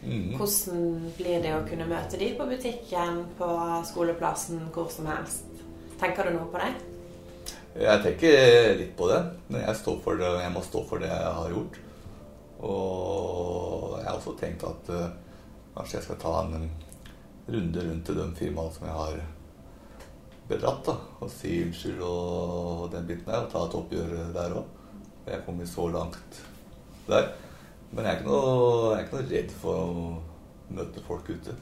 Mm. 0.05 0.35
Hvordan 0.37 1.13
blir 1.17 1.43
det 1.45 1.53
å 1.57 1.65
kunne 1.69 1.89
møte 1.89 2.21
de 2.21 2.31
på 2.37 2.47
butikken, 2.49 3.23
på 3.39 3.51
skoleplassen, 3.89 4.67
hvor 4.73 4.91
som 4.93 5.09
helst? 5.09 5.49
Tenker 6.01 6.29
du 6.29 6.37
noe 6.37 6.49
på 6.53 6.61
det? 6.61 6.73
Jeg 7.75 8.03
tenker 8.05 8.75
litt 8.79 8.93
på 8.99 9.09
det, 9.11 9.21
jeg, 9.51 9.77
står 9.81 9.97
for 10.05 10.21
det, 10.21 10.29
jeg 10.45 10.53
må 10.55 10.63
stå 10.63 10.85
for 10.87 11.03
det 11.03 11.09
jeg 11.11 11.33
har 11.39 11.55
gjort. 11.57 11.79
Og 12.65 13.97
jeg 13.99 14.07
har 14.07 14.19
også 14.19 14.35
tenkt 14.39 14.67
at 14.69 14.93
uh, 14.95 15.09
kanskje 15.75 15.99
jeg 15.99 16.07
skal 16.07 16.21
ta 16.23 16.35
en 16.45 16.69
runde 17.49 17.89
rundt 17.89 18.07
til 18.07 18.21
de 18.21 18.29
firmaene 18.39 18.77
som 18.77 18.87
jeg 18.87 18.99
har 19.01 19.19
bedratt, 20.49 20.85
da, 20.87 20.95
og 21.21 21.31
si 21.33 21.57
unnskyld 21.65 22.03
og 22.05 22.89
den 22.93 23.07
biten 23.09 23.31
der, 23.31 23.47
og 23.47 23.53
ta 23.53 23.65
et 23.65 23.77
oppgjør 23.79 24.15
der 24.35 24.57
òg. 24.61 24.81
Jeg 25.25 25.39
er 25.39 25.45
kommet 25.47 25.69
så 25.69 25.89
langt 25.89 26.41
der. 27.09 27.31
Men 27.95 28.05
jeg 28.05 28.19
er 28.19 28.27
noe, 28.27 28.91
jeg 28.91 28.99
er 28.99 29.05
ikke 29.07 29.17
noe 29.17 29.29
redd 29.31 29.55
for 29.61 29.85
å 29.85 30.75
møte 30.75 31.05
folk 31.07 31.31
ute. 31.31 31.55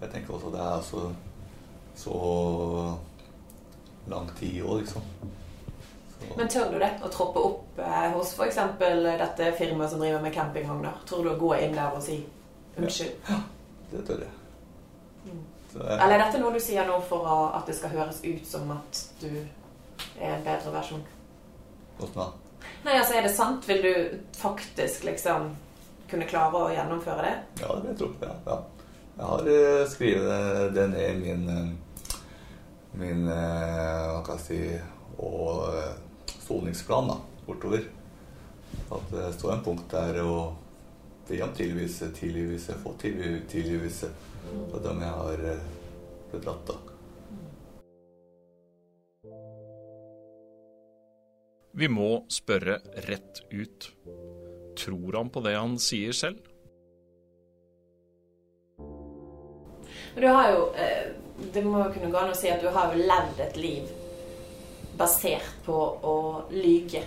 Jeg 0.00 0.10
tenker 0.12 0.34
også 0.36 0.50
at 0.50 0.56
det 0.56 0.60
er 0.60 0.76
altså 0.76 1.06
så 1.96 2.18
lang 4.10 4.28
tid 4.38 4.60
òg, 4.62 4.82
liksom. 4.82 5.08
Så, 6.14 6.28
Men 6.36 6.48
tør 6.48 6.70
du 6.72 6.78
det? 6.78 6.92
Å 7.02 7.10
troppe 7.12 7.42
opp 7.48 7.80
eh, 7.82 8.06
hos 8.14 8.34
f.eks. 8.36 8.60
dette 8.78 9.50
firmaet 9.58 9.90
som 9.92 10.02
driver 10.02 10.22
med 10.22 10.34
campingvogner? 10.34 11.02
Tror 11.08 11.24
du 11.24 11.32
å 11.32 11.40
gå 11.40 11.50
inn 11.58 11.74
der 11.74 11.96
og 11.96 12.04
si 12.04 12.20
unnskyld? 12.78 13.18
Ja, 13.30 13.40
det 13.90 14.04
tør 14.06 14.22
jeg. 14.22 14.38
Mm. 15.24 15.42
Eller 15.74 16.14
er 16.14 16.22
dette 16.24 16.38
noe 16.42 16.52
du 16.54 16.60
sier 16.62 16.86
nå 16.86 17.00
for 17.08 17.26
at 17.56 17.66
det 17.66 17.74
skal 17.78 17.90
høres 17.96 18.20
ut 18.24 18.46
som 18.46 18.70
at 18.76 19.00
du 19.20 19.28
er 20.20 20.36
en 20.36 20.44
bedre 20.46 20.72
versjon? 20.74 21.02
Hvordan 21.98 22.14
da? 22.20 22.28
Nei, 22.84 22.94
altså 22.98 23.14
Er 23.18 23.22
det 23.26 23.34
sant? 23.34 23.66
Vil 23.68 23.82
du 23.82 24.18
faktisk 24.38 25.04
liksom 25.08 25.50
kunne 26.10 26.26
klare 26.30 26.60
å 26.60 26.70
gjennomføre 26.74 27.24
det? 27.26 27.34
Ja, 27.62 27.74
det 27.74 27.82
vil 27.82 27.90
jeg 27.90 27.98
tro. 27.98 28.10
Ja, 28.22 28.34
ja. 28.46 28.60
Jeg 29.14 29.26
har 29.30 29.48
eh, 29.54 29.84
skrevet 29.88 30.74
det 30.74 30.88
ned 30.90 31.10
i 31.10 31.20
min 31.22 31.48
eh, 31.48 31.72
min 32.94 33.28
eh, 33.28 34.10
hva 34.10 34.20
kan 34.26 34.38
jeg 34.38 34.44
si 34.46 34.58
og 35.18 35.68
eh, 35.74 35.94
soningsplan 36.46 37.08
da, 37.10 37.16
bortover. 37.46 37.86
At 38.94 39.10
det 39.10 39.32
står 39.38 39.52
en 39.56 39.64
punkt 39.66 39.86
der 39.90 40.18
og 40.22 40.54
det 41.28 41.40
om 41.42 41.54
tilgivelse, 41.56 42.10
tilgivelse, 42.18 42.74
få 42.82 42.92
tilgi- 43.00 43.42
tilgivelse 43.50 44.10
for 44.70 44.82
dem 44.84 45.02
jeg 45.04 45.14
har 45.20 45.46
eh, 45.52 45.68
bedratt. 46.32 46.72
da. 46.72 46.80
Vi 51.74 51.88
må 51.90 52.24
spørre 52.30 52.78
rett 53.08 53.40
ut. 53.50 53.90
Tror 54.78 55.16
han 55.18 55.30
på 55.30 55.42
det 55.42 55.56
han 55.56 55.78
sier 55.82 56.14
selv? 56.14 56.38
Du 60.14 60.26
har 60.28 60.50
jo 60.52 60.68
eh, 60.78 61.10
Det 61.54 61.64
må 61.66 61.80
jo 61.82 61.90
kunne 61.96 62.10
gå 62.12 62.20
an 62.20 62.30
å 62.30 62.38
si 62.38 62.50
at 62.50 62.62
du 62.62 62.70
har 62.70 62.94
jo 62.94 63.02
levd 63.02 63.42
et 63.42 63.58
liv 63.58 63.90
basert 64.98 65.50
på 65.66 65.74
å 66.06 66.16
lyge. 66.54 67.02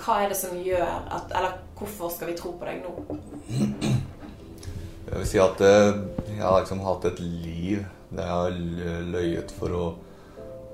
Hva 0.00 0.22
er 0.22 0.32
det 0.32 0.38
som 0.40 0.56
gjør 0.56 0.86
at 0.88 1.34
Eller 1.36 1.58
hvorfor 1.76 2.12
skal 2.14 2.32
vi 2.32 2.38
tro 2.38 2.54
på 2.56 2.64
deg 2.68 2.80
nå? 2.86 3.97
Jeg 5.08 5.22
vil 5.22 5.28
si 5.30 5.38
at 5.40 5.62
eh, 5.64 6.00
jeg 6.34 6.42
har 6.44 6.58
liksom 6.60 6.82
hatt 6.84 7.06
et 7.08 7.20
liv 7.22 7.80
der 8.10 8.26
jeg 8.26 8.34
har 8.34 9.06
løyet 9.08 9.52
for 9.56 9.72
å, 9.72 9.84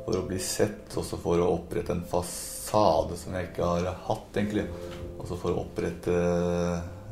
for 0.02 0.18
å 0.18 0.24
bli 0.26 0.40
sett, 0.42 0.88
også 0.98 1.18
for 1.22 1.38
å 1.38 1.52
opprette 1.54 1.94
en 1.94 2.02
fasade 2.10 3.18
som 3.18 3.36
jeg 3.36 3.48
ikke 3.48 3.68
har 3.68 3.86
hatt, 4.08 4.26
egentlig. 4.34 4.64
Også 5.22 5.38
for 5.38 5.54
å 5.54 5.62
opprette 5.62 6.14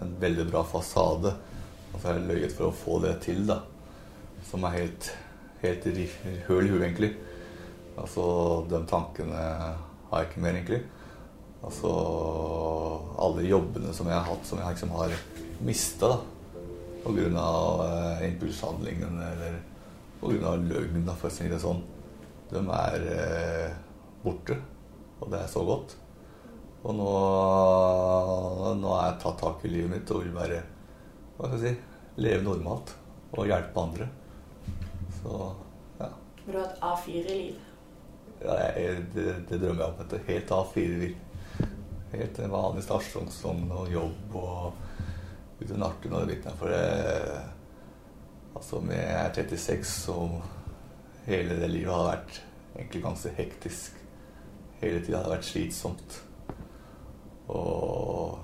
en 0.02 0.16
veldig 0.22 0.48
bra 0.50 0.64
fasade. 0.66 1.34
Og 1.92 1.96
så 2.00 2.08
har 2.08 2.18
jeg 2.18 2.26
løyet 2.26 2.56
for 2.56 2.68
å 2.68 2.74
få 2.82 2.98
det 3.06 3.14
til, 3.28 3.46
da. 3.46 3.60
Som 4.50 4.66
er 4.66 4.80
helt, 4.80 5.12
helt 5.62 5.86
høl 5.86 6.66
i 6.66 6.72
huet, 6.74 6.84
egentlig. 6.88 7.14
Altså, 8.02 8.26
de 8.70 8.82
tankene 8.90 9.46
har 10.10 10.22
jeg 10.24 10.32
ikke 10.32 10.42
mer, 10.42 10.58
egentlig. 10.58 10.82
Altså 11.62 11.96
alle 13.22 13.46
jobbene 13.46 13.94
som 13.94 14.10
jeg 14.10 14.18
har 14.18 14.26
hatt, 14.26 14.46
som 14.48 14.58
jeg 14.58 14.74
liksom 14.74 14.94
har 14.98 15.18
mista, 15.62 16.16
da 16.16 16.31
pga. 17.04 17.46
Uh, 17.82 18.22
impulshandlingen 18.28 19.18
eller 19.28 19.58
pga. 20.20 20.54
løgn, 20.56 21.04
da, 21.06 21.16
for 21.18 21.30
å 21.30 21.34
si 21.34 21.48
det 21.50 21.60
sånn. 21.62 21.82
De 22.52 22.62
er 22.62 23.08
uh, 23.08 23.74
borte, 24.22 24.58
og 25.20 25.32
det 25.32 25.42
er 25.42 25.50
så 25.50 25.64
godt. 25.66 25.96
Og 26.82 26.96
nå, 26.98 27.10
nå 28.80 28.94
har 28.96 29.12
jeg 29.12 29.20
tatt 29.22 29.42
tak 29.42 29.66
i 29.66 29.70
livet 29.70 29.92
mitt 29.92 30.10
og 30.10 30.24
vil 30.24 30.34
bare 30.34 30.62
hva 31.36 31.48
skal 31.48 31.62
jeg 31.62 31.76
si, 31.76 32.00
leve 32.22 32.42
normalt 32.44 32.94
og 33.32 33.46
hjelpe 33.48 33.84
andre. 33.86 34.08
Så 35.20 35.36
ja. 36.00 36.08
Vil 36.42 36.56
du 36.56 36.58
ha 36.58 36.66
et 36.66 36.82
A4-liv? 36.90 37.68
ja 38.42 38.56
jeg, 38.74 39.04
det, 39.14 39.26
det 39.48 39.60
drømmer 39.62 39.84
jeg 39.84 39.92
om. 39.92 40.00
Et 40.04 40.30
helt 40.30 40.54
A4-liv. 40.56 41.14
Helt 42.12 42.40
en 42.44 42.52
vanlig 42.52 42.84
stasjonsvogn 42.84 43.70
og 43.72 43.92
jobb 43.92 44.34
og 44.36 44.91
ut 45.62 45.72
i 45.72 45.80
nakken 45.80 46.14
og 46.14 46.22
det 46.22 46.34
biten. 46.34 46.60
For 46.60 46.72
det 46.72 46.82
Altså, 48.52 48.78
med 48.84 48.94
jeg 48.94 49.26
er 49.26 49.32
36, 49.34 50.12
og 50.12 50.42
hele 51.26 51.56
det 51.58 51.70
livet 51.72 51.94
har 51.94 52.04
vært 52.04 52.36
egentlig 52.76 53.00
ganske 53.02 53.32
hektisk. 53.34 53.96
Hele 54.78 55.00
tida 55.00 55.18
har 55.18 55.26
det 55.26 55.32
vært 55.32 55.48
slitsomt. 55.48 56.18
Og 57.48 58.38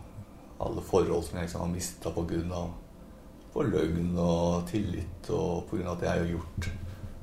alle 0.64 0.82
forhold 0.88 1.22
som 1.26 1.38
jeg 1.38 1.46
liksom 1.46 1.62
har 1.62 1.70
mista 1.70 2.10
av 2.10 3.68
løgn 3.68 4.18
og 4.18 4.66
tillit, 4.70 5.30
og 5.30 5.70
av 5.70 5.92
at 5.92 6.04
jeg 6.08 6.10
har 6.10 6.32
gjort 6.32 6.68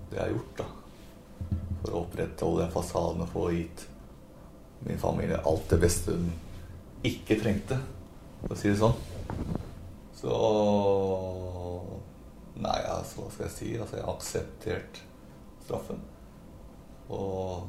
det 0.09 0.17
jeg 0.17 0.23
har 0.23 0.33
gjort, 0.35 0.61
da. 0.61 0.65
For 1.81 1.91
å 1.91 2.01
opprettholde 2.05 2.63
den 2.63 2.73
fasaden 2.73 3.25
og 3.25 3.31
få 3.33 3.45
gitt 3.57 3.85
min 4.85 5.01
familie 5.01 5.41
alt 5.43 5.69
det 5.71 5.81
beste 5.81 6.15
hun 6.15 6.31
ikke 7.05 7.39
trengte, 7.41 7.79
for 8.45 8.55
å 8.55 8.59
si 8.59 8.71
det 8.71 8.79
sånn. 8.79 9.63
Så 10.25 10.37
Nei, 12.55 12.79
altså, 12.87 13.19
hva 13.19 13.31
skal 13.33 13.45
jeg 13.45 13.53
si? 13.53 13.71
Altså, 13.77 13.97
jeg 13.97 14.05
har 14.05 14.15
akseptert 14.15 14.99
straffen. 15.65 15.99
Og 17.13 17.67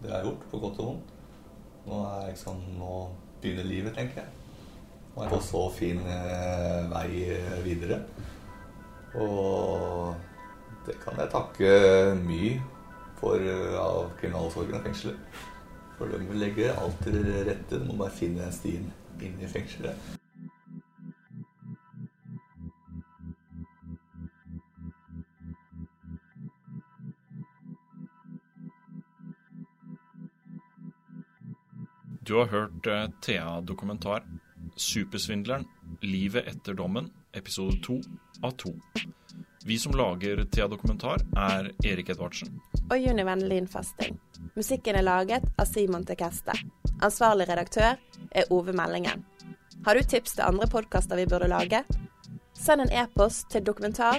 det 0.00 0.10
har 0.10 0.22
jeg 0.22 0.30
gjort, 0.30 0.46
på 0.50 0.60
godt 0.62 0.80
og 0.80 0.88
vondt. 0.88 1.12
Nå, 1.84 1.98
er 2.08 2.30
liksom, 2.30 2.62
nå 2.80 2.94
begynner 3.42 3.68
livet, 3.68 3.92
tenker 3.94 4.22
jeg. 4.22 4.32
Nå 5.12 5.20
er 5.20 5.28
jeg 5.28 5.34
på 5.36 5.42
så 5.44 5.62
fin 5.76 6.00
eh, 6.16 6.80
vei 6.90 7.20
eh, 7.36 7.60
videre. 7.68 8.00
Og 9.20 10.16
det 10.88 10.96
kan 11.04 11.20
jeg 11.20 11.32
takke 11.36 11.70
mye 12.24 12.56
for 13.20 13.38
eh, 13.38 13.78
av 13.78 14.08
kriminalomsorgen 14.18 14.80
og 14.80 14.88
fengselet. 14.88 15.40
For 16.00 16.10
de 16.10 16.24
vil 16.32 16.42
legge 16.48 16.72
alt 16.72 17.06
til 17.06 17.20
rette. 17.22 17.76
Du 17.76 17.92
må 17.92 18.00
bare 18.02 18.18
finne 18.24 18.48
den 18.48 18.60
stien 18.62 18.92
inn 19.20 19.36
i 19.38 19.52
fengselet. 19.52 20.23
Du 32.34 32.38
har 32.38 32.46
hørt 32.46 32.86
eh, 32.86 33.10
Thea-dokumentar 33.20 34.22
'Supersvindleren 34.76 35.64
livet 36.00 36.46
etter 36.46 36.74
dommen', 36.74 37.10
episode 37.32 37.76
to 37.82 38.00
av 38.42 38.50
to. 38.50 38.72
Vi 39.64 39.78
som 39.78 39.92
lager 39.92 40.44
Thea-dokumentar, 40.44 41.20
er 41.36 41.70
Erik 41.86 42.08
Edvardsen. 42.08 42.60
Og 42.90 42.98
Juni 42.98 43.22
Vennelin 43.22 43.68
Fasting. 43.68 44.18
Musikken 44.56 44.96
er 44.96 45.06
laget 45.06 45.46
av 45.58 45.64
Simon 45.64 46.04
Tekeste. 46.04 46.58
Ansvarlig 47.02 47.46
redaktør 47.48 47.94
er 48.30 48.50
Ove 48.50 48.72
Meldingen. 48.74 49.22
Har 49.86 49.94
du 49.94 50.02
tips 50.02 50.34
til 50.34 50.42
andre 50.42 50.66
podkaster 50.66 51.16
vi 51.16 51.30
burde 51.30 51.46
lage? 51.46 51.84
Send 52.58 52.80
en 52.80 52.90
e-post 52.90 53.46
til 53.50 53.62
dokumentar 53.62 54.18